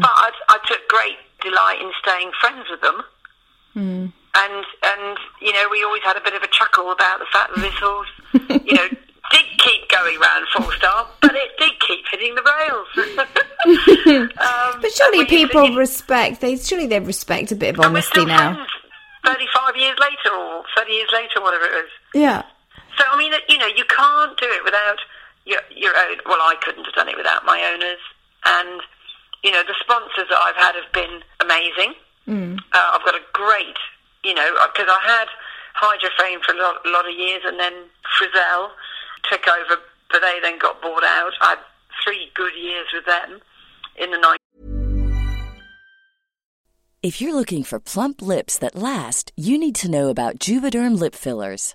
But 0.00 0.10
I, 0.14 0.30
I 0.48 0.58
took 0.66 0.88
great 0.88 1.18
delight 1.42 1.78
in 1.80 1.90
staying 2.00 2.32
friends 2.40 2.66
with 2.70 2.80
them. 2.80 4.12
And, 4.34 4.64
and, 4.82 5.18
you 5.40 5.52
know, 5.52 5.66
we 5.70 5.84
always 5.84 6.02
had 6.02 6.16
a 6.16 6.20
bit 6.20 6.34
of 6.34 6.42
a 6.42 6.48
chuckle 6.48 6.90
about 6.90 7.18
the 7.18 7.26
fact 7.32 7.54
that 7.54 7.60
this 7.60 7.74
horse, 7.74 8.08
you 8.64 8.74
know, 8.74 8.88
did 9.30 9.44
keep 9.58 9.88
going 9.90 10.18
round 10.18 10.46
four 10.56 10.72
star, 10.74 11.06
but 11.20 11.34
it 11.34 11.50
did 11.58 11.72
keep 11.80 12.04
hitting 12.10 12.34
the 12.34 12.42
rails. 12.42 12.88
um, 14.38 14.80
But 14.80 14.92
surely 14.92 15.20
and 15.20 15.28
we 15.28 15.38
used 15.38 15.52
people 15.52 15.76
respect, 15.76 16.40
they, 16.40 16.56
surely 16.56 16.86
they 16.86 17.00
respect 17.00 17.52
a 17.52 17.56
bit 17.56 17.78
of 17.78 17.84
honesty 17.84 18.24
now. 18.24 18.54
friends 18.54 18.70
35 19.24 19.76
years 19.76 19.96
later 20.00 20.34
or 20.34 20.64
30 20.76 20.92
years 20.92 21.10
later, 21.12 21.40
whatever 21.40 21.64
it 21.64 21.84
is. 21.84 21.90
Yeah. 22.14 22.42
So 22.98 23.04
I 23.10 23.16
mean, 23.16 23.32
you 23.48 23.58
know, 23.58 23.66
you 23.66 23.84
can't 23.84 24.38
do 24.38 24.46
it 24.46 24.64
without 24.64 24.98
your 25.46 25.60
your 25.74 25.96
own. 25.96 26.18
Well, 26.26 26.40
I 26.40 26.56
couldn't 26.60 26.84
have 26.84 26.94
done 26.94 27.08
it 27.08 27.16
without 27.16 27.44
my 27.44 27.58
owners, 27.72 28.00
and 28.44 28.82
you 29.42 29.50
know, 29.50 29.62
the 29.66 29.74
sponsors 29.80 30.28
that 30.28 30.38
I've 30.38 30.56
had 30.56 30.74
have 30.74 30.92
been 30.92 31.22
amazing. 31.40 31.94
Mm. 32.28 32.58
Uh, 32.72 32.88
I've 32.94 33.04
got 33.04 33.14
a 33.14 33.24
great, 33.32 33.78
you 34.24 34.34
know, 34.34 34.50
because 34.72 34.88
I 34.88 35.00
had 35.02 35.28
Hydroframe 35.76 36.42
for 36.44 36.54
a 36.54 36.62
lot, 36.62 36.76
a 36.86 36.90
lot 36.90 37.08
of 37.08 37.16
years, 37.16 37.42
and 37.44 37.58
then 37.58 37.72
Frizzell 38.18 38.70
took 39.30 39.46
over, 39.48 39.80
but 40.10 40.20
they 40.20 40.38
then 40.40 40.58
got 40.58 40.80
bought 40.80 41.04
out. 41.04 41.32
I 41.40 41.50
had 41.50 41.58
three 42.04 42.30
good 42.34 42.52
years 42.54 42.86
with 42.92 43.06
them 43.06 43.40
in 43.96 44.10
the 44.10 44.18
90s. 44.18 44.36
If 47.02 47.20
you're 47.20 47.34
looking 47.34 47.64
for 47.64 47.80
plump 47.80 48.22
lips 48.22 48.56
that 48.58 48.76
last, 48.76 49.32
you 49.36 49.58
need 49.58 49.74
to 49.76 49.90
know 49.90 50.08
about 50.08 50.38
Juvederm 50.38 50.96
lip 50.98 51.16
fillers. 51.16 51.74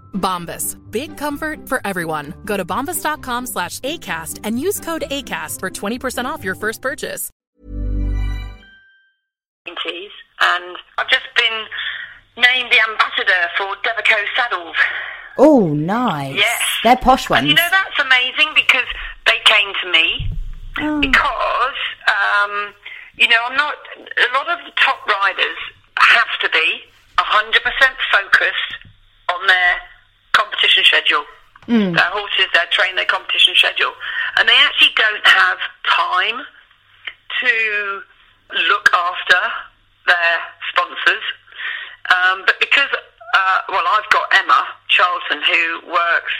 Bombas. 0.13 0.77
Big 0.91 1.17
comfort 1.17 1.67
for 1.67 1.81
everyone. 1.85 2.33
Go 2.45 2.57
to 2.57 2.65
bombas.com 2.65 3.45
slash 3.47 3.79
ACAST 3.79 4.39
and 4.43 4.59
use 4.59 4.79
code 4.79 5.03
ACAST 5.11 5.59
for 5.59 5.69
20% 5.69 6.25
off 6.25 6.43
your 6.43 6.55
first 6.55 6.81
purchase. 6.81 7.29
And 10.43 10.75
I've 10.97 11.07
just 11.09 11.27
been 11.35 11.65
named 12.37 12.71
the 12.71 12.79
ambassador 12.89 13.41
for 13.57 13.67
Devoucoux 13.83 14.25
Saddles. 14.35 14.75
Oh, 15.37 15.67
nice. 15.73 16.35
Yes. 16.35 16.61
They're 16.83 16.95
posh 16.97 17.29
ones. 17.29 17.41
And 17.41 17.49
you 17.49 17.53
know, 17.55 17.67
that's 17.69 17.99
amazing 17.99 18.49
because 18.55 18.85
they 19.27 19.37
came 19.45 19.71
to 19.83 19.91
me 19.91 20.27
Oh. 20.79 20.99
because, 21.01 21.79
um, 22.07 22.73
you 23.17 23.27
know, 23.27 23.37
I'm 23.47 23.55
not, 23.57 23.75
a 23.97 24.33
lot 24.33 24.49
of 24.49 24.65
the 24.65 24.71
top 24.79 25.05
riders 25.05 25.57
have 25.99 26.39
to 26.41 26.49
be 26.49 26.81
100% 27.19 27.95
focused 28.11 28.71
on 29.29 29.47
their 29.47 29.75
competition 30.51 30.83
schedule. 30.83 31.23
Their 31.95 32.11
horses, 32.11 32.47
their 32.53 32.67
train, 32.71 32.95
their 32.95 33.05
competition 33.05 33.55
schedule. 33.55 33.93
And 34.37 34.49
they 34.49 34.57
actually 34.59 34.91
don't 34.95 35.27
have 35.27 35.57
time 35.87 36.43
to 37.39 38.01
look 38.67 38.89
after 38.91 39.41
their 40.07 40.35
sponsors. 40.73 41.25
Um, 42.11 42.43
but 42.45 42.59
because, 42.59 42.89
uh, 42.91 43.59
well, 43.69 43.85
I've 43.87 44.09
got 44.11 44.27
Emma 44.35 44.67
Charlton 44.89 45.39
who 45.47 45.87
works 45.87 46.35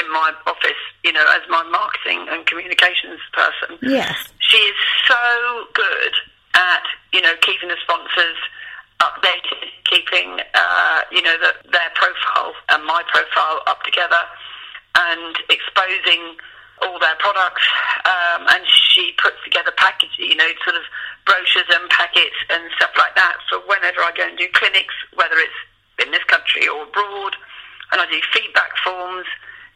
in 0.00 0.10
my 0.10 0.32
office, 0.46 0.82
you 1.04 1.12
know, 1.12 1.24
as 1.30 1.42
my 1.48 1.62
marketing 1.62 2.26
and 2.30 2.46
communications 2.46 3.20
person. 3.32 3.78
Yes. 3.82 4.32
She 4.40 4.56
is 4.56 4.76
so 5.06 5.64
good 5.74 6.12
at, 6.54 6.82
you 7.12 7.20
know, 7.20 7.34
keeping 7.42 7.68
the 7.68 7.76
sponsors 7.82 8.40
updated, 9.02 9.66
keeping, 9.90 10.38
uh, 10.54 11.00
you 11.10 11.22
know, 11.22 11.36
the, 11.42 11.52
their 11.70 11.90
profile 11.94 12.54
and 12.70 12.84
my 12.86 13.02
profile 13.10 13.60
up 13.66 13.82
together 13.82 14.22
and 14.94 15.36
exposing 15.50 16.38
all 16.82 16.98
their 16.98 17.16
products. 17.18 17.66
Um, 18.06 18.46
and 18.50 18.62
she 18.66 19.12
puts 19.22 19.36
together 19.44 19.72
packages, 19.76 20.18
you 20.18 20.36
know, 20.36 20.48
sort 20.64 20.76
of 20.76 20.82
brochures 21.26 21.68
and 21.70 21.88
packets 21.90 22.38
and 22.50 22.62
stuff 22.76 22.90
like 22.98 23.14
that 23.14 23.38
for 23.48 23.58
whenever 23.66 24.00
I 24.02 24.10
go 24.16 24.26
and 24.26 24.38
do 24.38 24.46
clinics, 24.54 24.94
whether 25.14 25.38
it's 25.38 25.60
in 26.02 26.10
this 26.10 26.24
country 26.24 26.66
or 26.68 26.82
abroad. 26.84 27.36
And 27.92 28.00
I 28.00 28.06
do 28.10 28.20
feedback 28.32 28.72
forms. 28.82 29.26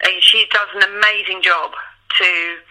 And 0.03 0.13
she 0.21 0.47
does 0.53 0.69
an 0.75 0.83
amazing 0.83 1.43
job 1.43 1.73
to, 2.19 2.29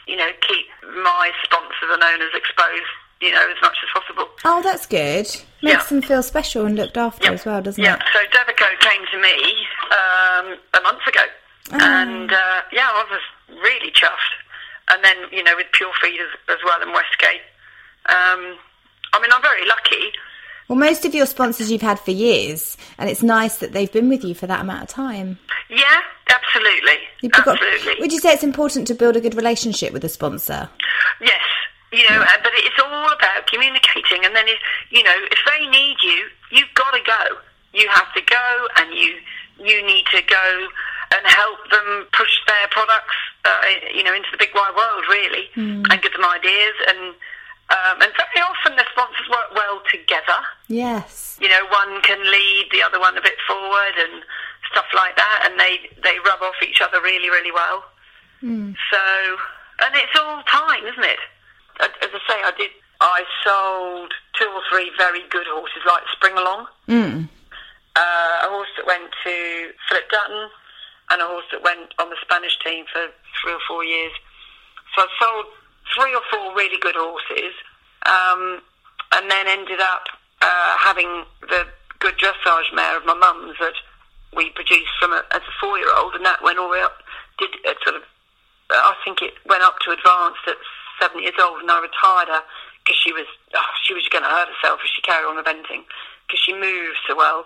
you 0.08 0.16
know, 0.16 0.30
keep 0.48 0.66
my 1.04 1.32
sponsors 1.44 1.90
and 1.90 2.04
owners 2.04 2.32
exposed, 2.34 2.92
you 3.22 3.32
know, 3.32 3.46
as 3.50 3.62
much 3.62 3.78
as 3.82 3.90
possible. 3.94 4.30
Oh, 4.44 4.62
that's 4.62 4.86
good. 4.86 5.28
Makes 5.66 5.84
Yeah. 5.84 5.90
them 5.90 6.02
feel 6.02 6.24
special 6.24 6.66
and 6.66 6.76
looked 6.78 6.98
after 6.98 7.34
as 7.34 7.44
well, 7.46 7.62
doesn't 7.62 7.84
yeah. 7.84 7.96
it? 7.96 8.02
So 8.14 8.20
Devoucoux 8.20 8.80
came 8.80 9.02
to 9.12 9.18
me 9.22 9.68
um, 9.92 10.58
a 10.78 10.82
month 10.82 11.06
ago, 11.08 11.22
Oh. 11.74 11.78
and 11.82 12.32
uh, 12.32 12.62
yeah, 12.72 12.88
I 12.90 13.06
was 13.10 13.22
really 13.62 13.92
chuffed. 13.92 14.34
And 14.92 15.04
then 15.04 15.16
you 15.32 15.44
know 15.44 15.56
with 15.56 15.68
Pure 15.74 15.92
Feed 16.02 16.20
as, 16.22 16.28
as 16.50 16.60
well 16.64 16.82
in 16.82 16.90
Westgate. 16.94 17.42
Um, 18.08 18.58
I 19.14 19.20
mean, 19.22 19.32
I'm 19.34 19.42
very 19.42 19.66
lucky. 19.68 20.12
Well, 20.68 20.78
most 20.78 21.06
of 21.06 21.14
your 21.16 21.26
sponsors 21.26 21.72
you've 21.72 21.82
had 21.82 22.00
for 22.00 22.12
years, 22.12 22.78
and 22.98 23.10
it's 23.10 23.24
nice 23.24 23.58
that 23.58 23.72
they've 23.74 23.92
been 23.92 24.10
with 24.10 24.24
you 24.24 24.34
for 24.36 24.46
that 24.48 24.62
amount 24.62 24.84
of 24.84 24.90
time. 24.90 25.40
Yeah, 25.70 26.02
absolutely, 26.30 26.98
You've 27.22 27.32
got- 27.32 27.48
absolutely. 27.62 27.96
would 28.02 28.12
you 28.12 28.20
say 28.20 28.34
it's 28.34 28.44
important 28.44 28.88
to 28.88 28.94
build 28.96 29.16
a 29.16 29.22
good 29.22 29.34
relationship 29.36 29.92
with 29.94 30.04
a 30.04 30.10
sponsor? 30.10 30.70
Yes, 31.22 31.42
you 31.96 32.04
know, 32.10 32.22
uh, 32.22 32.40
but 32.44 32.52
it's 32.56 32.80
all 32.80 33.08
about 33.12 33.48
communicating. 33.48 34.26
And 34.26 34.36
then, 34.36 34.48
if, 34.48 34.60
you 34.92 35.04
know, 35.04 35.18
if 35.32 35.40
they 35.48 35.68
need 35.68 35.98
you, 36.04 36.28
you've 36.52 36.74
got 36.76 36.92
to 36.92 37.02
go. 37.06 37.40
You 37.74 37.88
have 37.90 38.14
to 38.14 38.22
go, 38.22 38.68
and 38.78 38.94
you 38.94 39.16
you 39.60 39.86
need 39.86 40.06
to 40.12 40.22
go 40.22 40.68
and 41.16 41.26
help 41.28 41.60
them 41.72 42.08
push 42.12 42.32
their 42.48 42.68
products, 42.72 43.16
uh, 43.46 43.62
you 43.94 44.04
know, 44.04 44.14
into 44.14 44.28
the 44.32 44.38
big 44.38 44.50
wide 44.54 44.74
world, 44.76 45.04
really, 45.10 45.48
and 45.92 46.02
give 46.02 46.12
them 46.14 46.26
ideas. 46.26 46.76
And 46.88 47.16
um, 47.70 48.02
and 48.02 48.12
very 48.14 48.42
often 48.46 48.76
the 48.78 48.86
sponsors 48.92 49.28
work 49.30 49.56
well 49.56 49.82
together. 49.92 50.40
Yes. 50.68 51.38
You 51.42 51.50
know, 51.50 51.66
one 51.72 52.02
can 52.02 52.20
lead 52.20 52.68
the 52.72 52.84
other 52.84 53.00
one 53.00 53.18
a 53.18 53.22
bit 53.22 53.36
forward 53.48 53.96
and 53.98 54.24
stuff 54.72 54.86
like 54.94 55.16
that, 55.16 55.48
and 55.50 55.60
they 55.60 55.90
they 56.04 56.20
rub 56.26 56.42
off 56.42 56.56
each 56.64 56.82
other 56.82 57.02
really, 57.02 57.30
really 57.30 57.52
well. 57.52 57.84
So, 58.92 59.02
and 59.82 59.96
it's 59.96 60.16
all 60.20 60.44
time, 60.44 60.86
isn't 60.86 61.04
it? 61.04 61.20
As 61.80 61.90
I 62.02 62.20
say, 62.28 62.40
I 62.44 62.52
did. 62.58 62.72
I 63.02 63.24
sold 63.44 64.14
two 64.40 64.48
or 64.48 64.62
three 64.70 64.90
very 64.98 65.24
good 65.30 65.48
horses, 65.48 65.84
like 65.86 66.04
Spring 66.14 66.38
Along. 66.38 66.68
Mm. 66.88 67.28
Uh, 67.96 68.40
a 68.44 68.50
horse 68.50 68.70
that 68.78 68.86
went 68.86 69.12
to 69.24 69.72
Philip 69.90 70.10
Dutton, 70.10 70.50
and 71.12 71.22
a 71.22 71.28
horse 71.28 71.46
that 71.52 71.62
went 71.64 71.94
on 72.00 72.10
the 72.10 72.16
Spanish 72.22 72.58
team 72.64 72.86
for 72.92 73.08
three 73.42 73.54
or 73.54 73.60
four 73.68 73.84
years. 73.84 74.12
So 74.96 75.04
I 75.04 75.08
sold 75.20 75.46
three 75.94 76.16
or 76.16 76.22
four 76.32 76.56
really 76.56 76.80
good 76.80 76.96
horses, 76.96 77.54
um, 78.06 78.62
and 79.14 79.30
then 79.30 79.48
ended 79.48 79.80
up 79.80 80.08
uh, 80.42 80.78
having 80.80 81.26
the 81.42 81.68
good 82.00 82.16
dressage 82.18 82.74
mare 82.74 82.98
of 82.98 83.06
my 83.06 83.14
mum's 83.14 83.56
that 83.60 83.76
we 84.36 84.50
produced 84.52 84.92
from 85.00 85.12
a, 85.12 85.24
as 85.32 85.42
a 85.42 85.54
four-year-old, 85.60 86.16
and 86.16 86.26
that 86.26 86.44
went 86.44 86.60
all 86.60 86.68
the 86.68 86.74
way 86.74 86.82
up. 86.82 87.04
Did 87.40 87.50
uh, 87.68 87.74
sort 87.84 87.96
of, 87.98 88.04
I 88.72 88.96
think 89.04 89.22
it 89.22 89.34
went 89.46 89.64
up 89.64 89.80
to 89.86 89.92
advanced 89.92 90.44
at 90.48 90.58
seven 91.00 91.22
years 91.22 91.38
old, 91.42 91.62
and 91.62 91.72
I 91.72 91.80
retired 91.82 92.30
her 92.30 92.42
because 92.84 92.98
she 93.02 93.12
was 93.12 93.26
oh, 93.56 93.72
she 93.84 93.94
was 93.94 94.08
going 94.10 94.24
to 94.24 94.30
hurt 94.30 94.50
herself 94.50 94.80
if 94.84 94.90
she 94.94 95.02
carried 95.02 95.26
on 95.26 95.42
eventing 95.42 95.84
because 96.28 96.42
she 96.42 96.54
moved 96.54 96.98
so 97.08 97.16
well. 97.16 97.46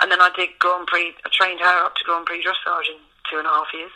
And 0.00 0.10
then 0.10 0.20
I 0.20 0.30
did 0.34 0.58
Grand 0.58 0.86
Prix. 0.86 1.14
I 1.24 1.28
trained 1.30 1.60
her 1.60 1.84
up 1.84 1.94
to 1.96 2.04
Grand 2.04 2.26
Prix 2.26 2.42
dressage 2.42 2.88
in 2.90 2.98
two 3.30 3.38
and 3.38 3.46
a 3.46 3.50
half 3.50 3.72
years 3.72 3.92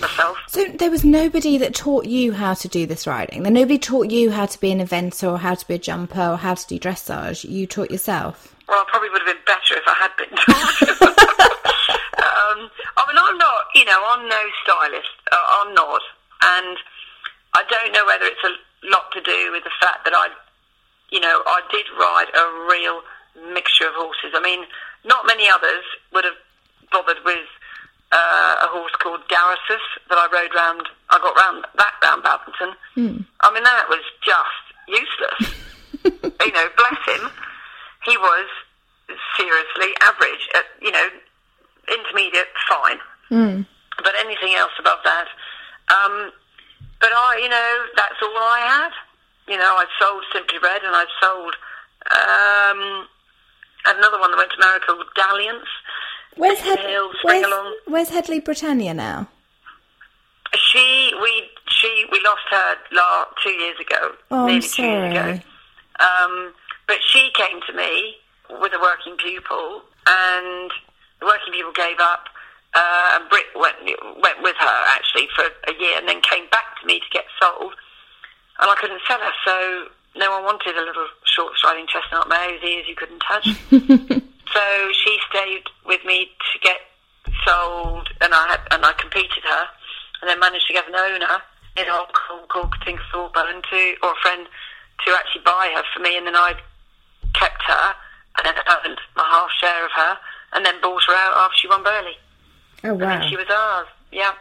myself. 0.00 0.38
So 0.46 0.64
there 0.66 0.90
was 0.90 1.04
nobody 1.04 1.58
that 1.58 1.74
taught 1.74 2.06
you 2.06 2.32
how 2.32 2.54
to 2.54 2.68
do 2.68 2.86
this 2.86 3.06
riding. 3.06 3.42
Then 3.42 3.54
nobody 3.54 3.78
taught 3.78 4.10
you 4.10 4.30
how 4.30 4.46
to 4.46 4.60
be 4.60 4.70
an 4.70 4.80
eventer 4.80 5.32
or 5.32 5.38
how 5.38 5.54
to 5.54 5.66
be 5.66 5.74
a 5.74 5.78
jumper 5.78 6.20
or 6.20 6.36
how 6.36 6.54
to 6.54 6.66
do 6.66 6.78
dressage. 6.78 7.48
You 7.48 7.66
taught 7.66 7.90
yourself. 7.90 8.54
Well, 8.68 8.78
I 8.78 8.84
probably 8.88 9.10
would 9.10 9.22
have 9.22 9.34
been 9.34 9.44
better 9.46 9.74
if 9.74 9.86
I 9.86 9.96
had 9.98 10.12
been 10.16 10.36
taught. 10.36 11.08
um, 12.18 12.70
I 12.96 13.06
mean, 13.08 13.18
I'm 13.18 13.38
not, 13.38 13.64
you 13.74 13.84
know, 13.84 14.04
I'm 14.08 14.28
no 14.28 14.42
stylist. 14.62 15.08
Uh, 15.32 15.36
I'm 15.60 15.74
not. 15.74 16.02
And 16.42 16.76
I 17.54 17.64
don't 17.68 17.92
know 17.92 18.06
whether 18.06 18.26
it's 18.26 18.44
a 18.44 18.88
lot 18.88 19.10
to 19.12 19.20
do 19.20 19.52
with 19.52 19.64
the 19.64 19.74
fact 19.80 20.04
that 20.04 20.14
I, 20.14 20.28
you 21.10 21.20
know, 21.20 21.37
I 21.48 21.60
did 21.72 21.86
ride 21.96 22.30
a 22.36 22.44
real 22.68 23.00
mixture 23.52 23.88
of 23.88 23.94
horses. 23.94 24.32
I 24.34 24.40
mean, 24.42 24.64
not 25.04 25.26
many 25.26 25.48
others 25.48 25.84
would 26.12 26.24
have 26.24 26.36
bothered 26.92 27.24
with 27.24 27.48
uh, 28.12 28.64
a 28.64 28.68
horse 28.68 28.92
called 29.00 29.20
Darasus 29.28 29.84
that 30.08 30.18
I 30.18 30.28
rode 30.32 30.54
round. 30.54 30.82
I 31.10 31.18
got 31.18 31.36
round 31.36 31.64
that 31.76 31.94
round 32.02 32.22
Badminton. 32.22 32.76
I 33.40 33.52
mean, 33.52 33.64
that 33.64 33.88
was 33.88 34.04
just 34.24 34.64
useless. 34.88 35.40
you 36.44 36.52
know, 36.52 36.66
bless 36.76 37.00
him. 37.16 37.30
He 38.04 38.16
was 38.16 38.48
seriously 39.36 39.92
average. 40.00 40.48
At, 40.54 40.64
you 40.80 40.92
know, 40.92 41.08
intermediate, 41.92 42.48
fine. 42.68 42.98
But 43.98 44.14
anything 44.20 44.54
else 44.56 44.72
above 44.78 44.98
that. 45.04 45.26
Um, 45.92 46.32
but 47.00 47.10
I, 47.14 47.40
you 47.42 47.48
know, 47.48 47.70
that's 47.96 48.20
all 48.22 48.36
I 48.36 48.60
had. 48.60 48.92
You 49.48 49.56
know, 49.56 49.64
I 49.64 49.86
sold 50.00 50.24
Simply 50.32 50.58
Red 50.62 50.82
and 50.82 50.94
I 50.94 51.04
sold 51.20 51.54
um, 52.10 53.06
another 53.96 54.18
one 54.20 54.30
that 54.30 54.36
went 54.36 54.50
to 54.52 54.58
America 54.60 54.86
called 54.88 55.06
Dalliance. 55.16 55.68
Where's, 56.36 56.58
Hill, 56.60 57.10
where's, 57.22 57.46
where's 57.86 58.08
Headley 58.10 58.40
Britannia 58.40 58.94
now? 58.94 59.28
She, 60.54 61.12
we, 61.22 61.48
she, 61.68 62.04
we 62.12 62.20
lost 62.24 62.42
her 62.50 62.74
la 62.92 63.24
two 63.42 63.52
years 63.52 63.76
ago, 63.80 64.12
Oh, 64.30 64.46
nearly 64.46 64.60
two 64.60 64.82
years 64.82 65.14
sorry. 65.14 65.30
ago. 65.32 65.40
Um, 66.00 66.52
but 66.86 66.98
she 67.06 67.30
came 67.34 67.60
to 67.66 67.72
me 67.72 68.16
with 68.60 68.72
a 68.72 68.78
working 68.80 69.16
pupil, 69.16 69.82
and 70.06 70.70
the 71.20 71.26
working 71.26 71.52
pupil 71.52 71.72
gave 71.74 71.98
up. 72.00 72.26
Uh, 72.74 73.18
and 73.18 73.28
Brit 73.30 73.46
went 73.56 73.76
went 74.22 74.42
with 74.42 74.54
her 74.60 74.78
actually 74.88 75.26
for 75.34 75.44
a 75.44 75.72
year, 75.80 75.98
and 75.98 76.06
then 76.08 76.20
came 76.20 76.44
back 76.50 76.78
to 76.80 76.86
me 76.86 77.00
to 77.00 77.06
get 77.12 77.24
sold. 77.40 77.72
And 78.60 78.70
I 78.70 78.74
couldn't 78.80 79.00
sell 79.06 79.18
her, 79.20 79.32
so 79.44 79.88
no 80.16 80.30
one 80.32 80.44
wanted 80.44 80.76
a 80.76 80.82
little 80.84 81.06
short 81.24 81.56
striding 81.56 81.86
chestnut 81.86 82.28
mare 82.28 82.50
whose 82.58 82.62
ears 82.68 82.86
you 82.88 82.96
couldn't 82.96 83.20
touch. 83.20 83.46
so 83.70 84.64
she 84.92 85.18
stayed 85.30 85.62
with 85.86 86.04
me 86.04 86.26
to 86.52 86.58
get 86.60 86.80
sold, 87.46 88.08
and 88.20 88.34
I 88.34 88.48
had, 88.48 88.60
and 88.72 88.84
I 88.84 88.92
competed 88.94 89.44
her, 89.44 89.64
and 90.20 90.28
then 90.30 90.40
managed 90.40 90.66
to 90.66 90.72
get 90.72 90.88
an 90.88 90.96
owner 90.96 91.38
in 91.76 91.84
Hong 91.86 92.06
Kong 92.10 92.46
called 92.48 92.72
Katinka 92.74 93.02
Thorburn 93.12 93.62
to, 93.70 93.94
or 94.02 94.10
a 94.12 94.20
friend 94.22 94.46
to 95.06 95.12
actually 95.14 95.42
buy 95.44 95.70
her 95.76 95.82
for 95.94 96.00
me, 96.02 96.16
and 96.18 96.26
then 96.26 96.34
I 96.34 96.54
kept 97.34 97.62
her, 97.62 97.94
and 98.38 98.46
then 98.46 98.54
earned 98.66 98.98
my 99.14 99.22
half 99.22 99.50
share 99.60 99.84
of 99.84 99.92
her, 99.94 100.18
and 100.54 100.66
then 100.66 100.74
bought 100.82 101.02
her 101.06 101.14
out 101.14 101.36
after 101.36 101.56
she 101.58 101.68
won 101.68 101.84
Burghley, 101.84 102.16
Oh 102.82 102.90
and 102.90 103.00
wow. 103.00 103.18
then 103.20 103.28
she 103.30 103.36
was 103.36 103.46
ours. 103.50 103.86
Yeah. 104.10 104.32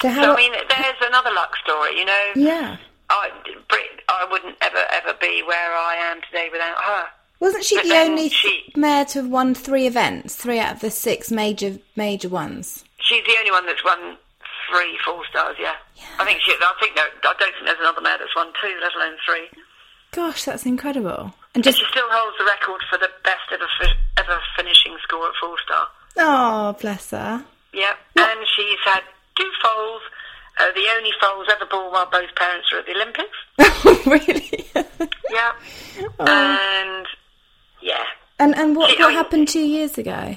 So 0.00 0.08
how? 0.08 0.22
So 0.22 0.32
I 0.32 0.36
mean, 0.36 0.52
there's 0.52 1.00
another 1.02 1.30
luck 1.32 1.54
story, 1.62 1.96
you 1.98 2.04
know. 2.04 2.26
yeah. 2.34 2.76
I, 3.12 3.30
Brit, 3.68 4.00
I 4.08 4.26
wouldn't 4.30 4.56
ever, 4.62 4.82
ever 4.90 5.14
be 5.20 5.42
where 5.46 5.72
I 5.74 5.94
am 6.10 6.20
today 6.22 6.48
without 6.50 6.76
her. 6.82 7.04
Wasn't 7.40 7.64
she 7.64 7.76
But 7.76 7.84
the 7.84 7.96
only 7.98 8.28
she- 8.28 8.72
mare 8.76 9.04
to 9.06 9.22
have 9.22 9.28
won 9.30 9.54
three 9.54 9.86
events, 9.86 10.34
three 10.34 10.58
out 10.58 10.74
of 10.76 10.80
the 10.80 10.90
six 10.90 11.30
major 11.30 11.78
major 11.96 12.28
ones? 12.28 12.84
she's 13.00 13.24
the 13.24 13.34
only 13.38 13.50
one 13.50 13.66
that's 13.66 13.84
won 13.84 14.16
three 14.70 14.96
four 15.04 15.22
stars. 15.28 15.56
Yeah, 15.60 15.74
I 16.18 16.24
think 16.24 16.40
she. 16.40 16.52
I 16.52 16.72
think 16.80 16.94
there, 16.94 17.04
I 17.04 17.20
don't 17.22 17.38
think 17.38 17.54
there's 17.66 17.78
another 17.80 18.00
mare 18.00 18.16
that's 18.18 18.34
won 18.36 18.48
two, 18.62 18.74
let 18.80 18.94
alone 18.94 19.16
three. 19.26 19.48
Gosh, 20.12 20.44
that's 20.44 20.64
incredible. 20.66 21.34
And 21.54 21.56
And 21.56 21.64
just 21.64 21.78
she 21.78 21.84
still 21.90 22.06
holds 22.10 22.38
the 22.38 22.44
record 22.44 22.80
for 22.88 22.98
the 22.98 23.10
best 23.24 23.42
ever 23.52 23.66
ever 24.18 24.38
finishing 24.56 24.96
score 25.02 25.26
at 25.26 25.34
four 25.40 25.56
star. 25.64 25.88
oh, 26.18 26.76
bless 26.80 27.10
her. 27.10 27.44
Yep, 27.74 27.96
and 28.16 28.38
she's 28.56 28.78
had 28.84 29.00
two 29.36 29.50
foals. 29.62 30.02
Uh, 30.60 30.64
the 30.74 30.86
only 30.96 31.10
foals 31.20 31.46
ever 31.50 31.64
born 31.66 31.90
while 31.92 32.06
both 32.10 32.34
parents 32.36 32.70
were 32.72 32.78
at 32.80 32.86
the 32.86 32.92
Olympics. 32.94 34.06
really? 34.06 34.66
Yep, 35.32 35.54
and 36.28 37.06
yeah, 37.80 38.04
and 38.38 38.54
and 38.54 38.76
what 38.76 38.90
She- 38.90 38.98
what 39.02 39.10
I- 39.10 39.14
happened 39.14 39.48
two 39.48 39.60
years 39.64 39.96
ago? 39.96 40.36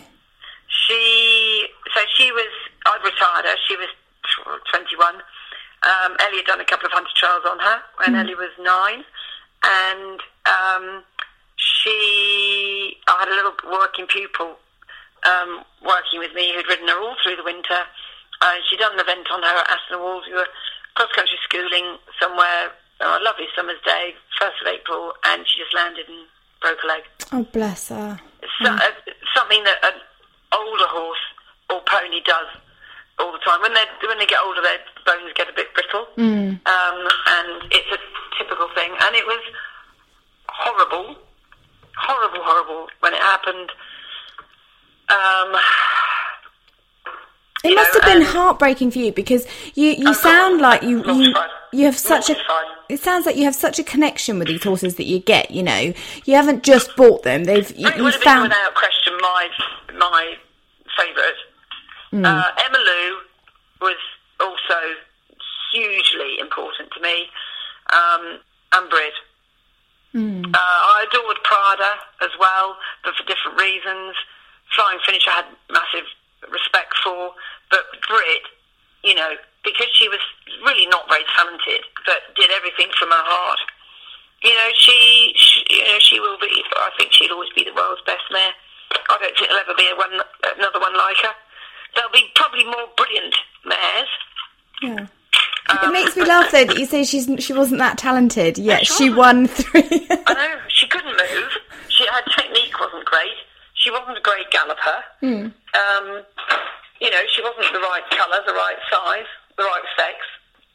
She, 0.69 1.65
so 1.93 2.01
she 2.15 2.31
was, 2.31 2.47
I'd 2.85 3.03
retired 3.03 3.43
her, 3.45 3.55
she 3.67 3.75
was 3.75 3.87
21. 4.71 5.15
Um, 5.15 6.15
Ellie 6.19 6.37
had 6.37 6.45
done 6.45 6.61
a 6.61 6.65
couple 6.65 6.85
of 6.85 6.91
hunter 6.93 7.09
trials 7.15 7.43
on 7.49 7.59
her 7.59 7.81
when 7.97 8.15
Ellie 8.15 8.35
was 8.35 8.51
nine. 8.61 9.03
And 9.63 10.19
um, 10.45 11.03
she, 11.55 12.97
I 13.07 13.15
had 13.19 13.27
a 13.29 13.35
little 13.35 13.53
working 13.71 14.07
pupil 14.07 14.57
um, 15.25 15.63
working 15.83 16.19
with 16.19 16.33
me 16.33 16.53
who'd 16.53 16.67
ridden 16.67 16.87
her 16.87 16.99
all 17.01 17.15
through 17.23 17.35
the 17.35 17.43
winter. 17.43 17.81
Uh, 18.41 18.53
she'd 18.69 18.79
done 18.79 18.93
an 18.93 18.99
event 18.99 19.27
on 19.31 19.41
her 19.43 19.55
at 19.59 19.69
Aston 19.69 19.99
Walls. 19.99 20.23
We 20.27 20.33
were 20.35 20.47
cross-country 20.95 21.37
schooling 21.43 21.97
somewhere 22.21 22.71
on 23.01 23.21
a 23.21 23.23
lovely 23.23 23.47
summer's 23.55 23.81
day, 23.85 24.13
1st 24.39 24.61
of 24.61 24.67
April, 24.73 25.13
and 25.25 25.45
she 25.47 25.59
just 25.61 25.73
landed 25.73 26.07
and 26.07 26.27
broke 26.61 26.79
a 26.83 26.87
leg 26.87 27.03
Oh, 27.31 27.43
bless 27.51 27.89
her. 27.89 28.19
so, 28.63 28.71
uh, 28.71 28.91
something 29.35 29.63
that 29.63 29.77
an 29.83 29.99
older 30.53 30.87
horse 30.87 31.19
or 31.69 31.81
pony 31.87 32.21
does 32.23 32.47
all 33.19 33.31
the 33.31 33.39
time. 33.39 33.61
When 33.61 33.73
they 33.73 33.83
when 34.07 34.17
they 34.19 34.25
get 34.25 34.39
older, 34.45 34.61
their 34.61 34.79
bones 35.05 35.31
get 35.35 35.49
a 35.49 35.53
bit 35.53 35.73
brittle, 35.73 36.07
um, 36.17 37.07
and 37.27 37.71
it's 37.71 37.91
a 37.91 37.99
typical 38.37 38.67
thing. 38.75 38.91
And 39.01 39.15
it 39.15 39.25
was 39.25 39.41
horrible, 40.49 41.15
horrible, 41.97 42.39
horrible 42.43 42.87
when 42.99 43.13
it 43.13 43.21
happened. 43.21 43.71
Um, 45.09 45.55
It 47.65 47.69
you 47.69 47.75
must 47.75 47.93
know, 47.93 48.01
have 48.01 48.09
been 48.13 48.21
and- 48.21 48.31
heartbreaking 48.31 48.91
for 48.91 48.99
you 48.99 49.11
because 49.11 49.45
you, 49.73 49.91
you 49.91 50.13
sound 50.13 50.61
like 50.61 50.83
you, 50.83 51.03
you 51.05 51.33
you 51.73 51.85
have 51.85 51.97
such 51.97 52.29
a 52.29 52.35
it 52.87 52.99
sounds 52.99 53.25
like 53.25 53.35
you 53.35 53.45
have 53.45 53.55
such 53.55 53.79
a 53.79 53.83
connection 53.83 54.37
with 54.39 54.47
these 54.47 54.63
horses 54.63 54.95
that 54.95 55.05
you 55.05 55.19
get 55.19 55.51
you 55.51 55.63
know. 55.63 55.93
You 56.25 56.35
haven't 56.35 56.63
just 56.63 56.95
bought 56.95 57.23
them. 57.23 57.43
They've 57.45 57.69
you, 57.75 57.87
it 57.87 58.01
would 58.01 58.13
have 58.13 58.21
been 58.21 58.31
found 58.31 58.43
without 58.43 58.75
question 58.75 59.13
my 59.21 59.49
my 59.97 60.33
favourite. 60.97 61.39
Uh, 62.13 62.49
Emma 62.65 62.77
Lou 62.77 63.17
was 63.81 63.97
also 64.39 64.79
hugely 65.73 66.39
important 66.39 66.89
to 66.95 67.01
me, 67.01 67.27
um, 67.91 68.39
and 68.73 68.89
Brid. 68.89 69.13
Uh, 70.15 70.47
I 70.55 71.05
adored 71.09 71.37
Prada 71.43 71.91
as 72.21 72.29
well, 72.39 72.77
but 73.03 73.15
for 73.15 73.25
different 73.27 73.59
reasons. 73.59 74.15
Flying 74.73 74.99
Finish 75.05 75.27
I 75.27 75.43
had 75.43 75.45
massive 75.69 76.07
respect 76.51 76.93
for, 77.03 77.31
but 77.71 77.85
Brit, 78.07 78.43
you 79.03 79.15
know, 79.15 79.35
because 79.63 79.87
she 79.93 80.07
was 80.09 80.19
really 80.65 80.87
not 80.87 81.07
very 81.09 81.23
talented, 81.35 81.81
but 82.05 82.21
did 82.35 82.51
everything 82.51 82.89
from 82.97 83.09
her 83.09 83.25
heart. 83.25 83.59
You 84.43 84.53
know, 84.53 84.69
she, 84.77 85.33
she 85.35 85.65
you 85.69 85.83
know, 85.83 85.97
she 85.99 86.19
will 86.19 86.37
be. 86.39 86.63
I 86.75 86.91
think 86.97 87.11
she'll 87.13 87.33
always 87.33 87.49
be 87.55 87.63
the 87.63 87.73
world's 87.73 88.01
best 88.05 88.23
mare. 88.31 88.53
I 89.09 89.17
don't 89.17 89.35
think 89.37 89.49
there'll 89.49 89.63
ever 89.63 89.73
be 89.77 89.89
a 89.89 89.95
one, 89.95 90.13
another 90.57 90.79
one 90.79 90.95
like 90.95 91.17
her. 91.23 91.33
There'll 91.95 92.11
be 92.11 92.29
probably 92.35 92.65
more 92.65 92.87
brilliant 92.97 93.35
mares. 93.65 94.11
yeah. 94.81 95.07
Um, 95.67 95.89
it 95.89 95.93
makes 95.93 96.15
me 96.15 96.23
laugh 96.25 96.51
though 96.51 96.63
that 96.63 96.77
you 96.77 96.85
say 96.85 97.03
she's 97.03 97.27
she 97.39 97.51
wasn't 97.51 97.79
that 97.79 97.97
talented 97.97 98.59
yet 98.59 98.85
she 98.85 98.93
she 98.93 99.09
won 99.09 99.47
three 99.47 99.81
I 100.27 100.33
know 100.33 100.59
she 100.67 100.85
couldn't 100.87 101.17
move. 101.17 101.51
She 101.89 102.05
her 102.05 102.21
technique 102.37 102.79
wasn't 102.79 103.03
great. 103.05 103.33
She 103.73 103.89
wasn't 103.89 104.17
a 104.17 104.21
great 104.21 104.51
galloper. 104.51 105.03
Um, 105.23 106.21
you 107.01 107.09
know, 107.09 107.21
she 107.31 107.41
wasn't 107.41 107.73
the 107.73 107.79
right 107.79 108.03
colour, 108.11 108.41
the 108.45 108.53
right 108.53 108.77
size, 108.89 109.29
the 109.57 109.63
right 109.63 109.83
sex, 109.97 110.15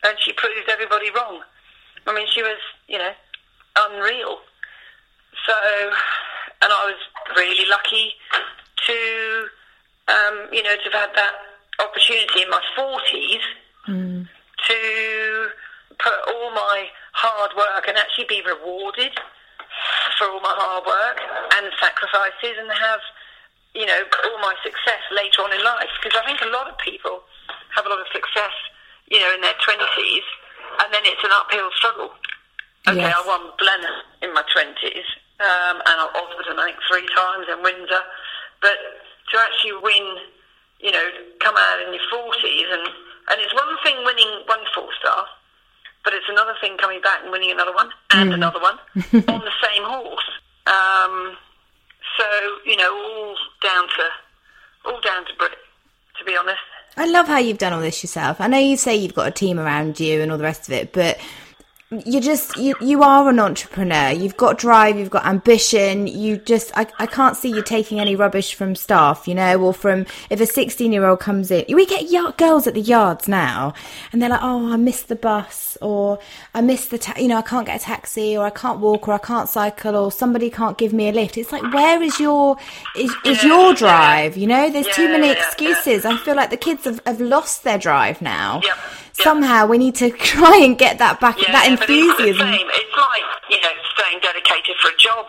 and 0.05 0.17
she 0.21 0.33
proved 0.33 0.69
everybody 0.69 1.11
wrong. 1.11 1.43
I 2.07 2.15
mean, 2.15 2.27
she 2.33 2.43
was, 2.43 2.59
you 2.89 2.99
know, 2.99 3.13
unreal. 3.77 4.39
So, 5.47 5.55
and 6.63 6.73
I 6.73 6.85
was 6.87 7.01
really 7.37 7.69
lucky 7.69 8.13
to, 8.87 9.49
um, 10.09 10.49
you 10.53 10.63
know, 10.63 10.77
to 10.77 10.83
have 10.85 10.93
had 10.93 11.11
that 11.15 11.35
opportunity 11.81 12.43
in 12.43 12.51
my 12.51 12.61
forties 12.77 13.41
to 14.69 15.49
put 15.99 16.13
all 16.29 16.51
my 16.53 16.87
hard 17.13 17.51
work 17.57 17.89
and 17.89 17.97
actually 17.97 18.27
be 18.29 18.43
rewarded 18.47 19.13
for 20.19 20.29
all 20.29 20.41
my 20.41 20.55
hard 20.57 20.85
work 20.87 21.21
and 21.57 21.73
sacrifices 21.81 22.57
and 22.59 22.71
have, 22.71 23.01
you 23.75 23.87
know, 23.87 24.01
all 24.25 24.39
my 24.43 24.55
success 24.63 25.03
later 25.15 25.43
on 25.43 25.53
in 25.53 25.63
life. 25.63 25.91
Because 26.03 26.19
I 26.19 26.27
think 26.27 26.41
a 26.43 26.51
lot 26.51 26.69
of 26.69 26.77
people 26.79 27.23
have 27.75 27.87
a 27.87 27.89
lot 27.89 28.01
of 28.01 28.07
success, 28.13 28.55
you 29.09 29.19
know, 29.21 29.31
in 29.35 29.41
their 29.41 29.55
20s 29.63 30.27
and 30.79 30.89
then 30.95 31.03
it's 31.05 31.23
an 31.23 31.31
uphill 31.33 31.71
struggle. 31.77 32.11
Okay, 32.89 33.05
Yes. 33.05 33.15
I 33.15 33.21
won 33.27 33.53
Blenheim 33.59 34.01
in 34.23 34.31
my 34.35 34.43
20s 34.49 35.07
um, 35.41 35.77
and 35.85 35.97
Osborne, 36.17 36.59
I 36.59 36.73
think, 36.73 36.79
three 36.89 37.07
times 37.15 37.47
and 37.51 37.63
Windsor. 37.63 38.03
But 38.61 38.77
to 39.31 39.35
actually 39.39 39.77
win, 39.83 40.17
you 40.81 40.91
know, 40.91 41.07
come 41.41 41.55
out 41.57 41.79
in 41.87 41.93
your 41.93 42.03
40s 42.11 42.69
and, 42.73 42.87
and 43.31 43.37
it's 43.39 43.55
one 43.55 43.77
thing 43.85 43.97
winning 44.05 44.43
one 44.47 44.65
four 44.75 44.89
star, 44.99 45.27
but 46.05 46.15
it's 46.15 46.27
another 46.29 46.55
thing 46.61 46.77
coming 46.79 47.01
back 47.01 47.21
and 47.23 47.31
winning 47.31 47.51
another 47.51 47.75
one 47.75 47.91
and 48.11 48.33
another 48.33 48.61
one 48.61 48.79
on 49.29 49.41
the 49.45 49.57
same 49.63 49.85
horse. 49.85 50.31
Um, 50.67 51.37
so 52.19 52.25
you 52.65 52.77
know, 52.77 52.93
all 52.95 53.37
down 53.63 53.89
to 53.89 54.05
all 54.85 55.01
down 55.01 55.25
to 55.27 55.35
Brit, 55.39 55.53
to 56.19 56.25
be 56.25 56.37
honest. 56.37 56.59
I 56.97 57.07
love 57.07 57.29
how 57.29 57.39
you've 57.39 57.59
done 57.59 57.73
all 57.73 57.81
this 57.81 58.03
yourself 58.03 58.41
I 58.41 58.49
know 58.49 58.59
you 58.59 58.77
say 58.77 58.97
you've 58.97 59.15
got 59.15 59.29
a 59.29 59.31
team 59.31 59.61
around 59.61 60.01
you 60.01 60.21
and 60.21 60.33
all 60.33 60.39
the 60.39 60.45
rest 60.45 60.69
of 60.69 60.75
it 60.75 60.93
but 60.93 61.19
you 62.07 62.21
just 62.21 62.57
you 62.57 62.77
you 62.81 63.03
are 63.03 63.29
an 63.29 63.41
entrepreneur 63.41 64.11
you've 64.11 64.37
got 64.37 64.57
drive 64.57 64.97
you've 64.97 65.11
got 65.11 65.27
ambition 65.27 66.07
you 66.07 66.37
just 66.37 66.71
I, 66.77 66.87
I 67.01 67.07
can't 67.07 67.37
see 67.37 67.49
you 67.49 67.63
taking 67.65 67.99
any 67.99 68.15
rubbish 68.15 68.55
from 68.55 68.77
staff 68.77 69.27
you 69.27 69.35
know 69.35 69.61
or 69.61 69.75
from 69.75 70.07
if 70.31 70.41
a 70.41 70.47
16 70.47 70.93
year 70.93 71.05
old 71.05 71.19
comes 71.19 71.51
in 71.51 71.65
we 71.75 71.87
get 71.87 72.05
y- 72.09 72.33
girls 72.37 72.69
at 72.69 72.75
the 72.75 72.81
yards 72.81 73.27
now 73.27 73.75
and 74.13 74.23
they're 74.23 74.29
like 74.31 74.39
oh 74.41 74.73
i 74.73 74.77
missed 74.77 75.09
the 75.09 75.17
bus 75.17 75.77
or 75.83 76.21
i 76.55 76.61
missed 76.61 76.93
the 76.93 76.99
ta- 76.99 77.19
you 77.19 77.27
know 77.27 77.39
i 77.39 77.43
can't 77.43 77.67
get 77.67 77.81
a 77.81 77.85
taxi 77.85 78.37
or 78.37 78.45
i 78.47 78.51
can't 78.51 78.79
walk 78.79 79.09
or 79.09 79.13
i 79.15 79.19
can't 79.19 79.49
cycle 79.49 79.97
or 79.97 80.13
somebody 80.13 80.49
can't 80.49 80.79
give 80.79 80.93
me 80.93 81.09
a 81.09 81.13
lift 81.13 81.37
it's 81.37 81.51
like 81.51 81.73
where 81.75 82.01
is 82.01 82.21
your 82.21 82.57
is, 82.97 83.11
is 83.25 83.43
Yeah, 83.43 83.49
your 83.49 83.71
yeah. 83.71 83.75
drive 83.77 84.37
you 84.37 84.47
know 84.47 84.71
there's 84.71 84.87
too 84.95 85.09
many 85.09 85.27
yeah, 85.27 85.33
yeah. 85.33 85.45
excuses 85.45 86.05
i 86.05 86.17
feel 86.19 86.37
like 86.37 86.51
the 86.51 86.57
kids 86.57 86.85
have, 86.85 87.01
have 87.05 87.21
lost 87.21 87.65
their 87.65 87.79
drive 87.79 88.23
now 88.23 88.61
yep. 88.63 88.77
Somehow 89.23 89.67
we 89.67 89.79
need 89.79 89.95
to 89.97 90.11
try 90.35 90.57
and 90.63 90.79
get 90.79 90.99
that 90.99 91.21
back 91.21 91.37
that 91.39 91.53
but 91.53 91.73
it's 91.73 91.81
enthusiasm 91.83 92.49
same. 92.53 92.67
It's 92.69 92.97
like 92.97 93.23
you 93.51 93.61
know, 93.61 93.69
staying 93.97 94.21
dedicated 94.23 94.77
for 94.81 94.91
a 94.91 94.97
job. 94.97 95.27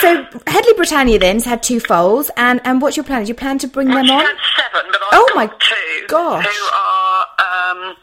So 0.00 0.40
Headley 0.50 0.72
Britannia 0.74 1.18
then's 1.18 1.44
had 1.44 1.62
two 1.62 1.80
foals, 1.80 2.30
and 2.36 2.60
and 2.64 2.80
what's 2.80 2.96
your 2.96 3.04
plan? 3.04 3.22
Do 3.24 3.28
you 3.28 3.34
plan 3.34 3.58
to 3.58 3.68
bring 3.68 3.88
Well, 3.88 3.98
them 4.06 4.10
on? 4.16 4.24
had 4.24 4.36
seven, 4.56 4.90
but 4.90 5.00
I've 5.02 5.08
Oh 5.12 5.26
got 5.28 5.36
my 5.36 5.46
two 5.46 6.06
gosh. 6.08 6.46
who 6.46 6.64
are 6.74 7.26
um, 7.70 7.96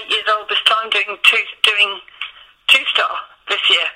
eight 0.00 0.10
years 0.10 0.24
old 0.36 0.48
this 0.48 0.58
time, 0.66 0.90
doing 0.90 1.16
two 1.22 1.36
doing 1.62 2.00
two 2.68 2.84
star 2.92 3.08
this 3.48 3.60
year. 3.70 3.86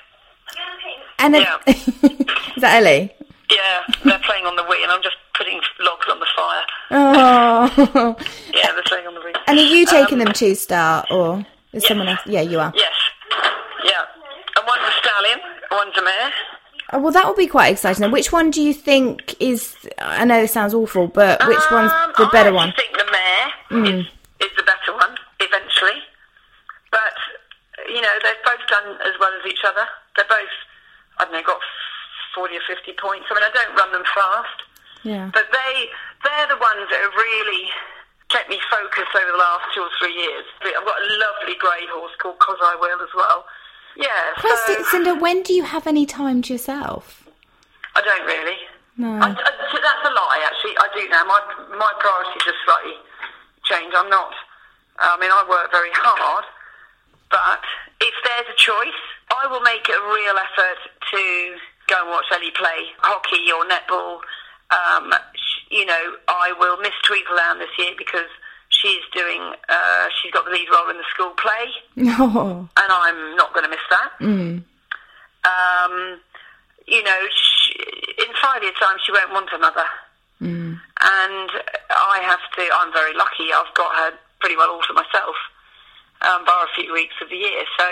And 1.19 1.33
then, 1.33 1.41
Yeah. 1.41 1.57
is 1.67 2.61
that 2.61 2.81
Ellie? 2.83 3.11
Yeah, 3.51 3.83
they're 4.05 4.19
playing 4.25 4.45
on 4.45 4.55
the 4.55 4.63
Wii, 4.63 4.81
and 4.81 4.91
I'm 4.91 5.03
just 5.03 5.17
putting 5.37 5.59
logs 5.81 6.05
on 6.09 6.19
the 6.19 6.27
fire. 6.35 6.63
Oh, 6.91 8.15
Yeah, 8.53 8.71
they're 8.71 8.83
playing 8.87 9.07
on 9.07 9.13
the 9.13 9.19
Wii. 9.19 9.35
and 9.47 9.59
are 9.59 9.61
you 9.61 9.85
taking 9.85 10.19
Um, 10.19 10.25
them 10.25 10.33
to 10.33 10.55
star 10.55 11.05
or 11.11 11.45
is 11.73 11.85
someone 11.85 12.07
else? 12.07 12.21
Yeah, 12.25 12.41
you 12.41 12.59
are. 12.59 12.71
Yes. 12.75 12.93
Yeah. 13.83 14.03
And 14.55 14.65
one's 14.65 14.81
a 14.87 14.91
stallion, 15.05 15.39
one's 15.71 15.97
a 15.97 16.01
mare. 16.01 16.31
Oh, 16.93 16.99
well, 16.99 17.11
that 17.11 17.25
will 17.25 17.35
be 17.35 17.47
quite 17.47 17.67
exciting. 17.73 18.01
Then. 18.01 18.11
Which 18.11 18.31
one 18.31 18.51
do 18.51 18.61
you 18.61 18.73
think 18.73 19.35
is? 19.39 19.75
I 19.99 20.25
know 20.25 20.41
this 20.41 20.51
sounds 20.51 20.73
awful, 20.73 21.07
but 21.07 21.39
which 21.47 21.63
one's 21.71 21.91
Um, 21.91 22.13
the 22.17 22.27
better 22.31 22.51
one? 22.53 22.69
actually 22.69 22.85
think 22.85 22.97
the 22.97 23.11
mare 23.11 23.99
is, 23.99 24.05
is 24.41 24.51
the 24.57 24.63
better 24.63 24.93
one, 24.97 25.15
eventually. 25.39 25.99
But, 26.91 27.15
you 27.87 28.01
know, 28.01 28.13
they've 28.23 28.43
both 28.43 28.67
done 28.67 28.97
as 29.07 29.13
well 29.19 29.31
as 29.39 29.45
each 29.49 29.63
other. 29.65 29.85
They're 30.17 30.25
both, 30.27 30.51
I 31.19 31.23
don't 31.25 31.33
know, 31.33 31.43
got 31.43 31.59
40 32.35 32.55
or 32.57 32.65
50 32.67 32.93
points. 32.99 33.25
I 33.29 33.35
mean, 33.35 33.45
I 33.45 33.53
don't 33.53 33.73
run 33.75 33.91
them 33.91 34.07
fast. 34.13 34.59
Yeah. 35.03 35.29
But 35.33 35.49
they, 35.51 35.89
they're 36.23 36.49
the 36.49 36.61
ones 36.61 36.85
that 36.89 37.01
have 37.01 37.15
really 37.15 37.69
kept 38.29 38.49
me 38.49 38.59
focused 38.71 39.11
over 39.11 39.31
the 39.31 39.37
last 39.37 39.65
two 39.75 39.81
or 39.81 39.91
three 39.99 40.15
years. 40.15 40.45
I've 40.63 40.85
got 40.85 40.95
a 40.95 41.07
lovely 41.19 41.55
grey 41.59 41.83
horse 41.91 42.15
called 42.19 42.39
Cos 42.39 42.57
I 42.61 42.75
Will 42.79 43.01
as 43.01 43.13
well. 43.15 43.45
Yeah, 43.97 44.07
Question, 44.39 44.83
so 44.85 44.91
Cinder, 44.91 45.15
when 45.15 45.43
do 45.43 45.53
you 45.53 45.63
have 45.63 45.85
any 45.85 46.05
time 46.05 46.41
to 46.43 46.53
yourself? 46.53 47.27
I 47.93 48.01
don't 48.01 48.25
really. 48.25 48.55
No. 48.95 49.19
I, 49.19 49.35
I, 49.35 49.51
that's 49.75 50.03
a 50.07 50.13
lie, 50.15 50.41
actually. 50.47 50.75
I 50.79 50.87
do 50.95 51.03
now. 51.09 51.25
My 51.27 51.41
my 51.75 51.91
priorities 51.99 52.43
are 52.47 52.59
slightly, 52.63 52.95
change. 53.67 53.91
I'm 53.95 54.09
not. 54.09 54.31
I 54.99 55.17
mean, 55.19 55.31
I 55.31 55.43
work 55.43 55.71
very 55.71 55.91
hard, 55.91 56.45
but 57.29 57.63
if 57.99 58.15
there's 58.23 58.47
a 58.47 58.57
choice, 58.57 59.01
I 59.31 59.47
will 59.47 59.61
make 59.61 59.87
a 59.89 59.99
real 60.07 60.37
effort 60.39 60.79
to 61.11 61.23
go 61.91 61.99
and 61.99 62.09
watch 62.09 62.25
Ellie 62.31 62.55
play 62.55 62.95
hockey 63.03 63.51
or 63.51 63.67
netball. 63.67 64.23
Um, 64.71 65.11
you 65.69 65.85
know, 65.85 66.15
I 66.27 66.53
will 66.57 66.77
miss 66.79 66.95
Tweseldown 67.03 67.59
this 67.59 67.75
year 67.77 67.91
because 67.97 68.31
she's 68.69 69.03
doing. 69.13 69.53
Uh, 69.67 70.07
she's 70.21 70.31
got 70.31 70.45
the 70.45 70.51
lead 70.51 70.67
role 70.71 70.89
in 70.89 70.97
the 70.97 71.07
school 71.11 71.35
play, 71.35 71.67
Oh. 72.17 72.67
and 72.79 72.89
I'm 72.91 73.35
not 73.35 73.53
going 73.53 73.65
to 73.65 73.69
miss 73.69 73.85
that. 73.91 74.11
Mm. 74.19 74.63
Um, 75.43 76.19
you 76.87 77.03
know, 77.03 77.19
she, 77.29 77.73
in 78.19 78.31
five 78.41 78.63
years' 78.63 78.75
time, 78.79 78.97
she 79.05 79.11
won't 79.11 79.31
want 79.31 79.49
a 79.53 79.59
mother. 79.59 79.85
Mm. 80.41 80.79
And 81.01 81.49
I 81.89 82.19
have 82.23 82.41
to, 82.57 82.63
I'm 82.73 82.91
very 82.93 83.13
lucky, 83.15 83.53
I've 83.53 83.73
got 83.75 83.93
her 83.95 84.17
pretty 84.39 84.55
well 84.55 84.71
all 84.71 84.81
to 84.87 84.93
myself, 84.93 85.35
um, 86.21 86.45
bar 86.45 86.65
a 86.65 86.73
few 86.75 86.93
weeks 86.93 87.13
of 87.21 87.29
the 87.29 87.35
year. 87.37 87.63
So, 87.77 87.85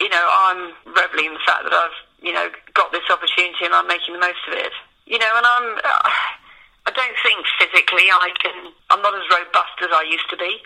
you 0.00 0.08
know, 0.08 0.28
I'm 0.44 0.72
reveling 0.84 1.32
in 1.32 1.34
the 1.34 1.44
fact 1.46 1.64
that 1.64 1.72
I've, 1.72 1.98
you 2.24 2.32
know, 2.32 2.48
got 2.72 2.90
this 2.90 3.04
opportunity 3.12 3.64
and 3.68 3.74
I'm 3.74 3.86
making 3.86 4.14
the 4.14 4.20
most 4.20 4.40
of 4.48 4.54
it. 4.54 4.72
You 5.06 5.18
know, 5.18 5.28
and 5.36 5.44
I'm, 5.44 5.66
uh, 5.76 6.08
I 6.86 6.90
don't 6.96 7.16
think 7.22 7.44
physically 7.60 8.08
I 8.08 8.30
can, 8.40 8.72
I'm 8.90 9.02
not 9.02 9.12
as 9.14 9.28
robust 9.30 9.76
as 9.84 9.90
I 9.92 10.02
used 10.08 10.28
to 10.30 10.36
be. 10.36 10.56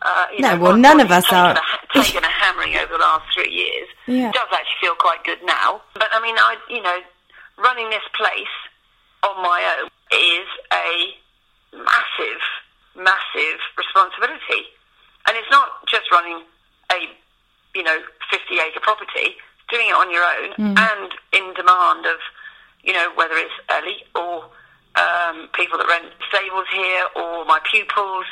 Uh, 0.00 0.26
you 0.32 0.40
No, 0.40 0.56
know, 0.56 0.62
well, 0.62 0.76
none 0.76 1.00
of 1.00 1.10
us 1.10 1.24
taken 1.24 1.36
are. 1.38 1.58
A, 1.58 1.62
taken 2.02 2.24
a 2.24 2.28
hammering 2.32 2.74
over 2.76 2.92
the 2.96 2.98
last 3.04 3.26
three 3.34 3.50
years. 3.52 3.88
Yeah. 4.06 4.28
It 4.30 4.34
does 4.34 4.48
actually 4.52 4.80
feel 4.80 4.94
quite 4.96 5.22
good 5.24 5.40
now. 5.44 5.82
But 5.94 6.08
I 6.12 6.20
mean, 6.22 6.36
I, 6.38 6.56
you 6.70 6.80
know, 6.82 6.98
running 7.58 7.90
this 7.90 8.06
place 8.16 8.54
on 9.24 9.42
my 9.42 9.60
own 9.82 9.90
is 10.16 10.48
a 10.72 11.12
massive, 11.76 12.40
massive 12.96 13.58
responsibility. 13.76 14.72
And 15.26 15.36
it's 15.36 15.50
not 15.50 15.84
just 15.88 16.10
running 16.10 16.40
a, 16.92 16.96
you 17.74 17.82
know, 17.82 17.98
50 18.30 18.54
acre 18.64 18.80
property, 18.80 19.36
doing 19.70 19.86
it 19.88 19.94
on 19.94 20.10
your 20.10 20.24
own 20.24 20.76
and 20.78 21.10
in 21.32 21.54
demand 21.54 22.06
of, 22.06 22.18
you 22.82 22.92
know, 22.92 23.10
whether 23.16 23.34
it's 23.36 23.52
Ellie 23.68 24.02
or 24.14 24.44
um, 24.96 25.48
people 25.54 25.78
that 25.78 25.86
rent 25.88 26.06
stables 26.28 26.66
here 26.72 27.04
or 27.16 27.44
my 27.44 27.60
pupils 27.70 28.24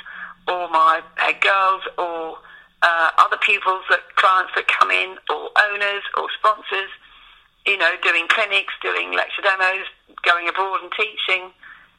or 0.49 0.68
my 0.70 1.01
head 1.16 1.41
girls 1.41 1.82
or 1.99 2.39
uh, 2.82 3.11
other 3.18 3.37
pupils 3.45 3.82
that 3.91 4.01
clients 4.16 4.53
that 4.57 4.66
come 4.68 4.91
in 4.91 5.16
or 5.30 5.51
owners 5.70 6.03
or 6.16 6.26
sponsors, 6.39 6.91
you 7.66 7.76
know, 7.76 7.93
doing 8.03 8.26
clinics, 8.28 8.72
doing 8.82 9.12
lecture 9.12 9.43
demos, 9.43 9.87
going 10.24 10.49
abroad 10.49 10.80
and 10.82 10.93
teaching. 10.93 11.51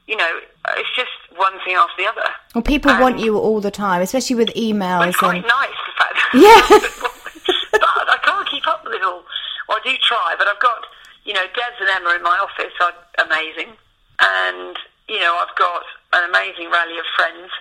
You 0.07 0.15
know, 0.15 0.39
it's 0.77 0.89
just 0.95 1.11
one 1.35 1.53
thing 1.65 1.75
after 1.75 2.01
the 2.01 2.07
other. 2.09 2.29
Well, 2.55 2.61
people 2.63 2.91
And- 2.91 3.01
want 3.01 3.19
you 3.19 3.37
all 3.37 3.59
the 3.59 3.71
time, 3.71 4.01
especially 4.01 4.37
with 4.37 4.49
emails 4.55 5.07
it's 5.09 5.17
quite 5.17 5.37
and. 5.37 5.45
nice, 5.45 5.69
the 5.85 5.93
fact 5.99 6.15
that 6.15 6.39
Yeah. 6.39 6.79
but 7.71 8.09
I 8.09 8.17
can't 8.23 8.47
keep 8.49 8.65
up 8.67 8.83
with 8.85 8.93
it 8.93 9.03
all. 9.03 9.23
Well, 9.67 9.76
I 9.76 9.76
do 9.87 9.97
try, 10.03 10.35
but 10.37 10.47
I've 10.47 10.59
got, 10.59 10.85
you 11.23 11.33
know, 11.33 11.45
Debs 11.55 11.79
and 11.79 11.89
Emma 11.89 12.15
in 12.15 12.23
my 12.23 12.37
office 12.37 12.73
are 12.81 12.93
amazing. 13.23 13.73
And, 14.19 14.77
you 15.07 15.19
know, 15.19 15.39
I've 15.39 15.55
got 15.57 15.83
an 16.13 16.29
amazing 16.29 16.69
rally 16.71 16.97
of 16.97 17.05
friends 17.15 17.51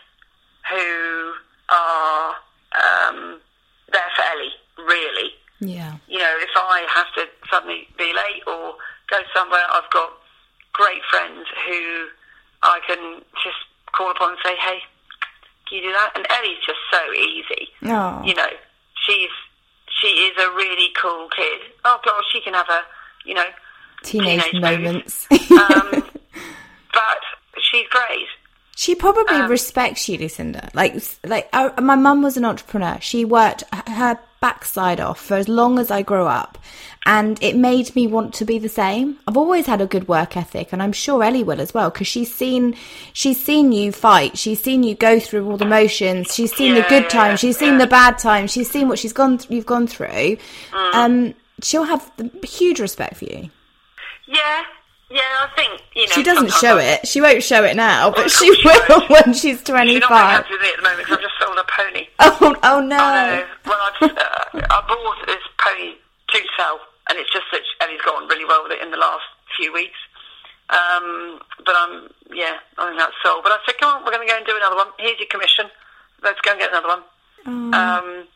who 0.71 1.33
are 1.71 2.35
um, 2.75 3.41
there 3.93 4.11
for 4.17 4.23
Ellie, 4.23 4.57
really. 4.89 5.31
Yeah. 5.61 5.97
You 6.09 6.19
know, 6.19 6.35
if 6.41 6.51
I 6.57 6.87
have 6.95 7.07
to 7.15 7.31
suddenly 7.51 7.89
be 7.97 8.13
late 8.13 8.43
or 8.47 8.75
go 9.09 9.21
somewhere, 9.35 9.65
I've 9.71 9.91
got 9.91 10.11
great 10.73 11.03
friends 11.11 11.47
who 11.67 12.07
I 12.63 12.81
can 12.87 13.23
just 13.43 13.63
call 13.93 14.11
upon 14.11 14.31
and 14.31 14.39
say, 14.45 14.57
hey, 14.57 14.81
can 15.69 15.79
you 15.79 15.89
do 15.89 15.93
that? 15.93 16.13
And 16.15 16.27
Ellie's 16.31 16.63
just 16.65 16.79
so 16.93 17.13
easy 17.13 17.69
Oh. 17.85 18.23
you 18.25 18.35
know, 18.35 18.49
she's 18.95 19.31
she 20.01 20.07
is 20.09 20.37
a 20.39 20.51
really 20.55 20.89
cool 21.01 21.29
kid. 21.35 21.61
Oh 21.85 21.99
God, 22.05 22.23
she 22.33 22.41
can 22.41 22.55
have 22.55 22.69
a 22.69 22.81
you 23.25 23.35
know 23.35 23.47
Teenage, 24.03 24.43
teenage 24.51 24.63
moments. 24.63 25.27
um, 25.31 25.91
but 26.93 27.21
she's 27.61 27.87
great. 27.89 28.27
She 28.77 28.95
probably 28.95 29.37
Um, 29.37 29.51
respects 29.51 30.07
you, 30.09 30.19
Lucinda. 30.19 30.69
Like, 30.75 30.97
like 31.25 31.49
uh, 31.55 31.71
my 31.81 31.95
mum 31.95 32.23
was 32.23 32.37
an 32.37 32.45
entrepreneur. 32.45 32.99
She 33.01 33.25
worked 33.25 33.65
her 33.89 34.19
backside 34.43 35.01
off 35.01 35.19
for 35.19 35.35
as 35.35 35.49
long 35.49 35.79
as 35.79 35.91
I 35.91 36.03
grew 36.03 36.27
up, 36.27 36.59
and 37.07 37.43
it 37.43 37.57
made 37.57 37.95
me 37.97 38.07
want 38.07 38.35
to 38.35 38.45
be 38.45 38.59
the 38.59 38.69
same. 38.69 39.19
I've 39.27 39.37
always 39.37 39.67
had 39.67 39.81
a 39.81 39.87
good 39.87 40.09
work 40.09 40.37
ethic, 40.37 40.73
and 40.73 40.83
I'm 40.83 40.93
sure 40.93 41.23
Ellie 41.23 41.45
will 41.45 41.61
as 41.61 41.73
well 41.73 41.91
because 41.91 42.07
she's 42.07 42.35
seen 42.35 42.75
she's 43.13 43.43
seen 43.43 43.73
you 43.73 43.93
fight. 43.93 44.37
She's 44.37 44.61
seen 44.63 44.83
you 44.83 44.95
go 44.95 45.19
through 45.21 45.49
all 45.51 45.57
the 45.57 45.65
motions. 45.65 46.35
She's 46.35 46.55
seen 46.55 46.75
the 46.75 46.83
good 46.89 47.05
yeah, 47.05 47.09
times. 47.09 47.41
She's 47.41 47.57
seen 47.57 47.79
the 47.79 47.87
bad 47.87 48.19
times. 48.19 48.51
She's 48.53 48.71
seen 48.71 48.89
what 48.89 48.99
she's 48.99 49.13
gone 49.13 49.39
th- 49.39 49.51
you've 49.51 49.67
gone 49.67 49.87
through. 49.87 50.37
Mm. 50.73 50.95
Um, 50.95 51.35
she'll 51.63 51.85
have 51.85 52.11
the 52.17 52.29
huge 52.47 52.81
respect 52.81 53.17
for 53.17 53.25
you. 53.25 53.51
Yeah, 54.27 54.65
yeah. 55.11 55.21
I 55.21 55.49
think 55.55 55.83
you 55.95 56.03
know 56.07 56.13
She 56.13 56.23
doesn't 56.25 56.51
show 56.53 56.79
I- 56.79 56.83
it. 56.83 57.07
She 57.07 57.21
won't 57.21 57.43
show 57.43 57.63
it 57.65 57.77
now, 57.77 58.11
but 58.11 58.31
she 58.31 58.51
will 58.65 59.07
when 59.09 59.33
she's 59.33 59.59
She's 59.61 59.69
not 59.69 59.77
very 59.87 60.01
25. 60.01 60.11
happy 60.11 60.49
with 60.53 60.61
me 60.61 60.69
at 60.71 60.77
the 60.77 60.83
moment 60.83 60.99
because 61.07 61.17
I've 61.19 61.23
just 61.23 61.35
sold 61.41 61.59
a 61.59 61.65
pony. 61.71 62.07
Oh, 62.19 62.57
oh 62.65 62.81
no. 62.81 62.97
I 62.99 63.37
know. 63.37 63.47
Well, 63.67 63.79
I've, 63.81 64.11
uh, 64.11 64.67
I 64.71 64.85
bought 64.89 65.27
this 65.27 65.43
pony 65.59 65.95
to 66.29 66.39
sell, 66.57 66.81
and 67.09 67.19
it's 67.19 67.33
just 67.33 67.47
that 67.53 67.63
Ellie's 67.81 68.03
gotten 68.03 68.29
really 68.29 68.45
well 68.45 68.63
with 68.63 68.73
it 68.73 68.83
in 68.83 68.91
the 68.91 68.97
last 68.97 69.25
few 69.57 69.73
weeks. 69.73 69.99
Um, 70.69 71.41
but 71.65 71.75
I'm, 71.77 72.11
yeah, 72.35 72.59
I 72.79 72.89
think 72.89 72.99
that's 72.99 73.15
sold. 73.23 73.43
But 73.45 73.53
I 73.53 73.59
said, 73.65 73.79
come 73.79 73.95
on, 73.95 74.05
we're 74.05 74.11
going 74.11 74.27
to 74.27 74.33
go 74.33 74.37
and 74.37 74.47
do 74.47 74.57
another 74.57 74.77
one. 74.77 74.89
Here's 74.99 75.19
your 75.19 75.29
commission. 75.29 75.67
Let's 76.23 76.41
go 76.41 76.53
and 76.53 76.61
get 76.61 76.71
another 76.71 76.89
one. 76.89 77.03
Um, 77.75 78.27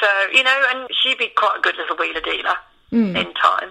so, 0.00 0.08
you 0.32 0.42
know, 0.42 0.62
and 0.72 0.88
she'd 1.02 1.18
be 1.18 1.30
quite 1.36 1.58
a 1.58 1.60
good 1.60 1.76
little 1.76 1.96
wheeler 1.96 2.20
dealer 2.20 2.56
in 3.16 3.32
time. 3.34 3.70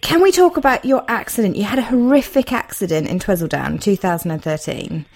Can 0.00 0.22
we 0.22 0.32
talk 0.32 0.56
about 0.56 0.84
your 0.84 1.04
accident? 1.08 1.56
You 1.56 1.64
had 1.64 1.78
a 1.78 1.82
horrific 1.82 2.52
accident 2.52 3.08
in 3.08 3.18
Tweseldown, 3.18 3.80
2013, 3.80 5.06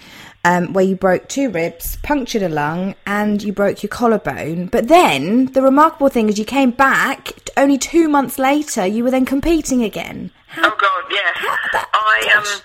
um, 0.44 0.72
where 0.72 0.84
you 0.84 0.96
broke 0.96 1.28
two 1.28 1.50
ribs, 1.50 1.96
punctured 2.02 2.42
a 2.42 2.48
lung, 2.48 2.94
and 3.06 3.42
you 3.42 3.52
broke 3.52 3.82
your 3.82 3.90
collarbone. 3.90 4.66
But 4.66 4.88
then 4.88 5.46
the 5.46 5.62
remarkable 5.62 6.08
thing 6.08 6.28
is 6.28 6.38
you 6.38 6.44
came 6.44 6.70
back 6.70 7.32
only 7.56 7.78
two 7.78 8.08
months 8.08 8.38
later. 8.38 8.86
You 8.86 9.04
were 9.04 9.10
then 9.10 9.26
competing 9.26 9.82
again. 9.82 10.30
Oh 10.56 10.74
God, 10.78 11.04
yeah. 11.10 11.32
that- 11.72 11.90
I 11.92 12.32
um, 12.36 12.62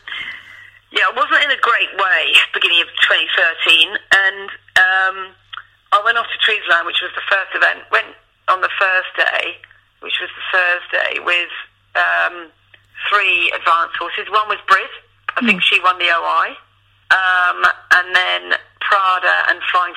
yeah, 0.92 1.10
I 1.10 1.14
wasn't 1.16 1.44
in 1.44 1.52
a 1.52 1.60
great 1.62 1.90
way 1.98 2.34
beginning 2.54 2.82
of 2.82 2.88
2013, 3.02 3.90
and 4.14 4.50
um, 4.78 5.18
I 5.92 6.02
went 6.06 6.18
off 6.18 6.28
to 6.30 6.40
Treesland, 6.46 6.86
which 6.86 7.02
was 7.02 7.12
the 7.18 7.26
first 7.28 7.52
event. 7.54 7.84
Went 7.92 8.14
on 8.48 8.62
the 8.62 8.70
first 8.80 9.12
day, 9.18 9.58
which 10.00 10.14
was 10.22 10.30
the 10.32 10.46
Thursday, 10.54 11.20
with 11.20 11.50
um, 11.98 12.48
three 13.10 13.52
advanced 13.58 13.98
horses. 13.98 14.30
One 14.30 14.48
was 14.48 14.60
Brit. 14.68 14.90
I 15.36 15.42
think 15.46 15.62
she 15.64 15.82
won 15.82 15.98
the 15.98 16.06
OI, 16.14 16.54
um, 17.14 17.60
and 17.94 18.08
then 18.16 18.42
Prada 18.82 19.36
and 19.50 19.62
Flying 19.72 19.94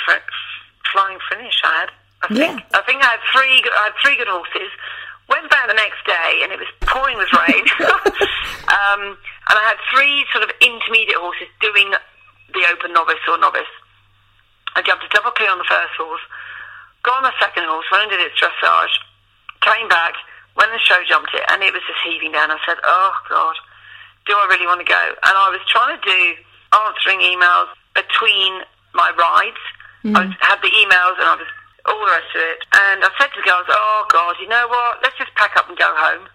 Flying 0.92 1.18
Finish. 1.32 1.60
I 1.64 1.72
had. 1.80 1.90
I 2.22 2.28
think. 2.28 2.60
Yeah. 2.60 2.78
I 2.78 2.82
think 2.84 3.02
I 3.02 3.16
had 3.16 3.22
three. 3.32 3.60
good- 3.62 3.72
I 3.72 3.84
had 3.90 3.96
three 4.04 4.16
good 4.16 4.28
horses. 4.28 4.70
Went 5.28 5.50
back 5.50 5.66
the 5.66 5.74
next 5.74 6.06
day, 6.06 6.40
and 6.44 6.52
it 6.52 6.58
was 6.60 6.70
pouring 6.86 7.18
with 7.18 7.32
rain. 7.34 7.64
um, 8.70 9.18
and 9.50 9.56
I 9.58 9.64
had 9.66 9.78
three 9.90 10.24
sort 10.30 10.44
of 10.44 10.50
intermediate 10.62 11.18
horses 11.18 11.50
doing 11.60 11.90
the 12.54 12.62
open 12.70 12.92
novice 12.94 13.20
or 13.26 13.38
novice. 13.38 13.70
I 14.76 14.82
jumped 14.82 15.02
a 15.04 15.10
double 15.10 15.32
clear 15.32 15.50
on 15.50 15.58
the 15.58 15.66
first 15.66 15.96
horse, 15.98 16.20
got 17.02 17.24
on 17.24 17.26
the 17.26 17.34
second 17.40 17.64
horse, 17.64 17.86
went 17.90 18.06
and 18.06 18.12
did 18.12 18.20
its 18.22 18.38
dressage, 18.38 18.94
came 19.64 19.88
back, 19.88 20.14
went 20.54 20.70
and 20.70 20.80
show 20.80 21.00
jumped 21.08 21.32
it, 21.34 21.42
and 21.48 21.62
it 21.64 21.72
was 21.72 21.82
just 21.88 21.98
heaving 22.06 22.30
down. 22.32 22.52
I 22.52 22.60
said, 22.62 22.78
"Oh 22.84 23.12
God, 23.28 23.56
do 24.26 24.32
I 24.36 24.46
really 24.46 24.66
want 24.66 24.84
to 24.84 24.88
go?" 24.88 25.02
And 25.26 25.34
I 25.34 25.50
was 25.50 25.60
trying 25.66 25.96
to 25.96 26.02
do 26.06 26.22
answering 26.84 27.20
emails 27.20 27.68
between 27.94 28.62
my 28.94 29.08
rides. 29.16 29.62
I 30.16 30.22
had 30.40 30.58
the 30.62 30.68
emails 30.70 31.16
and 31.18 31.28
I 31.32 31.36
was 31.40 31.50
all 31.86 31.98
the 31.98 32.12
rest 32.12 32.30
of 32.34 32.42
it. 32.42 32.60
And 32.74 32.98
I 33.02 33.10
said 33.18 33.30
to 33.34 33.40
the 33.40 33.46
girls, 33.48 33.66
"Oh 33.68 34.06
God, 34.10 34.36
you 34.40 34.48
know 34.48 34.66
what? 34.68 35.00
Let's 35.02 35.16
just 35.18 35.34
pack 35.34 35.56
up 35.56 35.68
and 35.68 35.78
go 35.78 35.90
home." 35.96 36.28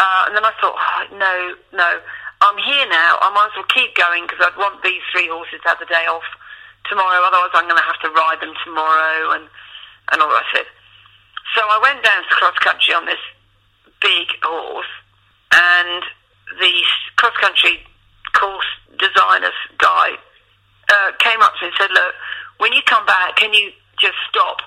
Uh, 0.00 0.22
and 0.26 0.36
then 0.36 0.44
I 0.44 0.52
thought, 0.60 0.74
oh, 0.74 1.02
no, 1.12 1.34
no, 1.76 2.00
I'm 2.40 2.56
here 2.56 2.88
now. 2.88 3.20
I 3.20 3.28
might 3.36 3.52
as 3.52 3.56
well 3.60 3.68
keep 3.68 3.94
going 3.94 4.24
because 4.24 4.40
I'd 4.40 4.56
want 4.56 4.82
these 4.82 5.04
three 5.12 5.28
horses 5.28 5.60
to 5.62 5.68
have 5.68 5.78
the 5.78 5.84
day 5.86 6.08
off 6.08 6.24
tomorrow. 6.88 7.20
Otherwise, 7.20 7.52
I'm 7.52 7.68
going 7.68 7.76
to 7.76 7.84
have 7.84 8.00
to 8.00 8.10
ride 8.10 8.40
them 8.40 8.54
tomorrow 8.64 9.36
and 9.36 9.44
and 10.10 10.22
all 10.22 10.28
the 10.28 10.34
rest 10.34 10.52
of 10.56 10.60
it. 10.64 10.70
So 11.54 11.60
I 11.62 11.78
went 11.84 12.02
down 12.02 12.22
to 12.24 12.32
cross 12.34 12.56
country 12.58 12.94
on 12.94 13.04
this 13.04 13.20
big 14.00 14.26
horse, 14.42 14.92
and 15.52 16.02
the 16.58 16.72
cross 17.16 17.36
country 17.36 17.84
course 18.32 18.66
designer 18.98 19.50
guy 19.78 20.16
uh, 20.88 21.12
came 21.18 21.40
up 21.40 21.54
to 21.58 21.64
me 21.64 21.72
and 21.72 21.76
said, 21.78 21.90
"Look, 21.90 22.14
when 22.58 22.72
you 22.72 22.82
come 22.86 23.06
back, 23.06 23.36
can 23.36 23.52
you 23.54 23.72
just 23.98 24.16
stop 24.28 24.62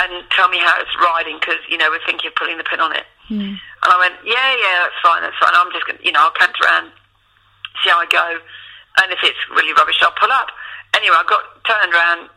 and 0.00 0.24
tell 0.30 0.48
me 0.48 0.58
how 0.58 0.80
it's 0.80 0.94
riding? 1.00 1.38
Because 1.38 1.60
you 1.68 1.78
know 1.78 1.90
we're 1.90 2.04
thinking 2.04 2.28
of 2.28 2.34
putting 2.34 2.58
the 2.58 2.64
pin 2.64 2.80
on 2.80 2.92
it." 2.92 3.06
And 3.82 3.88
I 3.92 3.98
went, 3.98 4.14
"Yeah, 4.24 4.50
yeah, 4.56 4.86
that's 4.86 5.00
fine, 5.02 5.22
that's 5.22 5.38
fine. 5.38 5.54
I'm 5.54 5.72
just 5.72 5.86
to 5.86 5.94
you 6.04 6.12
know, 6.12 6.28
I'll 6.28 6.36
canter 6.36 6.64
around, 6.64 6.92
see 7.82 7.90
how 7.90 7.98
I 7.98 8.06
go, 8.06 8.38
and 9.02 9.12
if 9.12 9.20
it's 9.22 9.38
really 9.50 9.72
rubbish, 9.72 9.98
I'll 10.02 10.16
pull 10.18 10.32
up." 10.32 10.50
Anyway, 10.94 11.16
I 11.16 11.24
got 11.24 11.42
turned 11.64 11.94
around, 11.94 12.28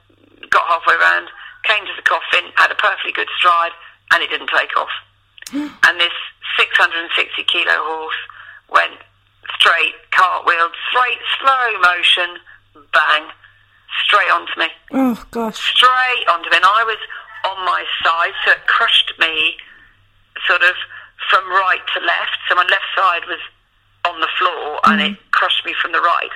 got 0.50 0.64
halfway 0.72 0.96
round, 0.96 1.28
came 1.64 1.84
to 1.86 1.96
the 1.98 2.06
coffin, 2.06 2.54
had 2.56 2.72
a 2.72 2.76
perfectly 2.76 3.12
good 3.12 3.28
stride, 3.38 3.74
and 4.14 4.24
it 4.24 4.30
didn't 4.30 4.50
take 4.50 4.72
off. 4.78 4.94
and 5.52 6.00
this 6.00 6.14
660 6.58 7.44
kilo 7.44 7.76
horse 7.84 8.22
went 8.70 8.98
straight, 9.60 9.96
cartwheeled, 10.12 10.74
straight, 10.90 11.20
slow 11.40 11.80
motion, 11.82 12.38
bang, 12.94 13.30
straight 14.04 14.32
onto 14.32 14.60
me 14.60 14.68
Oh 14.92 15.24
gosh. 15.32 15.56
straight 15.58 16.26
onto 16.30 16.50
me, 16.50 16.58
and 16.58 16.66
I 16.66 16.84
was 16.84 16.98
on 17.46 17.66
my 17.66 17.84
side, 18.04 18.34
so 18.44 18.52
it 18.52 18.66
crushed 18.68 19.14
me 19.20 19.56
sort 20.48 20.62
of 20.62 20.76
from 21.30 21.48
right 21.50 21.82
to 21.94 22.00
left. 22.02 22.38
So 22.50 22.56
my 22.56 22.64
left 22.64 22.90
side 22.96 23.24
was 23.28 23.40
on 24.06 24.20
the 24.22 24.28
floor, 24.38 24.80
and 24.86 25.02
it 25.02 25.32
crushed 25.32 25.66
me 25.66 25.74
from 25.82 25.92
the 25.92 26.02
right. 26.02 26.34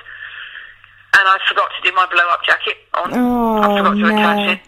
And 1.18 1.26
I 1.26 1.38
forgot 1.48 1.70
to 1.76 1.82
do 1.88 1.94
my 1.94 2.06
blow 2.06 2.26
up 2.30 2.44
jacket 2.44 2.78
on. 2.94 3.10
Oh, 3.12 3.62
I 3.62 3.76
forgot 3.76 3.94
to 3.94 4.00
no. 4.00 4.08
attach 4.08 4.56
it 4.56 4.60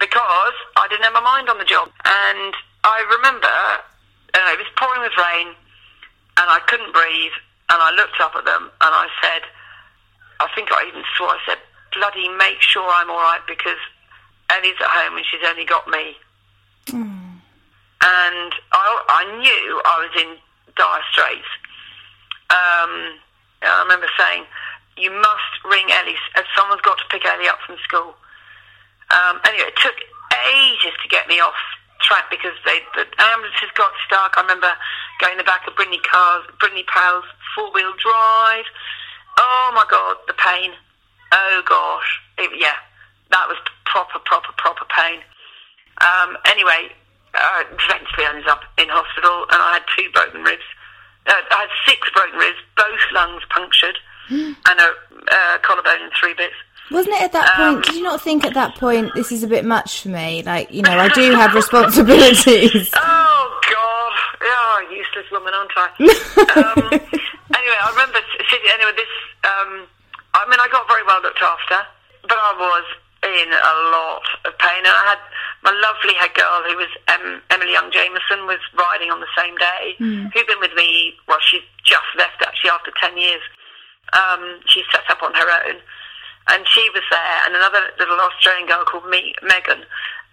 because 0.00 0.56
I 0.76 0.88
didn't 0.88 1.04
have 1.04 1.12
my 1.12 1.20
mind 1.20 1.48
on 1.48 1.58
the 1.58 1.64
job. 1.68 1.88
And 2.04 2.54
I 2.84 3.04
remember 3.16 3.46
uh, 4.34 4.52
it 4.52 4.58
was 4.58 4.66
pouring 4.76 5.02
with 5.02 5.12
rain, 5.16 5.48
and 6.38 6.46
I 6.48 6.60
couldn't 6.66 6.92
breathe. 6.92 7.36
And 7.70 7.78
I 7.80 7.90
looked 7.94 8.18
up 8.20 8.34
at 8.34 8.44
them, 8.44 8.64
and 8.80 8.92
I 8.94 9.06
said, 9.22 9.42
I 10.40 10.48
think 10.54 10.68
I 10.72 10.86
even 10.88 11.04
swore. 11.16 11.28
I 11.30 11.38
said, 11.46 11.58
"Bloody, 11.94 12.28
make 12.28 12.60
sure 12.60 12.82
I'm 12.82 13.10
all 13.10 13.22
right 13.22 13.40
because 13.46 13.78
Ellie's 14.50 14.74
at 14.80 14.88
home 14.90 15.16
and 15.16 15.24
she's 15.26 15.40
only 15.46 15.64
got 15.64 15.86
me." 15.88 16.16
And 18.02 18.52
I, 18.72 18.86
I 19.08 19.22
knew 19.38 19.82
I 19.84 20.08
was 20.08 20.22
in 20.22 20.36
dire 20.74 21.02
straits. 21.12 21.46
Um, 22.50 23.20
I 23.62 23.82
remember 23.84 24.08
saying, 24.18 24.44
"You 24.96 25.12
must 25.12 25.52
ring 25.68 25.86
Ellie. 25.92 26.16
uh, 26.34 26.42
Someone's 26.56 26.80
got 26.82 26.98
to 26.98 27.04
pick 27.10 27.24
Ellie 27.24 27.46
up 27.48 27.60
from 27.66 27.76
school." 27.84 28.16
Um, 29.12 29.40
anyway, 29.44 29.68
it 29.68 29.76
took 29.76 29.94
ages 30.56 30.94
to 31.02 31.08
get 31.08 31.28
me 31.28 31.38
off 31.40 31.54
track 32.00 32.30
because 32.30 32.56
they, 32.64 32.80
the 32.94 33.06
ambulances 33.18 33.70
got 33.76 33.92
stuck. 34.06 34.36
I 34.36 34.42
remember 34.42 34.72
going 35.20 35.36
in 35.36 35.38
the 35.38 35.48
back 35.48 35.66
of 35.66 35.76
Brittany 35.76 36.00
cars, 36.00 36.44
Brittany 36.58 36.84
Powell's 36.88 37.28
four-wheel 37.54 37.92
drive. 38.00 38.66
Oh 39.38 39.72
my 39.74 39.84
God, 39.90 40.16
the 40.26 40.34
pain. 40.34 40.72
Oh 41.32 41.62
gosh, 41.64 42.20
it, 42.38 42.50
yeah, 42.58 42.76
that 43.30 43.46
was 43.46 43.56
proper, 43.86 44.18
proper, 44.18 44.52
proper 44.56 44.84
pain. 44.90 45.20
Um, 46.00 46.36
anyway, 46.46 46.90
uh, 47.34 47.62
eventually 47.70 48.26
I 48.26 48.30
ended 48.30 48.48
up 48.48 48.64
in 48.78 48.88
hospital 48.88 49.46
and 49.52 49.60
I 49.62 49.78
had 49.78 49.84
two 49.96 50.10
broken 50.10 50.42
ribs. 50.42 50.66
Uh, 51.26 51.32
I 51.50 51.68
had 51.68 51.72
six 51.86 52.08
broken 52.10 52.38
ribs, 52.38 52.58
both 52.76 53.00
lungs 53.12 53.42
punctured, 53.50 53.98
and 54.30 54.76
a 54.80 54.90
uh, 55.30 55.58
collarbone 55.62 56.02
in 56.02 56.10
three 56.18 56.34
bits. 56.34 56.56
Wasn't 56.90 57.14
it 57.14 57.22
at 57.22 57.32
that 57.32 57.58
Um, 57.58 57.74
point? 57.74 57.86
Did 57.86 57.94
you 57.96 58.02
not 58.02 58.20
think 58.20 58.44
at 58.44 58.54
that 58.54 58.74
point 58.76 59.12
this 59.14 59.30
is 59.32 59.42
a 59.42 59.46
bit 59.46 59.64
much 59.64 60.02
for 60.02 60.08
me? 60.08 60.42
Like, 60.42 60.70
you 60.72 60.82
know, 60.82 60.98
I 60.98 61.08
do 61.08 61.32
have 61.32 61.54
responsibilities. 61.54 62.90
Oh 63.00 63.60
God! 63.70 64.12
Yeah, 64.42 64.96
useless 64.96 65.30
woman, 65.30 65.54
aren't 65.54 65.70
I? 65.76 65.86
um, 66.58 66.82
anyway, 66.92 67.78
I 67.80 67.88
remember. 67.90 68.18
Anyway, 68.74 68.92
this. 68.96 69.12
Um, 69.44 69.86
I 70.34 70.42
mean, 70.50 70.58
I 70.60 70.68
got 70.70 70.86
very 70.88 71.02
well 71.06 71.20
looked 71.22 71.42
after, 71.42 71.78
but 72.22 72.38
I 72.38 72.52
was 72.58 72.84
in 73.22 73.48
a 73.52 73.74
lot 73.94 74.24
of 74.46 74.56
pain. 74.58 74.80
And 74.82 74.88
I 74.94 75.04
had 75.14 75.20
my 75.62 75.72
lovely 75.78 76.14
head 76.18 76.32
girl, 76.34 76.62
who 76.66 76.76
was 76.76 76.90
um, 77.12 77.40
Emily 77.50 77.72
Young 77.72 77.90
Jameson, 77.92 78.46
was 78.46 78.58
riding 78.74 79.10
on 79.10 79.20
the 79.20 79.30
same 79.36 79.54
day. 79.56 79.94
Who'd 80.34 80.46
been 80.46 80.60
with 80.60 80.74
me? 80.74 81.14
Well, 81.28 81.38
she 81.44 81.60
just 81.84 82.08
left 82.18 82.42
actually 82.42 82.70
after 82.70 82.90
ten 83.00 83.16
years. 83.18 83.42
Um, 84.12 84.60
she 84.66 84.82
set 84.90 85.04
up 85.10 85.22
on 85.22 85.34
her 85.34 85.48
own. 85.66 85.76
And 86.50 86.66
she 86.66 86.82
was 86.94 87.02
there, 87.10 87.38
and 87.46 87.54
another 87.54 87.80
little 87.98 88.18
Australian 88.18 88.66
girl 88.66 88.84
called 88.84 89.06
me, 89.08 89.34
Megan. 89.42 89.84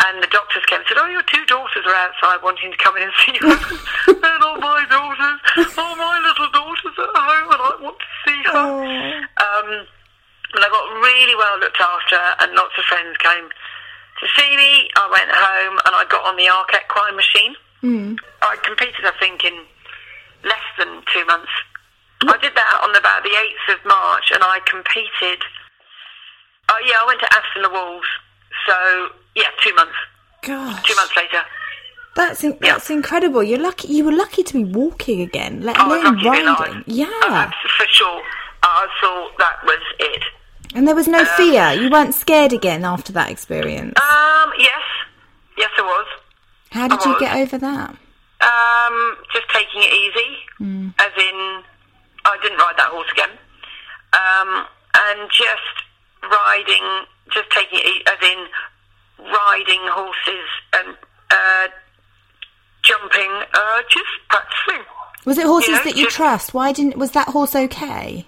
And 0.05 0.21
the 0.21 0.27
doctors 0.27 0.65
came 0.65 0.79
and 0.81 0.87
said, 0.87 0.97
"Oh, 0.97 1.05
your 1.09 1.23
two 1.23 1.45
daughters 1.45 1.85
are 1.85 1.93
outside 1.93 2.41
wanting 2.43 2.71
to 2.71 2.77
come 2.77 2.97
in 2.97 3.03
and 3.03 3.13
see 3.25 3.33
you." 3.33 3.49
They're 4.21 4.39
not 4.39 4.59
my 4.59 4.85
daughters. 4.89 5.73
all 5.77 5.95
my 5.95 6.17
little 6.21 6.49
daughter's 6.53 6.97
at 6.97 7.13
home, 7.17 7.49
and 7.53 7.61
I 7.61 7.71
want 7.81 7.97
to 7.97 8.09
see 8.25 8.39
her. 8.45 8.57
Um, 9.41 9.69
and 10.53 10.61
I 10.63 10.69
got 10.69 10.85
really 11.01 11.35
well 11.35 11.59
looked 11.59 11.81
after, 11.81 12.21
and 12.43 12.53
lots 12.53 12.73
of 12.77 12.85
friends 12.85 13.17
came 13.17 13.49
to 13.49 14.25
see 14.37 14.57
me. 14.57 14.89
I 14.95 15.05
went 15.09 15.29
home, 15.33 15.75
and 15.85 15.93
I 15.95 16.05
got 16.09 16.25
on 16.25 16.37
the 16.37 16.47
Arc 16.49 16.69
Equine 16.73 17.15
machine. 17.15 17.55
I 18.41 18.55
competed, 18.63 19.05
I 19.05 19.13
think, 19.19 19.43
in 19.43 19.53
less 20.43 20.65
than 20.77 21.01
two 21.13 21.25
months. 21.25 21.51
I 22.25 22.37
did 22.41 22.53
that 22.55 22.79
on 22.81 22.95
about 22.95 23.21
the 23.23 23.29
8th 23.29 23.75
of 23.77 23.85
March, 23.85 24.31
and 24.33 24.43
I 24.43 24.59
competed. 24.65 25.41
Oh, 26.69 26.79
yeah, 26.85 26.95
I 27.01 27.05
went 27.07 27.19
to 27.21 27.29
Aston 27.33 27.61
le 27.63 27.69
Walls. 27.71 28.05
So, 28.65 29.09
yeah, 29.35 29.45
two 29.63 29.73
months. 29.75 29.93
Gosh, 30.41 30.83
Two 30.87 30.95
months 30.95 31.15
later. 31.15 31.41
that's 32.15 32.43
in- 32.43 32.57
that's 32.61 32.89
incredible. 32.89 33.43
You're 33.43 33.59
lucky. 33.59 33.87
You 33.89 34.05
were 34.05 34.11
lucky 34.11 34.43
to 34.43 34.53
be 34.53 34.63
walking 34.63 35.21
again, 35.21 35.61
let 35.61 35.77
alone 35.77 36.19
be 36.19 36.27
alive. 36.27 36.59
riding. 36.59 36.83
Yeah, 36.87 37.07
Uh, 37.23 37.49
for 37.77 37.87
sure. 37.87 38.21
I 38.63 38.87
thought 39.01 39.37
that 39.37 39.63
was 39.63 39.79
it. 39.99 40.23
and 40.75 40.87
there 40.87 40.95
was 40.95 41.07
no 41.07 41.23
fear. 41.25 41.71
You 41.73 41.89
weren't 41.89 42.13
scared 42.13 42.51
again 42.53 42.83
after 42.85 43.11
that 43.13 43.29
experience. 43.31 43.93
Um, 44.01 44.51
yes. 44.57 44.81
Yes, 45.57 45.69
I 45.77 45.81
was. 45.81 46.07
How 46.71 46.87
did 46.87 46.99
I 46.99 47.03
you 47.05 47.11
was. 47.11 47.19
get 47.19 47.35
over 47.37 47.57
that? 47.57 47.89
Um, 48.41 49.17
just 49.33 49.47
taking 49.49 49.81
it 49.81 49.91
easy, 49.93 50.37
as 50.99 51.11
in 51.17 51.63
I 52.25 52.37
didn't 52.41 52.57
ride 52.59 52.75
that 52.77 52.89
horse 52.89 53.09
again, 53.11 53.31
um, 54.13 54.67
and 54.93 55.29
just 55.31 55.75
riding, 56.31 57.05
just 57.31 57.49
taking 57.51 57.79
it 57.83 58.07
as 58.07 58.19
in 58.21 58.47
riding 59.25 59.81
horses 59.87 60.47
and 60.73 60.95
uh, 61.31 61.67
jumping, 62.83 63.31
uh, 63.53 63.81
just 63.89 64.05
practicing. 64.29 64.83
Was 65.25 65.37
it 65.37 65.45
horses 65.45 65.69
You 65.69 65.75
know, 65.75 65.83
that 65.83 65.95
you 65.97 66.03
just- 66.05 66.15
trust? 66.15 66.53
Why 66.53 66.71
didn't? 66.71 66.97
Was 66.97 67.11
that 67.11 67.27
horse 67.29 67.55
okay? 67.55 68.25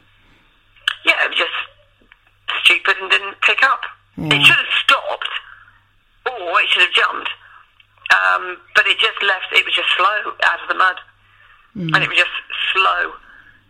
Yeah, 1.05 1.15
it 1.23 1.29
was 1.29 1.37
just 1.37 2.63
stupid 2.63 2.97
and 3.01 3.09
didn't 3.09 3.39
pick 3.41 3.63
up. 3.63 3.81
Yeah. 4.17 4.33
It 4.35 4.41
should 4.45 4.55
have 4.57 4.73
stopped, 4.83 5.29
or 6.27 6.61
it 6.61 6.67
should 6.69 6.81
have 6.83 6.91
jumped. 6.91 7.29
Um, 8.11 8.57
but 8.75 8.85
it 8.87 8.97
just 8.99 9.21
left. 9.23 9.47
It 9.53 9.63
was 9.63 9.73
just 9.73 9.87
slow 9.95 10.33
out 10.43 10.61
of 10.61 10.67
the 10.67 10.75
mud, 10.75 10.97
and 11.75 12.03
it 12.03 12.09
was 12.09 12.17
just 12.17 12.35
slow 12.73 13.13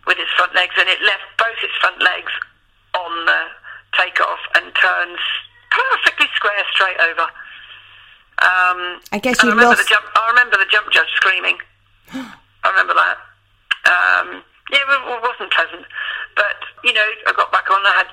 with 0.08 0.18
its 0.18 0.32
front 0.32 0.56
legs, 0.56 0.74
and 0.80 0.90
it 0.90 0.98
left 1.04 1.22
both 1.38 1.60
its 1.62 1.76
front 1.82 2.02
legs 2.02 2.32
on 2.96 3.26
the 3.26 3.42
takeoff 3.98 4.40
and 4.56 4.66
turns 4.76 5.20
perfectly 5.72 6.28
square 6.36 6.64
straight 6.74 7.00
over. 7.00 7.28
Um, 8.40 9.02
I 9.12 9.20
guess 9.22 9.42
you 9.44 9.50
I 9.50 9.52
remember 9.52 9.76
lost- 9.76 9.84
the 9.84 9.90
jump. 9.90 10.06
I 10.16 10.30
remember 10.30 10.58
the 10.58 10.70
jump 10.72 10.92
judge 10.92 11.12
screaming. 11.16 11.58
I 12.14 12.68
remember 12.70 12.94
that. 12.94 13.18
Um, 13.86 14.44
yeah, 14.72 14.80
it 14.80 14.88
wa- 15.08 15.20
wasn't 15.22 15.52
pleasant, 15.52 15.86
but 16.36 16.58
you 16.84 16.94
know, 16.94 17.06
I 17.28 17.34
got 17.34 17.52
back 17.52 17.70
on. 17.72 17.82
I 17.86 17.94
had 17.98 18.08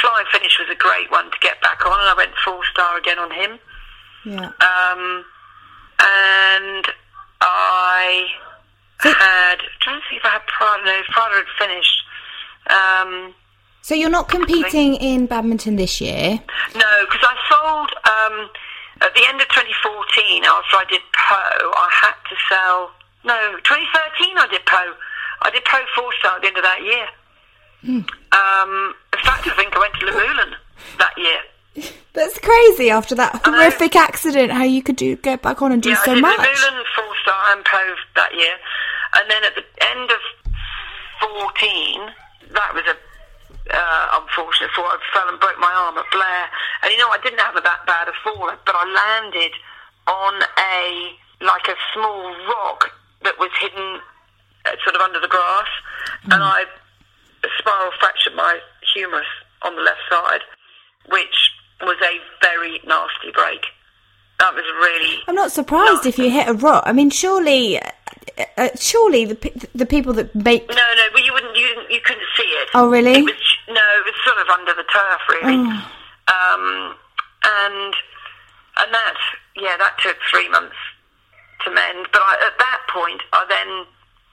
flying 0.00 0.26
finish 0.32 0.58
was 0.58 0.68
a 0.70 0.74
great 0.76 1.10
one 1.10 1.30
to 1.30 1.38
get 1.40 1.60
back 1.62 1.84
on, 1.86 1.98
and 1.98 2.08
I 2.10 2.14
went 2.16 2.32
four 2.44 2.60
star 2.70 2.98
again 2.98 3.18
on 3.18 3.30
him. 3.30 3.58
Yeah. 4.24 4.50
Um, 4.60 5.24
and 6.00 6.84
I 7.40 8.26
had. 9.00 9.56
I'm 9.60 9.80
trying 9.80 10.00
to 10.00 10.06
see 10.10 10.16
if 10.16 10.24
I 10.24 10.30
had 10.30 10.46
Prada. 10.46 10.84
No, 10.84 11.00
Prada 11.10 11.36
had 11.36 11.46
finished. 11.58 12.02
Um, 12.68 13.34
So 13.86 13.94
you're 13.94 14.10
not 14.10 14.26
competing 14.26 14.96
in 14.96 15.26
badminton 15.26 15.76
this 15.76 16.00
year. 16.00 16.42
no, 16.74 16.90
because 17.06 17.22
I 17.22 17.36
sold 17.46 17.90
um, 18.02 18.50
at 19.00 19.14
the 19.14 19.22
end 19.28 19.40
of 19.40 19.46
2014 19.46 20.42
after 20.42 20.76
I 20.76 20.84
did 20.90 21.02
Pau. 21.14 21.70
I 21.70 21.88
had 22.02 22.18
to 22.28 22.34
sell. 22.50 22.90
No, 23.22 23.38
2013 23.62 24.38
I 24.38 24.48
did 24.50 24.66
Pau. 24.66 24.92
I 25.42 25.50
did 25.50 25.64
Pau 25.66 25.78
four 25.94 26.10
star 26.18 26.34
at 26.34 26.42
the 26.42 26.48
end 26.48 26.56
of 26.56 26.64
that 26.64 26.82
year. 26.82 27.06
Um, 27.86 28.94
in 29.14 29.22
fact, 29.22 29.46
I 29.46 29.54
think 29.54 29.76
I 29.76 29.78
went 29.78 29.94
to 29.94 30.06
Luhmühlen 30.06 30.54
that 30.98 31.14
year. 31.16 31.92
That's 32.12 32.40
crazy. 32.40 32.90
After 32.90 33.14
that 33.14 33.40
horrific 33.44 33.94
accident, 33.94 34.50
how 34.50 34.64
you 34.64 34.82
could 34.82 34.96
do 34.96 35.14
get 35.14 35.42
back 35.42 35.62
on 35.62 35.70
and 35.70 35.80
do 35.80 35.90
yeah, 35.90 36.02
so 36.02 36.10
I 36.10 36.14
did 36.16 36.22
much. 36.22 36.40
Luhmühlen 36.40 36.82
four 36.96 37.14
star 37.22 37.54
and 37.54 37.64
Pau 37.64 37.94
that 38.16 38.34
year, 38.34 38.56
and 39.14 39.30
then 39.30 39.44
at 39.44 39.54
the 39.54 39.62
end 39.94 40.10
of 40.10 40.18
14, 41.22 42.10
that 42.50 42.74
was 42.74 42.82
a 42.90 43.05
uh, 43.70 44.20
unfortunate 44.22 44.70
fall. 44.74 44.86
I 44.86 44.98
fell 45.12 45.28
and 45.28 45.40
broke 45.40 45.58
my 45.58 45.72
arm 45.72 45.98
at 45.98 46.06
Blair, 46.12 46.44
and 46.82 46.92
you 46.92 46.98
know 46.98 47.08
I 47.08 47.18
didn't 47.22 47.40
have 47.40 47.56
a 47.56 47.60
that 47.60 47.86
bad 47.86 48.08
a 48.08 48.14
fall, 48.22 48.50
but 48.64 48.74
I 48.74 48.84
landed 48.84 49.52
on 50.06 50.34
a 50.58 51.16
like 51.44 51.68
a 51.68 51.76
small 51.94 52.34
rock 52.48 52.90
that 53.22 53.38
was 53.38 53.50
hidden 53.60 54.00
uh, 54.64 54.70
sort 54.84 54.96
of 54.96 55.02
under 55.02 55.20
the 55.20 55.28
grass, 55.28 55.68
and 56.30 56.42
I 56.42 56.64
spiral 57.58 57.90
fractured 57.98 58.34
my 58.34 58.58
humerus 58.94 59.26
on 59.62 59.74
the 59.74 59.82
left 59.82 60.00
side, 60.10 60.40
which 61.10 61.50
was 61.82 61.96
a 62.02 62.18
very 62.42 62.80
nasty 62.86 63.30
break. 63.32 63.62
That 64.38 64.54
was 64.54 64.64
really 64.80 65.18
I'm 65.28 65.34
not 65.34 65.50
surprised 65.50 66.04
if 66.04 66.18
you 66.18 66.30
hit 66.30 66.46
a 66.46 66.52
rock. 66.52 66.84
I 66.86 66.92
mean, 66.92 67.08
surely, 67.08 67.80
uh, 67.80 67.90
uh, 68.58 68.68
surely 68.78 69.24
the 69.24 69.68
the 69.74 69.86
people 69.86 70.12
that 70.14 70.34
make 70.34 70.68
No, 70.68 70.74
no, 70.74 71.02
but 71.12 71.24
you 71.24 71.32
wouldn't, 71.32 71.56
you 71.56 71.66
didn't, 71.68 71.90
you 71.90 72.00
couldn't 72.04 72.26
see 72.36 72.42
it. 72.42 72.68
Oh, 72.74 72.90
really? 72.90 73.20
It 73.20 73.24
was, 73.24 73.55
no, 73.68 73.84
it 73.98 74.04
was 74.04 74.14
sort 74.24 74.38
of 74.38 74.48
under 74.48 74.74
the 74.74 74.86
turf, 74.86 75.20
really. 75.28 75.58
Um, 76.26 76.94
and 77.44 77.94
and 78.78 78.88
that 78.92 79.16
yeah, 79.56 79.76
that 79.78 79.96
took 80.02 80.16
three 80.30 80.48
months 80.48 80.76
to 81.64 81.70
mend. 81.70 82.08
But 82.12 82.22
I, 82.22 82.34
at 82.46 82.58
that 82.58 82.80
point, 82.92 83.22
I 83.32 83.46
then 83.48 83.86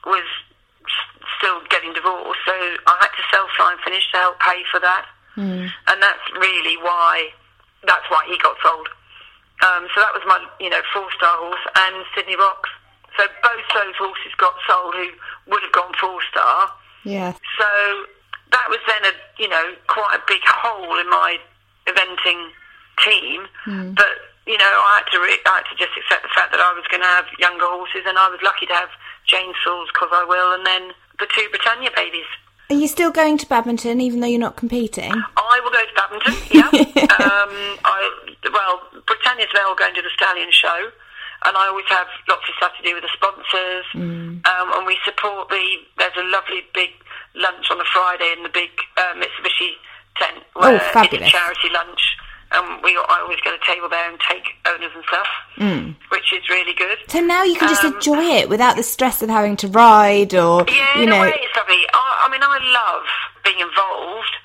was 0.06 0.28
still 1.38 1.62
getting 1.70 1.94
divorced, 1.94 2.40
so 2.46 2.54
I 2.54 2.96
had 3.00 3.14
to 3.16 3.24
sell 3.32 3.48
Fly 3.56 3.76
Finish 3.84 4.12
to 4.12 4.18
help 4.18 4.40
pay 4.40 4.62
for 4.72 4.80
that. 4.80 5.06
And 5.88 6.02
that's 6.02 6.26
really 6.40 6.78
why 6.78 7.30
that's 7.88 8.06
why 8.10 8.24
he 8.28 8.38
got 8.40 8.56
sold. 8.64 8.88
Um, 9.62 9.88
so 9.96 10.02
that 10.02 10.14
was 10.14 10.24
my 10.26 10.40
you 10.60 10.70
know 10.70 10.82
four 10.94 11.08
star 11.16 11.38
horse 11.38 11.66
and 11.78 12.06
Sydney 12.16 12.36
Rocks. 12.36 12.70
So 13.18 13.26
both 13.42 13.66
those 13.74 13.96
horses 13.98 14.34
got 14.38 14.54
sold 14.68 14.96
who 14.96 15.10
would 15.52 15.62
have 15.64 15.72
gone 15.72 15.94
four 16.00 16.20
star. 16.30 16.72
Yeah. 17.04 17.34
So 17.58 18.06
that 18.54 18.70
was 18.70 18.80
then 18.88 19.04
a 19.10 19.14
you 19.42 19.50
know 19.50 19.74
quite 19.88 20.16
a 20.16 20.22
big 20.28 20.42
hole 20.46 20.98
in 21.02 21.10
my 21.10 21.38
eventing 21.90 22.50
team. 23.04 23.44
But 23.98 24.14
you 24.48 24.58
know 24.58 24.70
I 24.70 25.02
had 25.04 25.12
to 25.12 25.20
re- 25.20 25.44
I 25.46 25.60
had 25.60 25.68
to 25.74 25.76
just 25.76 25.92
accept 25.98 26.24
the 26.24 26.32
fact 26.34 26.52
that 26.54 26.62
I 26.62 26.72
was 26.74 26.86
going 26.90 27.02
to 27.02 27.08
have 27.10 27.26
younger 27.40 27.66
horses, 27.66 28.06
and 28.08 28.18
I 28.18 28.30
was 28.30 28.40
lucky 28.44 28.66
to 28.68 28.74
have 28.74 28.90
Jane 29.28 29.54
Sauls 29.64 29.90
because 29.94 30.10
I 30.14 30.24
will, 30.24 30.54
and 30.54 30.66
then 30.66 30.92
the 31.20 31.28
two 31.34 31.50
Britannia 31.50 31.90
babies. 31.96 32.30
Are 32.70 32.76
you 32.80 32.88
still 32.88 33.12
going 33.12 33.38
to 33.38 33.46
badminton 33.48 34.00
even 34.00 34.22
though 34.22 34.28
you're 34.28 34.40
not 34.40 34.56
competing? 34.56 35.12
I 35.12 35.60
will 35.64 35.72
go 35.74 35.84
to 35.84 35.94
badminton. 35.94 36.34
Yeah. 36.54 36.70
um, 37.20 37.52
I 37.84 38.00
well, 38.52 38.82
Britannia's 39.06 39.50
now 39.54 39.74
going 39.76 39.94
to 39.96 40.02
the 40.02 40.10
Stallion 40.16 40.50
Show, 40.52 40.90
and 41.46 41.58
I 41.58 41.68
always 41.68 41.86
have 41.90 42.08
lots 42.30 42.48
of 42.48 42.56
stuff 42.56 42.72
to 42.78 42.84
do 42.88 42.94
with 42.96 43.04
the 43.04 43.14
sponsors. 43.14 43.86
Um, 43.94 44.68
and 44.76 44.86
we 44.86 44.98
support 45.06 45.50
the. 45.50 45.64
There's 45.98 46.16
a 46.18 46.24
lovely 46.30 46.62
big 46.74 46.90
lunch 47.36 47.66
on 47.72 47.78
the 47.78 47.86
Friday 47.92 48.34
in 48.38 48.44
the 48.44 48.50
big 48.50 48.70
uh, 48.98 49.14
Mitsubishi 49.16 49.72
tent. 50.18 50.44
Where 50.54 50.76
It's 50.76 50.86
fabulous. 50.94 51.28
a 51.28 51.32
charity 51.32 51.70
lunch. 51.74 52.18
And 52.54 52.84
we, 52.84 52.92
I 52.94 53.18
always 53.26 53.40
get 53.42 53.54
a 53.56 53.62
table 53.66 53.90
there 53.90 54.08
and 54.08 54.20
take 54.30 54.46
owners 54.70 54.92
and 54.94 55.04
stuff, 55.10 55.26
which 56.14 56.30
is 56.34 56.48
really 56.50 56.74
good. 56.78 57.00
So 57.08 57.20
now 57.20 57.42
you 57.42 57.56
can 57.56 57.68
just 57.68 57.84
Um, 57.84 57.96
enjoy 57.96 58.22
it 58.38 58.48
without 58.48 58.76
the 58.76 58.84
stress 58.84 59.24
of 59.24 59.30
having 59.30 59.58
to 59.58 59.68
ride 59.68 60.36
or, 60.36 60.64
Yeah, 60.70 61.00
you 61.00 61.08
know. 61.08 61.18
a 61.18 61.22
way 61.22 61.34
it's 61.42 61.56
lovely. 61.58 61.82
I, 61.94 62.28
I 62.28 62.30
mean, 62.30 62.44
I 62.46 62.60
love 62.62 63.06
being 63.44 63.58
involved. 63.60 64.36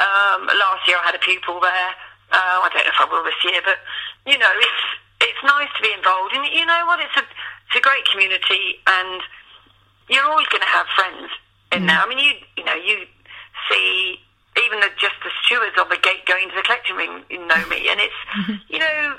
Um, 0.00 0.46
last 0.56 0.88
year 0.88 0.96
I 0.96 1.04
had 1.04 1.14
a 1.14 1.18
pupil 1.20 1.60
there. 1.60 1.90
Uh, 2.32 2.64
I 2.64 2.68
don't 2.72 2.80
know 2.82 2.90
if 2.96 3.00
I 3.00 3.04
will 3.12 3.22
this 3.24 3.38
year, 3.44 3.60
but 3.62 3.76
you 4.26 4.38
know, 4.38 4.50
it's 4.56 4.82
it's 5.28 5.42
nice 5.44 5.68
to 5.76 5.82
be 5.84 5.92
involved. 5.92 6.32
And 6.34 6.48
you 6.48 6.64
know 6.64 6.82
what? 6.86 6.98
It's 6.98 7.14
a 7.14 7.22
it's 7.68 7.76
a 7.76 7.80
great 7.84 8.08
community, 8.10 8.80
and 8.88 9.20
you're 10.08 10.24
always 10.24 10.48
going 10.48 10.62
to 10.64 10.72
have 10.72 10.86
friends 10.96 11.28
in 11.76 11.86
there. 11.86 11.98
I 11.98 12.06
mean, 12.08 12.18
you 12.18 12.32
you 12.56 12.64
know, 12.64 12.74
you 12.74 13.06
see 13.70 14.18
even 14.56 14.80
the, 14.80 14.88
just 14.98 15.14
the 15.24 15.30
stewards 15.44 15.74
on 15.78 15.88
the 15.88 15.96
gate 15.98 16.24
going 16.26 16.48
to 16.48 16.54
the 16.54 16.62
collection 16.62 16.96
ring 16.96 17.24
you 17.30 17.38
know 17.46 17.62
me, 17.68 17.88
and 17.90 18.00
it's 18.00 18.20
you 18.68 18.78
know. 18.78 19.16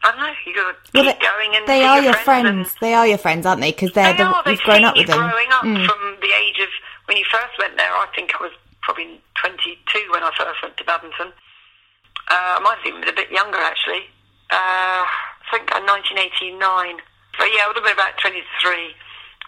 I 0.00 0.12
don't 0.14 0.20
know. 0.22 0.30
You 0.46 0.54
got 0.54 0.70
to 0.70 0.76
Well, 0.94 1.02
keep 1.10 1.18
they, 1.18 1.26
going 1.26 1.56
and 1.58 1.66
they 1.66 1.82
are 1.82 1.98
your 2.00 2.14
friends. 2.22 2.70
friends. 2.70 2.74
They 2.80 2.94
are 2.94 3.02
your 3.04 3.18
friends, 3.18 3.42
aren't 3.44 3.60
they? 3.60 3.72
Because 3.74 3.90
they're 3.98 4.12
they 4.14 4.22
the 4.22 4.30
are. 4.30 4.46
You've 4.46 4.60
grown 4.62 4.84
up 4.86 4.94
with 4.94 5.08
them. 5.10 5.18
growing 5.18 5.50
up 5.50 5.64
Mm. 5.66 5.84
from 5.90 5.98
the 6.22 6.30
age 6.38 6.60
of 6.62 6.68
when 7.10 7.16
you 7.18 7.24
first 7.26 7.58
went 7.58 7.74
there. 7.76 7.90
I 7.90 8.06
think 8.14 8.30
I 8.38 8.38
was 8.40 8.52
probably 8.82 9.18
22 9.42 9.74
when 10.14 10.22
I 10.22 10.30
first 10.38 10.62
went 10.62 10.76
to 10.78 10.84
badminton. 10.84 11.34
Uh, 12.30 12.54
I 12.54 12.60
might 12.62 12.78
have 12.78 12.86
even 12.86 13.00
been 13.00 13.10
a 13.10 13.12
bit 13.18 13.26
younger 13.34 13.58
actually. 13.58 14.06
Uh, 14.54 15.02
I 15.02 15.44
think 15.50 15.66
in 15.74 15.82
1989. 15.82 17.02
So 17.34 17.42
yeah, 17.50 17.66
I 17.66 17.66
would 17.66 17.74
have 17.74 17.82
been 17.82 17.98
about 17.98 18.14
23 18.22 18.94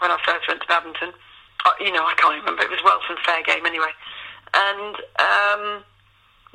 when 0.03 0.11
I 0.11 0.19
first 0.27 0.49
went 0.51 0.63
to 0.63 0.67
badminton. 0.67 1.15
You 1.81 1.93
know, 1.93 2.05
I 2.05 2.15
can't 2.17 2.37
remember. 2.41 2.63
It 2.63 2.71
was 2.71 2.81
Welsh 2.85 3.09
and 3.09 3.19
Fair 3.25 3.43
Game 3.43 3.65
anyway, 3.65 3.93
and 4.53 4.95
um, 5.17 5.85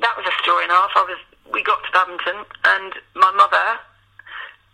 that 0.00 0.14
was 0.14 0.26
a 0.26 0.34
story 0.42 0.64
and 0.64 0.72
a 0.72 0.74
half. 0.74 0.90
I 0.94 1.02
was. 1.02 1.18
We 1.52 1.62
got 1.62 1.82
to 1.82 1.90
badminton, 1.92 2.42
and 2.64 2.92
my 3.14 3.30
mother 3.34 3.78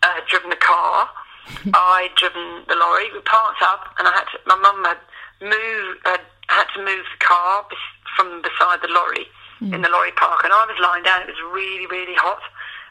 uh, 0.03 0.13
had 0.17 0.27
driven 0.27 0.51
the 0.51 0.61
car. 0.61 1.09
I'd 1.75 2.13
driven 2.17 2.65
the 2.69 2.77
lorry. 2.77 3.13
We 3.13 3.21
parked 3.21 3.63
up, 3.63 3.95
and 3.99 4.09
I 4.09 4.13
had 4.13 4.29
to. 4.33 4.39
My 4.47 4.57
mum 4.57 4.85
had 4.85 5.01
moved. 5.41 6.01
Had, 6.05 6.21
had 6.49 6.69
to 6.77 6.85
move 6.85 7.05
the 7.09 7.25
car 7.25 7.65
bes- 7.69 7.97
from 8.17 8.43
beside 8.43 8.81
the 8.83 8.93
lorry 8.93 9.27
in 9.63 9.81
the 9.81 9.89
lorry 9.89 10.11
park, 10.13 10.43
and 10.43 10.53
I 10.53 10.67
was 10.67 10.77
lying 10.83 11.05
down. 11.05 11.23
It 11.23 11.29
was 11.29 11.41
really, 11.55 11.87
really 11.87 12.15
hot, 12.19 12.43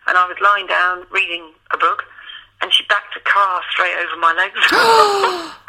and 0.07 0.17
I 0.17 0.25
was 0.25 0.37
lying 0.39 0.67
down 0.67 1.05
reading 1.11 1.51
a 1.73 1.77
book, 1.77 2.03
and 2.61 2.71
she 2.71 2.85
backed 2.87 3.13
the 3.13 3.19
car 3.27 3.61
straight 3.69 3.93
over 3.99 4.15
my 4.15 4.31
legs. 4.33 5.51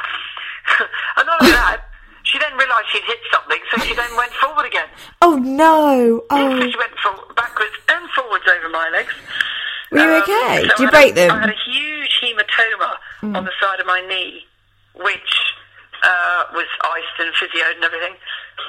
and 1.22 1.26
not 1.30 1.38
only 1.40 1.54
that, 1.54 1.86
she 2.26 2.38
then 2.38 2.52
realised 2.58 2.86
she'd 2.92 3.06
hit 3.06 3.18
something, 3.32 3.58
so 3.70 3.78
she 3.86 3.94
then 3.94 4.10
went 4.16 4.32
forward 4.42 4.66
again. 4.66 4.88
Oh 5.22 5.36
no! 5.38 6.22
So 6.30 6.36
Oh, 6.38 6.58
she 6.70 6.76
went 6.78 6.94
for, 7.02 7.14
backwards 7.34 7.74
and 7.88 8.10
forwards 8.10 8.44
over 8.50 8.68
my 8.68 8.90
legs. 8.90 9.14
were 9.90 9.98
you 9.98 10.10
Um, 10.18 10.22
okay? 10.22 10.66
so 10.66 10.68
Did 10.68 10.78
you 10.78 10.86
I 10.86 10.90
had 10.90 10.90
break 10.90 11.16
a- 11.18 11.32
I 11.34 11.40
had 11.40 11.50
a 11.50 11.60
huge 11.66 12.12
hematoma 12.22 12.90
on 13.38 13.44
the 13.44 13.52
side 13.60 13.78
of 13.80 13.86
my 13.86 14.00
knee, 14.06 14.46
which 14.94 15.32
uh, 16.02 16.42
was 16.54 16.66
iced 16.82 17.16
and 17.22 17.30
physioed 17.38 17.74
and 17.76 17.84
everything. 17.84 18.14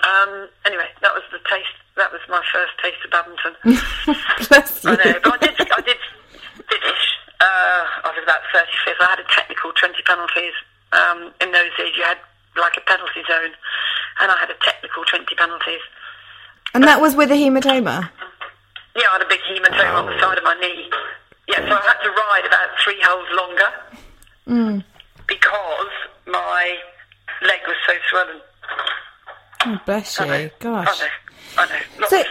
Um, 0.03 0.49
anyway, 0.65 0.89
that 1.01 1.13
was 1.13 1.23
the 1.31 1.39
taste. 1.49 1.73
That 1.97 2.11
was 2.11 2.21
my 2.29 2.41
first 2.53 2.73
taste 2.81 3.01
of 3.05 3.11
badminton. 3.11 3.53
Bless 4.49 4.85
I 4.85 4.91
you. 4.91 4.97
know, 4.97 5.19
but 5.23 5.33
I 5.33 5.37
did. 5.47 5.71
I 5.71 5.81
did 5.81 5.97
finish. 6.69 7.05
Uh, 7.39 7.83
I 8.05 8.09
was 8.13 8.21
about 8.23 8.41
35th. 8.53 9.01
I 9.01 9.09
had 9.09 9.19
a 9.19 9.27
technical 9.29 9.71
20 9.73 10.01
penalties. 10.05 10.53
Um, 10.93 11.33
in 11.41 11.51
those 11.51 11.69
days, 11.77 11.93
you 11.97 12.03
had 12.03 12.17
like 12.57 12.77
a 12.77 12.81
penalty 12.81 13.21
zone, 13.27 13.51
and 14.19 14.31
I 14.31 14.37
had 14.37 14.49
a 14.49 14.55
technical 14.63 15.03
20 15.05 15.35
penalties. 15.35 15.81
And 16.73 16.83
that 16.85 17.01
was 17.01 17.15
with 17.15 17.31
a 17.31 17.35
hematoma. 17.35 18.09
Yeah, 18.95 19.03
I 19.09 19.13
had 19.13 19.21
a 19.21 19.29
big 19.29 19.39
hematoma 19.41 19.93
on 19.93 20.05
the 20.07 20.19
side 20.19 20.37
of 20.37 20.43
my 20.43 20.55
knee. 20.59 20.89
Yeah, 21.47 21.57
so 21.67 21.75
I 21.75 21.81
had 21.81 22.01
to 22.03 22.09
ride 22.09 22.43
about 22.47 22.69
three 22.83 22.99
holes 23.01 23.27
longer 23.35 24.73
because 25.27 25.91
my 26.27 26.75
leg 27.41 27.59
was 27.67 27.75
so 27.87 27.93
swollen. 28.09 28.41
Oh, 29.65 29.79
bless 29.85 30.19
I 30.19 30.27
know, 30.27 30.37
you. 30.37 30.51
Gosh. 30.59 31.01
I 31.01 31.05
know. 31.05 31.11
I 31.57 31.65
know. 31.67 31.81
Lots 31.99 32.09
So, 32.09 32.23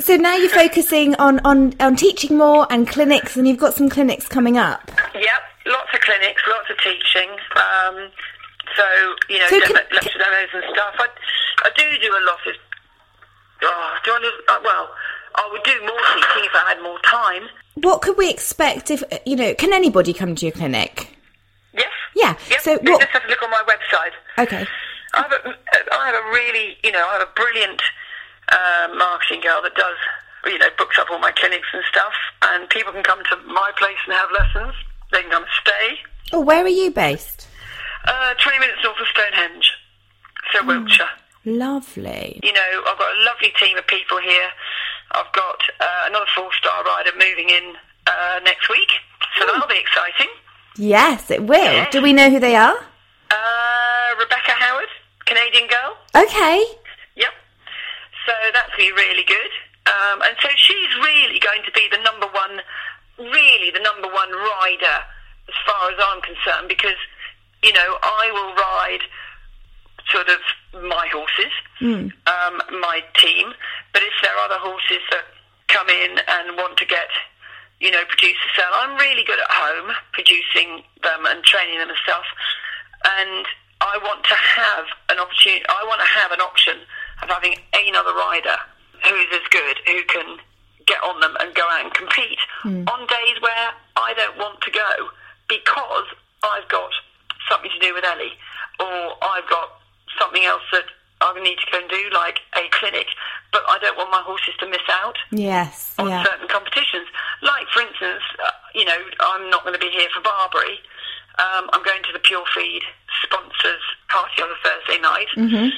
so 0.00 0.16
now 0.16 0.36
you're 0.36 0.50
focusing 0.50 1.14
on, 1.16 1.40
on, 1.44 1.74
on 1.80 1.96
teaching 1.96 2.36
more 2.36 2.66
and 2.70 2.88
clinics, 2.88 3.36
and 3.36 3.46
you've 3.46 3.58
got 3.58 3.74
some 3.74 3.88
clinics 3.88 4.26
coming 4.28 4.56
up. 4.56 4.90
Yep, 5.14 5.24
lots 5.66 5.88
of 5.94 6.00
clinics, 6.00 6.42
lots 6.48 6.70
of 6.70 6.78
teaching. 6.78 7.30
Um, 7.56 8.10
so 8.76 8.84
you 9.28 9.38
know, 9.38 9.46
So 9.48 9.60
demo, 9.60 9.74
can- 9.74 9.86
lecture 9.92 10.18
demos 10.18 10.48
and 10.54 10.64
stuff. 10.72 10.94
I, 10.98 11.06
I 11.64 11.70
do 11.76 11.84
do 12.00 12.08
a 12.10 12.22
lot 12.26 12.40
of. 12.46 12.54
Oh, 13.62 13.94
do 14.04 14.10
I 14.12 14.18
live, 14.20 14.32
uh, 14.48 14.58
well, 14.64 14.88
I 15.34 15.48
would 15.52 15.62
do 15.64 15.72
more 15.80 16.00
teaching 16.14 16.44
if 16.48 16.54
I 16.54 16.70
had 16.74 16.82
more 16.82 16.98
time. 17.00 17.42
What 17.74 18.00
could 18.00 18.16
we 18.16 18.30
expect 18.30 18.90
if 18.90 19.02
you 19.26 19.36
know? 19.36 19.54
Can 19.54 19.72
anybody 19.74 20.12
come 20.14 20.34
to 20.34 20.46
your 20.46 20.52
clinic? 20.52 21.16
Yes. 21.74 21.90
Yeah, 22.16 22.34
Yep. 22.50 22.60
so 22.60 22.72
what- 22.78 23.00
just 23.00 23.12
have 23.12 23.22
to 23.24 23.28
look 23.28 23.42
on 23.42 23.50
my 23.50 23.62
website. 23.68 24.12
Okay. 24.42 24.66
I 25.12 25.22
have 25.22 25.32
a, 25.32 25.54
I 25.92 26.06
have 26.06 26.14
a 26.14 26.30
really, 26.30 26.78
you 26.82 26.90
know, 26.92 27.06
I 27.06 27.18
have 27.18 27.22
a 27.28 27.32
brilliant 27.34 27.82
uh, 28.50 28.88
marketing 28.96 29.40
girl 29.42 29.60
that 29.62 29.74
does, 29.74 29.96
you 30.46 30.58
know, 30.58 30.68
books 30.78 30.98
up 30.98 31.10
all 31.10 31.18
my 31.18 31.32
clinics 31.32 31.66
and 31.74 31.82
stuff, 31.90 32.12
and 32.42 32.68
people 32.70 32.92
can 32.92 33.02
come 33.02 33.22
to 33.24 33.36
my 33.46 33.70
place 33.76 33.98
and 34.06 34.14
have 34.14 34.30
lessons. 34.32 34.74
They 35.12 35.20
can 35.22 35.30
come 35.32 35.42
and 35.42 35.52
stay. 35.60 35.98
Oh, 36.32 36.40
where 36.40 36.64
are 36.64 36.68
you 36.68 36.90
based? 36.92 37.46
Uh, 38.06 38.34
20 38.34 38.58
minutes 38.58 38.78
north 38.82 39.00
of 39.00 39.06
Stonehenge, 39.08 39.70
so 40.52 40.64
Wiltshire. 40.66 41.08
Lovely. 41.44 42.40
You 42.42 42.52
know, 42.52 42.82
I've 42.86 42.98
got 42.98 43.16
a 43.16 43.24
lovely 43.24 43.52
team 43.58 43.76
of 43.76 43.86
people 43.86 44.18
here. 44.20 44.48
I've 45.12 45.32
got 45.32 45.58
uh, 45.80 46.04
another 46.06 46.26
four-star 46.34 46.84
rider 46.84 47.10
moving 47.18 47.50
in 47.50 47.74
uh, 48.06 48.40
next 48.44 48.68
week, 48.68 48.90
so 49.38 49.46
that'll 49.46 49.68
be 49.68 49.78
exciting. 49.78 50.28
Yes, 50.76 51.30
it 51.30 51.42
will. 51.44 51.72
Yeah. 51.72 51.90
Do 51.90 52.00
we 52.02 52.12
know 52.12 52.30
who 52.30 52.38
they 52.40 52.56
are? 52.56 52.76
Uh, 53.30 54.08
Rebecca 54.18 54.52
Howard, 54.52 54.88
Canadian 55.26 55.68
girl. 55.68 55.96
Okay. 56.14 56.64
Yep. 57.16 57.32
So 58.26 58.32
that's 58.52 58.74
be 58.76 58.92
really 58.92 59.24
good. 59.24 59.52
Um, 59.86 60.22
and 60.22 60.36
so 60.40 60.48
she's 60.56 60.92
really 61.02 61.38
going 61.40 61.62
to 61.64 61.72
be 61.72 61.88
the 61.90 61.98
number 62.02 62.26
one, 62.26 62.60
really 63.18 63.70
the 63.70 63.80
number 63.80 64.08
one 64.08 64.30
rider 64.30 64.98
as 65.48 65.56
far 65.66 65.90
as 65.90 65.98
I'm 65.98 66.22
concerned 66.22 66.68
because, 66.68 66.98
you 67.62 67.72
know, 67.72 67.98
I 68.02 68.30
will 68.32 68.54
ride 68.54 69.04
sort 70.10 70.28
of 70.28 70.40
my 70.82 71.06
horses, 71.12 71.52
um, 72.26 72.54
my 72.80 73.00
team, 73.18 73.52
but 73.92 74.02
if 74.02 74.12
there 74.22 74.34
are 74.36 74.44
other 74.46 74.58
horses 74.58 75.02
that 75.10 75.24
come 75.68 75.88
in 75.88 76.18
and 76.26 76.56
want 76.56 76.76
to 76.78 76.86
get, 76.86 77.08
you 77.80 77.90
know, 77.90 78.02
produce 78.08 78.36
a 78.36 78.60
sell, 78.60 78.70
I'm 78.74 78.96
really 78.98 79.24
good 79.24 79.38
at 79.38 79.50
home 79.50 79.92
producing 80.12 80.82
them 81.02 81.26
and 81.26 81.44
training 81.44 81.78
them 81.78 81.88
and 81.88 81.98
stuff. 82.02 82.24
And 83.04 83.46
I 83.80 83.98
want 84.02 84.24
to 84.24 84.34
have 84.34 84.84
an 85.08 85.18
opportunity, 85.18 85.64
I 85.68 85.84
want 85.86 86.00
to 86.00 86.10
have 86.20 86.32
an 86.32 86.40
option 86.40 86.76
of 87.22 87.28
having 87.28 87.54
another 87.72 88.12
rider 88.12 88.56
who 89.04 89.14
is 89.14 89.28
as 89.32 89.46
good, 89.50 89.76
who 89.86 90.02
can 90.04 90.38
get 90.86 90.98
on 91.04 91.20
them 91.20 91.36
and 91.40 91.54
go 91.54 91.62
out 91.70 91.84
and 91.84 91.94
compete 91.94 92.38
on 92.88 93.06
days 93.06 93.36
where 93.40 93.70
I 93.96 94.12
don't 94.16 94.36
want 94.38 94.60
to 94.62 94.70
go 94.70 95.08
because 95.48 96.06
I've 96.42 96.68
got 96.68 96.90
something 97.48 97.70
to 97.70 97.78
do 97.80 97.94
with 97.94 98.04
Ellie 98.04 98.34
or 98.78 99.14
I've 99.22 99.48
got 99.48 99.80
something 100.18 100.44
else 100.44 100.62
that 100.72 100.84
I 101.20 101.32
need 101.42 101.58
to 101.60 101.68
go 101.70 101.78
and 101.78 101.88
do 101.90 102.02
like 102.12 102.40
a 102.56 102.64
clinic, 102.72 103.06
but 103.52 103.62
I 103.68 103.78
don't 103.78 103.96
want 103.96 104.10
my 104.10 104.22
horses 104.24 104.54
to 104.60 104.66
miss 104.66 104.84
out 104.88 105.16
Yes. 105.30 105.94
on 105.98 106.08
Yeah. 106.08 106.24
certain 106.24 106.48
competitions. 106.48 107.06
Like, 107.42 107.68
for 107.68 107.82
instance, 107.82 108.22
uh, 108.42 108.50
you 108.74 108.84
know, 108.84 108.96
I'm 109.20 109.50
not 109.50 109.62
going 109.62 109.74
to 109.74 109.80
be 109.80 109.90
here 109.90 110.08
for 110.14 110.20
Barbury. 110.20 110.80
Um, 111.38 111.68
I'm 111.72 111.82
going 111.82 112.02
to 112.04 112.12
the 112.12 112.18
Pure 112.20 112.44
Feed 112.54 112.82
sponsors 113.22 113.82
party 114.08 114.42
on 114.42 114.48
a 114.50 114.56
Thursday 114.64 114.98
night. 115.00 115.28
Mm-hmm. 115.36 115.68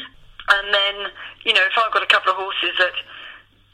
And 0.48 0.74
then, 0.74 1.10
you 1.44 1.52
know, 1.52 1.62
if 1.62 1.76
I've 1.76 1.92
got 1.92 2.02
a 2.02 2.06
couple 2.06 2.30
of 2.30 2.36
horses 2.36 2.74
that 2.78 2.94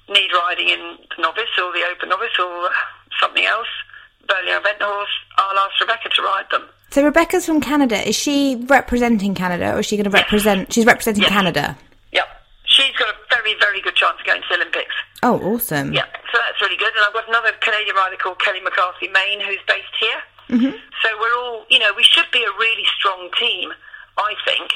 need 0.09 0.31
riding 0.33 0.69
in 0.69 0.99
the 1.17 1.23
novice 1.23 1.53
or 1.59 1.73
the 1.73 1.85
open 1.93 2.09
novice 2.09 2.37
or 2.39 2.71
something 3.21 3.45
else, 3.45 3.69
Burghley 4.27 4.53
event 4.53 4.81
horse, 4.81 5.09
I'll 5.37 5.59
ask 5.59 5.81
Rebecca 5.81 6.09
to 6.09 6.23
ride 6.23 6.49
them. 6.51 6.65
So 6.91 7.05
Rebecca's 7.05 7.45
from 7.45 7.61
Canada. 7.61 8.07
Is 8.09 8.17
she 8.17 8.65
representing 8.69 9.35
Canada, 9.35 9.75
or 9.75 9.81
is 9.81 9.87
she 9.87 9.97
going 9.97 10.05
to 10.05 10.11
represent? 10.11 10.73
She's 10.73 10.87
representing 10.87 11.23
Yes. 11.23 11.31
Canada. 11.33 11.77
Yep. 12.13 12.27
She's 12.65 12.97
got 12.97 13.09
a 13.09 13.17
very, 13.31 13.55
very 13.61 13.81
good 13.83 13.95
chance 13.95 14.17
of 14.19 14.27
going 14.27 14.41
to 14.43 14.49
the 14.49 14.55
Olympics. 14.57 14.95
Oh, 15.23 15.39
awesome. 15.53 15.93
Yeah, 15.93 16.07
so 16.33 16.39
that's 16.39 16.61
really 16.63 16.77
good. 16.77 16.95
And 16.95 17.05
I've 17.05 17.13
got 17.13 17.29
another 17.29 17.53
Canadian 17.61 17.97
rider 17.97 18.17
called 18.17 18.41
Kelly 18.41 18.61
McCarthy 18.61 19.09
Main 19.09 19.41
who's 19.41 19.61
based 19.67 19.95
here. 20.01 20.21
Mm-hmm. 20.49 20.77
So 21.03 21.09
we're 21.21 21.37
all, 21.37 21.67
you 21.69 21.79
know, 21.79 21.93
we 21.97 22.05
should 22.05 22.31
be 22.33 22.41
a 22.43 22.53
really 22.59 22.87
strong 22.99 23.29
team, 23.39 23.73
I 24.17 24.33
think. 24.47 24.71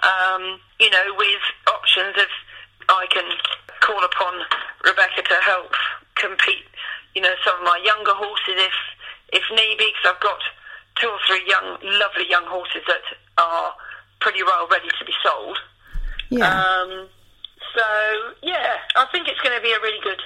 Um, 0.00 0.60
you 0.78 0.88
know, 0.88 1.12
with 1.18 1.42
options 1.68 2.14
if 2.16 2.30
I 2.88 3.06
can 3.10 3.26
call 3.80 4.02
upon 4.04 4.40
Rebecca 4.86 5.20
to 5.26 5.34
help 5.42 5.72
compete, 6.14 6.64
you 7.14 7.20
know, 7.20 7.34
some 7.44 7.58
of 7.58 7.64
my 7.64 7.76
younger 7.84 8.14
horses 8.14 8.56
if 8.56 8.76
if 9.34 9.44
need 9.50 9.76
be, 9.76 9.92
because 9.92 10.14
I've 10.14 10.22
got 10.22 10.38
two 11.00 11.08
or 11.08 11.18
three 11.26 11.42
young, 11.46 11.78
lovely 11.82 12.28
young 12.28 12.44
horses 12.46 12.82
that 12.86 13.02
are 13.38 13.72
pretty 14.20 14.42
well 14.42 14.66
ready 14.70 14.88
to 14.98 15.04
be 15.04 15.12
sold. 15.22 15.58
Yeah. 16.30 16.48
Um, 16.48 17.08
so 17.74 17.84
yeah, 18.42 18.74
I 18.96 19.06
think 19.12 19.28
it's 19.28 19.40
going 19.40 19.56
to 19.56 19.62
be 19.62 19.72
a 19.72 19.80
really 19.80 20.00
good, 20.02 20.20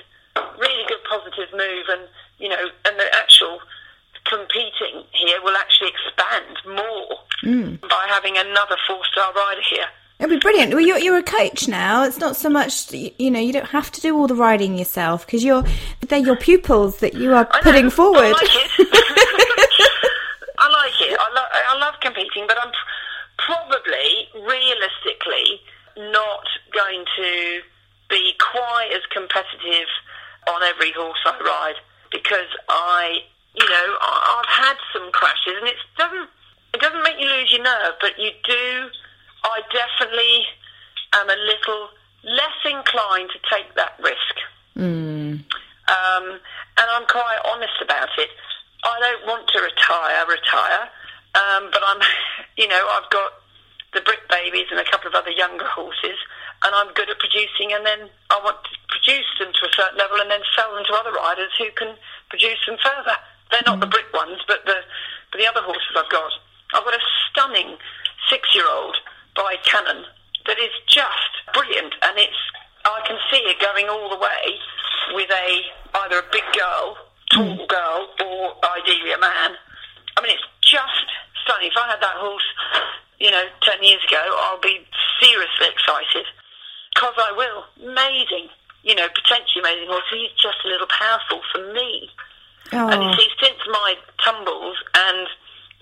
really 0.58 0.84
good 0.88 1.02
positive 1.08 1.52
move, 1.52 1.86
and 1.88 2.02
you 2.38 2.48
know, 2.48 2.68
and 2.84 2.98
the 2.98 3.14
actual 3.14 3.58
competing 4.24 5.04
here 5.12 5.38
will 5.42 5.56
actually 5.56 5.90
expand 5.90 6.56
more 6.76 7.18
by 7.88 8.06
having 8.08 8.36
another 8.38 8.76
four-star 8.86 9.32
rider 9.34 9.60
here. 9.68 9.84
It'll 10.20 10.30
be 10.30 10.38
brilliant. 10.38 10.72
Well, 10.72 10.80
you're, 10.80 10.98
you're 10.98 11.16
a 11.18 11.22
coach 11.22 11.66
now. 11.66 12.04
It's 12.04 12.18
not 12.18 12.36
so 12.36 12.48
much, 12.48 12.92
you, 12.92 13.10
you 13.18 13.30
know, 13.30 13.40
you 13.40 13.52
don't 13.52 13.68
have 13.70 13.90
to 13.90 14.00
do 14.00 14.16
all 14.16 14.28
the 14.28 14.36
riding 14.36 14.78
yourself 14.78 15.26
because 15.26 15.42
you're 15.42 15.64
they're 16.06 16.20
your 16.20 16.36
pupils 16.36 16.98
that 16.98 17.14
you 17.14 17.34
are 17.34 17.44
putting 17.62 17.90
forward. 17.90 18.22
I 18.24 18.30
like 18.30 18.54
it. 18.54 18.70
I 20.58 20.68
like 20.68 21.00
it. 21.00 21.18
I, 21.18 21.28
lo- 21.34 21.52
I 21.68 21.78
love 21.80 21.94
competing, 22.00 22.44
but 22.46 22.56
I'm 22.62 22.70
pr- 22.70 22.76
probably, 23.52 24.28
realistically, 24.34 25.60
not 26.12 26.46
going 26.72 27.04
to 27.22 27.60
be 28.10 28.34
quite 28.38 28.90
as 28.92 29.02
competitive 29.10 29.88
on 30.48 30.62
every 30.62 30.92
horse 30.92 31.18
I 31.24 31.38
ride 31.38 31.80
because 32.10 32.50
I, 32.68 33.22
you 33.54 33.68
know, 33.68 33.88
I've 34.02 34.50
had 34.50 34.76
some 34.92 35.10
crashes, 35.12 35.54
and 35.58 35.68
it 35.68 35.76
doesn't 35.96 36.28
it 36.74 36.80
doesn't 36.80 37.02
make 37.02 37.18
you 37.18 37.28
lose 37.28 37.52
your 37.52 37.62
nerve, 37.62 37.94
but 38.00 38.18
you 38.18 38.30
do. 38.44 38.88
I 39.44 39.60
definitely 39.72 40.44
am 41.12 41.28
a 41.28 41.36
little 41.36 41.88
less 42.24 42.58
inclined 42.64 43.30
to 43.32 43.38
take 43.50 43.74
that 43.74 43.98
risk. 44.02 44.36
Um, 45.88 46.40
and 46.78 46.86
I'm 46.90 47.06
quite 47.06 47.38
honest 47.44 47.76
about 47.82 48.08
it. 48.16 48.30
I 48.84 48.98
don't 49.00 49.26
want 49.26 49.48
to 49.48 49.58
retire, 49.60 50.26
retire, 50.26 50.88
um, 51.34 51.70
but 51.70 51.82
I'm, 51.86 52.00
you 52.56 52.68
know, 52.68 52.88
I've 52.90 53.10
got 53.10 53.32
the 53.92 54.00
Brit 54.00 54.24
babies 54.30 54.66
and 54.70 54.80
a 54.80 54.90
couple 54.90 55.08
of 55.08 55.14
other 55.14 55.30
younger 55.30 55.66
horses, 55.66 56.16
and 56.62 56.74
I'm 56.74 56.94
good 56.94 57.10
at 57.10 57.18
producing, 57.18 57.74
and 57.74 57.84
then 57.84 58.06
I 58.30 58.38
want 58.42 58.62
to 58.62 58.70
produce 58.86 59.26
them 59.38 59.50
to 59.50 59.62
a 59.66 59.72
certain 59.74 59.98
level 59.98 60.22
and 60.22 60.30
then 60.30 60.42
sell 60.54 60.70
them 60.74 60.84
to 60.86 60.94
other 60.94 61.12
riders 61.12 61.50
who 61.58 61.70
can 61.74 61.98
produce 62.30 62.62
them 62.66 62.78
further. 62.78 63.18
They're 63.50 63.66
not 63.66 63.80
the 63.80 63.90
mm. 63.90 63.94
Brit 63.94 64.06
ones, 64.14 64.38
but 64.46 64.64
the 64.64 64.78
but 65.30 65.38
the 65.38 65.48
other 65.48 65.62
horses 65.62 65.96
I've 65.96 66.10
got. 66.10 66.32
I've 66.74 66.84
got 66.84 66.94
a 66.94 67.04
stunning 67.28 67.76
six-year-old 68.30 68.96
by 69.34 69.56
Cannon 69.64 70.04
that 70.46 70.58
is 70.58 70.72
just 70.86 71.32
brilliant, 71.52 71.94
and 72.02 72.14
it's 72.16 72.42
I 72.84 73.02
can 73.06 73.18
see 73.30 73.42
it 73.42 73.58
going 73.58 73.88
all 73.88 74.08
the 74.08 74.20
way 74.20 74.44
with 75.14 75.30
a 75.30 75.48
either 76.06 76.22
a 76.22 76.26
big 76.30 76.46
girl, 76.54 76.96
tall 77.34 77.58
mm. 77.58 77.68
girl, 77.68 78.08
or 78.22 78.54
ideally 78.78 79.12
a 79.12 79.18
man. 79.18 79.58
I 80.16 80.22
mean, 80.22 80.30
it's 80.30 80.46
just 80.62 81.10
stunning. 81.42 81.74
If 81.74 81.76
I 81.76 81.90
had 81.90 82.00
that 82.00 82.16
horse, 82.22 82.46
you 83.18 83.30
know, 83.30 83.44
ten 83.66 83.82
years 83.82 84.00
ago, 84.06 84.22
I'll 84.46 84.62
be 84.62 84.86
seriously 85.18 85.66
excited 85.66 86.26
because 86.94 87.14
I 87.18 87.32
will. 87.36 87.64
Amazing, 87.90 88.48
you 88.82 88.94
know, 88.94 89.08
potentially 89.14 89.60
amazing 89.60 89.88
horse. 89.88 90.04
He's 90.10 90.30
just 90.40 90.58
a 90.64 90.68
little 90.68 90.86
powerful 90.86 91.40
for 91.52 91.72
me. 91.72 92.10
And 92.72 93.02
you 93.02 93.08
Oh, 93.10 93.16
see, 93.18 93.28
since 93.42 93.58
my 93.66 93.94
tumbles 94.24 94.76
and 94.94 95.26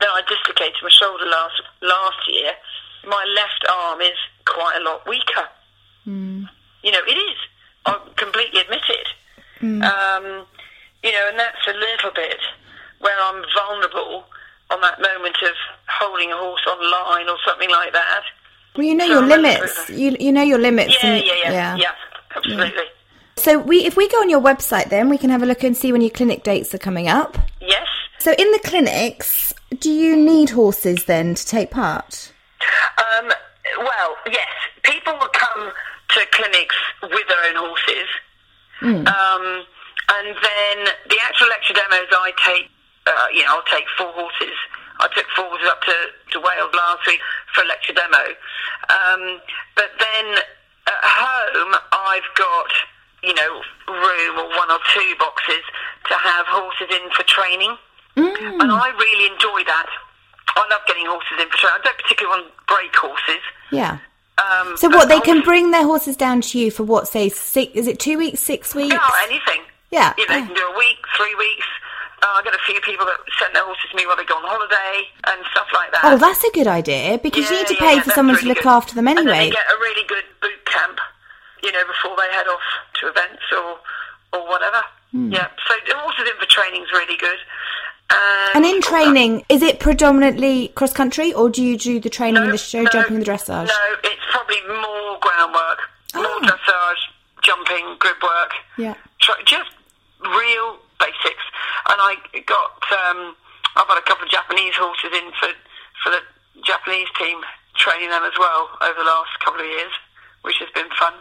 then 0.00 0.08
I 0.08 0.22
dislocated 0.26 0.80
my 0.82 0.88
shoulder 0.90 1.26
last 1.26 1.60
last 1.82 2.18
year, 2.28 2.52
my 3.06 3.24
left 3.36 3.64
arm 3.70 4.00
is 4.00 4.16
quite 4.44 4.76
a 4.80 4.84
lot 4.84 5.06
weaker. 5.08 5.46
You 6.82 6.90
know, 6.92 7.04
it 7.06 7.16
is. 7.16 7.36
I 7.86 7.98
completely 8.16 8.60
admit 8.60 8.82
it. 8.88 9.08
Um, 9.82 10.46
you 11.04 11.12
know, 11.12 11.26
and 11.28 11.38
that's 11.38 11.66
a 11.68 11.72
little 11.72 12.10
bit 12.14 12.40
where 13.00 13.16
I'm 13.22 13.44
vulnerable 13.56 14.24
on 14.70 14.80
that 14.80 15.00
moment 15.00 15.36
of 15.42 15.54
holding 15.88 16.32
a 16.32 16.36
horse 16.36 16.66
online 16.66 17.28
or 17.28 17.36
something 17.46 17.70
like 17.70 17.92
that. 17.92 18.22
Well, 18.76 18.86
you 18.86 18.94
know 18.94 19.06
So 19.06 19.12
your 19.12 19.22
limits. 19.22 19.90
You 19.90 20.16
you 20.18 20.32
know 20.32 20.42
your 20.42 20.58
limits. 20.58 20.96
Yeah, 21.02 21.10
and- 21.10 21.24
yeah, 21.24 21.34
yeah, 21.50 21.76
yeah, 21.76 21.92
absolutely. 22.36 22.82
So 23.36 23.58
we, 23.58 23.86
if 23.86 23.96
we 23.96 24.06
go 24.08 24.18
on 24.18 24.28
your 24.28 24.40
website, 24.40 24.90
then 24.90 25.08
we 25.08 25.16
can 25.16 25.30
have 25.30 25.42
a 25.42 25.46
look 25.46 25.64
and 25.64 25.74
see 25.74 25.92
when 25.92 26.02
your 26.02 26.10
clinic 26.10 26.42
dates 26.42 26.74
are 26.74 26.78
coming 26.78 27.08
up. 27.08 27.38
Yes. 27.62 27.86
So 28.18 28.32
in 28.32 28.52
the 28.52 28.58
clinics, 28.62 29.54
do 29.78 29.90
you 29.90 30.14
need 30.14 30.50
horses 30.50 31.06
then 31.06 31.34
to 31.34 31.46
take 31.46 31.70
part? 31.70 32.32
Um, 32.98 33.32
well, 33.78 34.16
yes, 34.30 34.46
people 34.82 35.14
will 35.14 35.30
come 35.32 35.72
to 36.10 36.20
clinics 36.32 36.76
with 37.02 37.26
their 37.28 37.42
own 37.48 37.56
horses, 37.56 38.08
um, 38.82 39.64
and 40.12 40.26
then 40.36 40.92
the 41.08 41.18
actual 41.22 41.48
lecture 41.48 41.72
demos 41.72 42.08
I 42.12 42.32
take, 42.44 42.68
uh, 43.06 43.26
you 43.32 43.42
know, 43.44 43.56
I'll 43.56 43.74
take 43.74 43.86
four 43.96 44.12
horses. 44.12 44.56
I 45.00 45.08
took 45.14 45.26
four 45.34 45.46
horses 45.48 45.68
up 45.68 45.80
to, 45.82 45.94
to 46.32 46.40
Wales 46.40 46.72
last 46.74 47.06
week 47.06 47.20
for 47.54 47.64
a 47.64 47.66
lecture 47.66 47.92
demo, 47.92 48.24
um, 48.88 49.40
but 49.74 49.90
then 49.98 50.26
at 50.86 51.02
home 51.02 51.74
I've 51.92 52.30
got, 52.36 52.70
you 53.22 53.34
know, 53.34 53.62
room 53.88 54.38
or 54.38 54.48
one 54.56 54.70
or 54.70 54.78
two 54.92 55.14
boxes 55.18 55.64
to 56.08 56.14
have 56.14 56.46
horses 56.46 56.88
in 56.94 57.10
for 57.16 57.22
training, 57.24 57.76
and 58.16 58.70
I 58.72 58.90
really 58.98 59.32
enjoy 59.32 59.64
that. 59.64 59.86
I 60.56 60.66
love 60.70 60.82
getting 60.86 61.06
horses 61.06 61.40
in 61.40 61.48
for 61.48 61.56
training. 61.56 61.78
I 61.80 61.84
don't 61.84 61.96
particularly 61.98 62.42
want 62.42 62.52
break 62.66 62.94
horses. 62.94 63.42
Yeah. 63.70 63.98
Um, 64.38 64.76
So 64.76 64.88
what 64.88 65.08
they 65.08 65.20
can 65.20 65.42
bring 65.42 65.70
their 65.70 65.84
horses 65.84 66.16
down 66.16 66.40
to 66.42 66.58
you 66.58 66.70
for 66.70 66.82
what? 66.82 67.08
Say 67.08 67.28
six? 67.28 67.72
Is 67.74 67.86
it 67.86 67.98
two 67.98 68.18
weeks? 68.18 68.40
Six 68.40 68.74
weeks? 68.74 68.94
No, 68.94 69.00
anything. 69.24 69.62
Yeah. 69.90 70.14
You 70.18 70.26
know, 70.28 70.34
they 70.34 70.46
can 70.46 70.54
do 70.54 70.66
a 70.74 70.78
week, 70.78 70.98
three 71.16 71.34
weeks. 71.34 71.66
Uh, 72.22 72.26
I 72.36 72.42
got 72.44 72.54
a 72.54 72.58
few 72.66 72.80
people 72.82 73.06
that 73.06 73.16
send 73.38 73.54
their 73.54 73.64
horses 73.64 73.88
to 73.90 73.96
me 73.96 74.06
while 74.06 74.16
they 74.16 74.24
go 74.24 74.36
on 74.36 74.44
holiday 74.44 75.08
and 75.26 75.40
stuff 75.52 75.68
like 75.72 75.90
that. 75.92 76.04
Oh, 76.04 76.18
that's 76.18 76.44
a 76.44 76.50
good 76.52 76.66
idea 76.66 77.18
because 77.22 77.48
you 77.50 77.56
need 77.56 77.66
to 77.68 77.76
pay 77.76 77.96
yeah, 77.96 78.02
for 78.02 78.10
someone 78.10 78.36
to 78.38 78.46
look 78.46 78.58
good. 78.58 78.66
after 78.66 78.94
them 78.94 79.08
And 79.08 79.20
anyway. 79.20 79.48
they 79.48 79.50
get 79.50 79.64
a 79.72 79.78
really 79.80 80.06
good 80.06 80.24
boot 80.42 80.60
camp, 80.66 80.98
you 81.62 81.72
know, 81.72 81.82
before 81.86 82.16
they 82.16 82.28
head 82.34 82.46
off 82.46 82.60
to 83.00 83.08
events 83.08 83.42
or 83.52 83.78
or 84.32 84.46
whatever. 84.48 84.82
Hmm. 85.12 85.32
Yeah, 85.32 85.48
so 85.66 85.74
the 85.88 85.94
horses 85.96 86.28
in 86.30 86.36
for 86.38 86.46
training 86.46 86.82
is 86.82 86.92
really 86.92 87.16
good. 87.16 87.38
And, 88.10 88.64
And 88.64 88.64
in 88.66 88.80
training, 88.82 89.44
is 89.48 89.62
it 89.62 89.80
predominantly 89.80 90.68
cross 90.76 90.92
country, 90.92 91.32
or 91.32 91.48
do 91.48 91.62
you 91.64 91.76
do 91.78 91.98
the 92.00 92.10
training 92.10 92.34
No, 92.34 92.44
in 92.44 92.50
the 92.50 92.58
show 92.58 92.82
no, 92.82 92.90
jumping, 92.90 93.16
and 93.16 93.24
the 93.26 93.30
dressage? 93.30 93.66
No, 93.66 93.96
it's 94.04 94.22
probably 94.30 94.60
more 94.68 95.18
groundwork, 95.20 95.78
more 96.14 96.26
Oh. 96.26 96.40
dressage, 96.42 97.02
jumping, 97.42 97.96
grip 97.98 98.22
work. 98.22 98.52
Yeah. 98.76 98.94
Just 99.46 99.70
real 100.20 100.78
basics. 101.00 101.44
And 101.88 101.98
I 101.98 102.14
got, 102.46 102.76
um, 102.92 103.34
I've 103.76 103.88
got 103.88 103.98
a 103.98 104.06
couple 104.06 104.24
of 104.24 104.30
Japanese 104.30 104.76
horses 104.76 105.10
in 105.16 105.32
for 105.40 105.48
for 106.04 106.10
the 106.10 106.20
Japanese 106.64 107.08
team, 107.18 107.40
training 107.76 108.10
them 108.10 108.22
as 108.22 108.32
well 108.38 108.68
over 108.80 108.98
the 108.98 109.04
last 109.04 109.32
couple 109.44 109.60
of 109.60 109.66
years, 109.66 109.92
which 110.42 110.56
has 110.60 110.68
been 110.74 110.88
fun. 110.98 111.12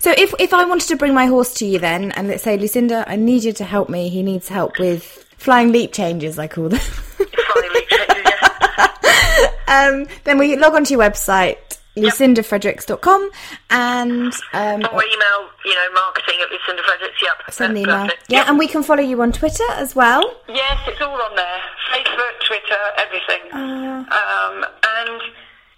So 0.00 0.12
if 0.16 0.34
if 0.38 0.52
I 0.52 0.64
wanted 0.64 0.88
to 0.88 0.96
bring 0.96 1.14
my 1.14 1.26
horse 1.26 1.54
to 1.54 1.66
you 1.66 1.78
then, 1.78 2.12
and 2.12 2.28
let's 2.28 2.42
say 2.42 2.56
Lucinda, 2.56 3.04
I 3.06 3.16
need 3.16 3.44
you 3.44 3.52
to 3.54 3.64
help 3.64 3.88
me. 3.88 4.08
He 4.08 4.22
needs 4.22 4.48
help 4.48 4.78
with 4.78 5.24
flying 5.36 5.72
leap 5.72 5.92
changes, 5.92 6.38
I 6.38 6.48
call 6.48 6.68
them. 6.68 6.80
Flying 6.80 7.72
leap 7.74 7.88
changes, 7.88 8.24
yeah. 8.24 9.48
um, 9.68 10.06
then 10.24 10.38
we 10.38 10.56
log 10.56 10.74
onto 10.74 10.94
your 10.94 11.02
website, 11.02 11.58
lucindafredericks.com, 12.02 13.30
and 13.70 14.32
um, 14.52 14.80
Or 14.92 15.02
email, 15.04 15.40
you 15.64 15.74
know, 15.74 15.88
marketing 15.94 16.36
at 16.42 16.50
Lucinda 16.50 16.82
Fredericks. 16.82 17.22
Yep. 17.22 17.32
send 17.50 17.76
an 17.76 17.82
that's 17.82 17.86
email. 17.88 18.02
perfect. 18.06 18.24
Yeah, 18.30 18.38
Yep. 18.38 18.48
and 18.48 18.58
we 18.58 18.68
can 18.68 18.82
follow 18.82 19.02
you 19.02 19.20
on 19.22 19.32
Twitter 19.32 19.64
as 19.72 19.94
well. 19.94 20.22
Yes, 20.48 20.78
it's 20.86 21.00
all 21.00 21.20
on 21.20 21.36
there. 21.36 21.60
Facebook, 21.92 22.34
Twitter, 22.46 22.82
everything. 22.98 23.42
Uh. 23.52 24.04
Um, 24.08 24.64
and 24.64 25.20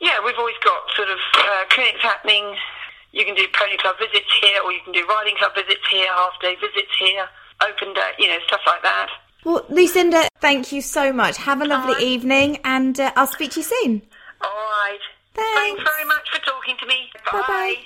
yeah, 0.01 0.19
we've 0.25 0.39
always 0.39 0.57
got 0.65 0.81
sort 0.97 1.09
of 1.11 1.19
uh, 1.39 1.65
clinics 1.71 2.01
happening 2.03 2.57
You 3.13 3.25
can 3.25 3.35
do 3.35 3.45
pony 3.59 3.77
club 3.79 3.97
visits 3.99 4.31
here, 4.41 4.63
or 4.65 4.73
you 4.73 4.81
can 4.85 4.93
do 4.93 5.05
riding 5.09 5.37
club 5.37 5.53
visits 5.55 5.83
here, 5.91 6.07
half 6.15 6.33
day 6.41 6.55
visits 6.57 6.93
here, 6.99 7.27
open 7.61 7.93
day, 7.93 8.11
you 8.19 8.29
know, 8.29 8.39
stuff 8.47 8.61
like 8.67 8.83
that. 8.83 9.09
Well, 9.45 9.65
Lucinda, 9.69 10.29
thank 10.41 10.71
you 10.71 10.81
so 10.83 11.13
much. 11.13 11.37
Have 11.39 11.61
a 11.61 11.65
lovely 11.65 12.05
evening, 12.05 12.59
and 12.65 12.99
uh, 13.01 13.11
I'll 13.17 13.27
speak 13.27 13.51
to 13.53 13.61
you 13.61 13.65
soon. 13.65 14.03
All 14.43 14.49
right. 14.51 14.99
Thanks. 15.55 15.83
very 15.83 16.05
much 16.05 16.31
for 16.31 16.41
talking 16.45 16.77
to 16.79 16.87
me. 16.87 17.11
Bye-bye. 17.33 17.77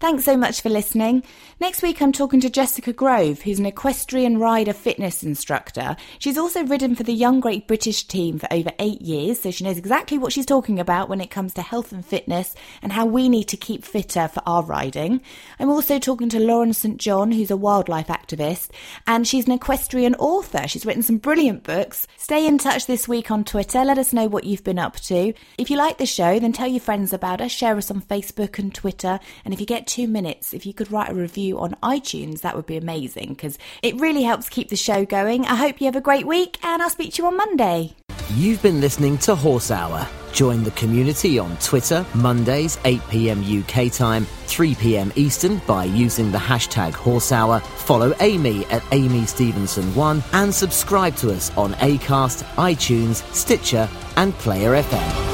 Thanks 0.00 0.24
so 0.24 0.36
much 0.36 0.60
for 0.60 0.68
listening. 0.68 1.22
Next 1.64 1.80
week, 1.82 2.02
I'm 2.02 2.12
talking 2.12 2.40
to 2.40 2.50
Jessica 2.50 2.92
Grove, 2.92 3.40
who's 3.40 3.58
an 3.58 3.64
equestrian 3.64 4.36
rider 4.36 4.74
fitness 4.74 5.22
instructor. 5.22 5.96
She's 6.18 6.36
also 6.36 6.62
ridden 6.62 6.94
for 6.94 7.04
the 7.04 7.14
Young 7.14 7.40
Great 7.40 7.66
British 7.66 8.04
team 8.04 8.38
for 8.38 8.46
over 8.52 8.70
eight 8.78 9.00
years, 9.00 9.40
so 9.40 9.50
she 9.50 9.64
knows 9.64 9.78
exactly 9.78 10.18
what 10.18 10.30
she's 10.30 10.44
talking 10.44 10.78
about 10.78 11.08
when 11.08 11.22
it 11.22 11.30
comes 11.30 11.54
to 11.54 11.62
health 11.62 11.90
and 11.90 12.04
fitness 12.04 12.54
and 12.82 12.92
how 12.92 13.06
we 13.06 13.30
need 13.30 13.48
to 13.48 13.56
keep 13.56 13.82
fitter 13.82 14.28
for 14.28 14.42
our 14.44 14.62
riding. 14.62 15.22
I'm 15.58 15.70
also 15.70 15.98
talking 15.98 16.28
to 16.28 16.38
Lauren 16.38 16.74
St. 16.74 16.98
John, 16.98 17.32
who's 17.32 17.50
a 17.50 17.56
wildlife 17.56 18.08
activist, 18.08 18.68
and 19.06 19.26
she's 19.26 19.46
an 19.46 19.52
equestrian 19.52 20.16
author. 20.16 20.68
She's 20.68 20.84
written 20.84 21.02
some 21.02 21.16
brilliant 21.16 21.62
books. 21.62 22.06
Stay 22.18 22.46
in 22.46 22.58
touch 22.58 22.84
this 22.84 23.08
week 23.08 23.30
on 23.30 23.42
Twitter. 23.42 23.86
Let 23.86 23.96
us 23.96 24.12
know 24.12 24.26
what 24.26 24.44
you've 24.44 24.64
been 24.64 24.78
up 24.78 24.96
to. 24.96 25.32
If 25.56 25.70
you 25.70 25.78
like 25.78 25.96
the 25.96 26.04
show, 26.04 26.38
then 26.38 26.52
tell 26.52 26.68
your 26.68 26.80
friends 26.80 27.14
about 27.14 27.40
us. 27.40 27.52
Share 27.52 27.78
us 27.78 27.90
on 27.90 28.02
Facebook 28.02 28.58
and 28.58 28.74
Twitter. 28.74 29.18
And 29.46 29.54
if 29.54 29.60
you 29.60 29.66
get 29.66 29.86
two 29.86 30.06
minutes, 30.06 30.52
if 30.52 30.66
you 30.66 30.74
could 30.74 30.92
write 30.92 31.08
a 31.08 31.14
review 31.14 31.53
on 31.58 31.76
iTunes, 31.82 32.40
that 32.40 32.56
would 32.56 32.66
be 32.66 32.76
amazing 32.76 33.30
because 33.30 33.58
it 33.82 33.98
really 34.00 34.22
helps 34.22 34.48
keep 34.48 34.68
the 34.68 34.76
show 34.76 35.04
going. 35.04 35.44
I 35.46 35.56
hope 35.56 35.80
you 35.80 35.86
have 35.86 35.96
a 35.96 36.00
great 36.00 36.26
week, 36.26 36.58
and 36.62 36.82
I'll 36.82 36.90
speak 36.90 37.14
to 37.14 37.22
you 37.22 37.28
on 37.28 37.36
Monday. 37.36 37.94
You've 38.34 38.62
been 38.62 38.80
listening 38.80 39.18
to 39.18 39.34
Horse 39.34 39.70
Hour. 39.70 40.06
Join 40.32 40.64
the 40.64 40.72
community 40.72 41.38
on 41.38 41.56
Twitter, 41.58 42.04
Mondays, 42.14 42.78
8 42.84 43.00
pm 43.08 43.44
UK 43.44 43.92
time, 43.92 44.24
3 44.46 44.74
pm 44.74 45.12
Eastern 45.14 45.58
by 45.66 45.84
using 45.84 46.32
the 46.32 46.38
hashtag 46.38 46.92
Horse 46.92 47.30
Hour. 47.30 47.60
Follow 47.60 48.12
Amy 48.20 48.64
at 48.66 48.82
Amy 48.90 49.20
Stevenson1 49.20 50.24
and 50.32 50.52
subscribe 50.52 51.14
to 51.16 51.32
us 51.32 51.56
on 51.56 51.74
Acast, 51.74 52.42
iTunes, 52.56 53.22
Stitcher, 53.32 53.88
and 54.16 54.34
Player 54.34 54.82
FM. 54.82 55.33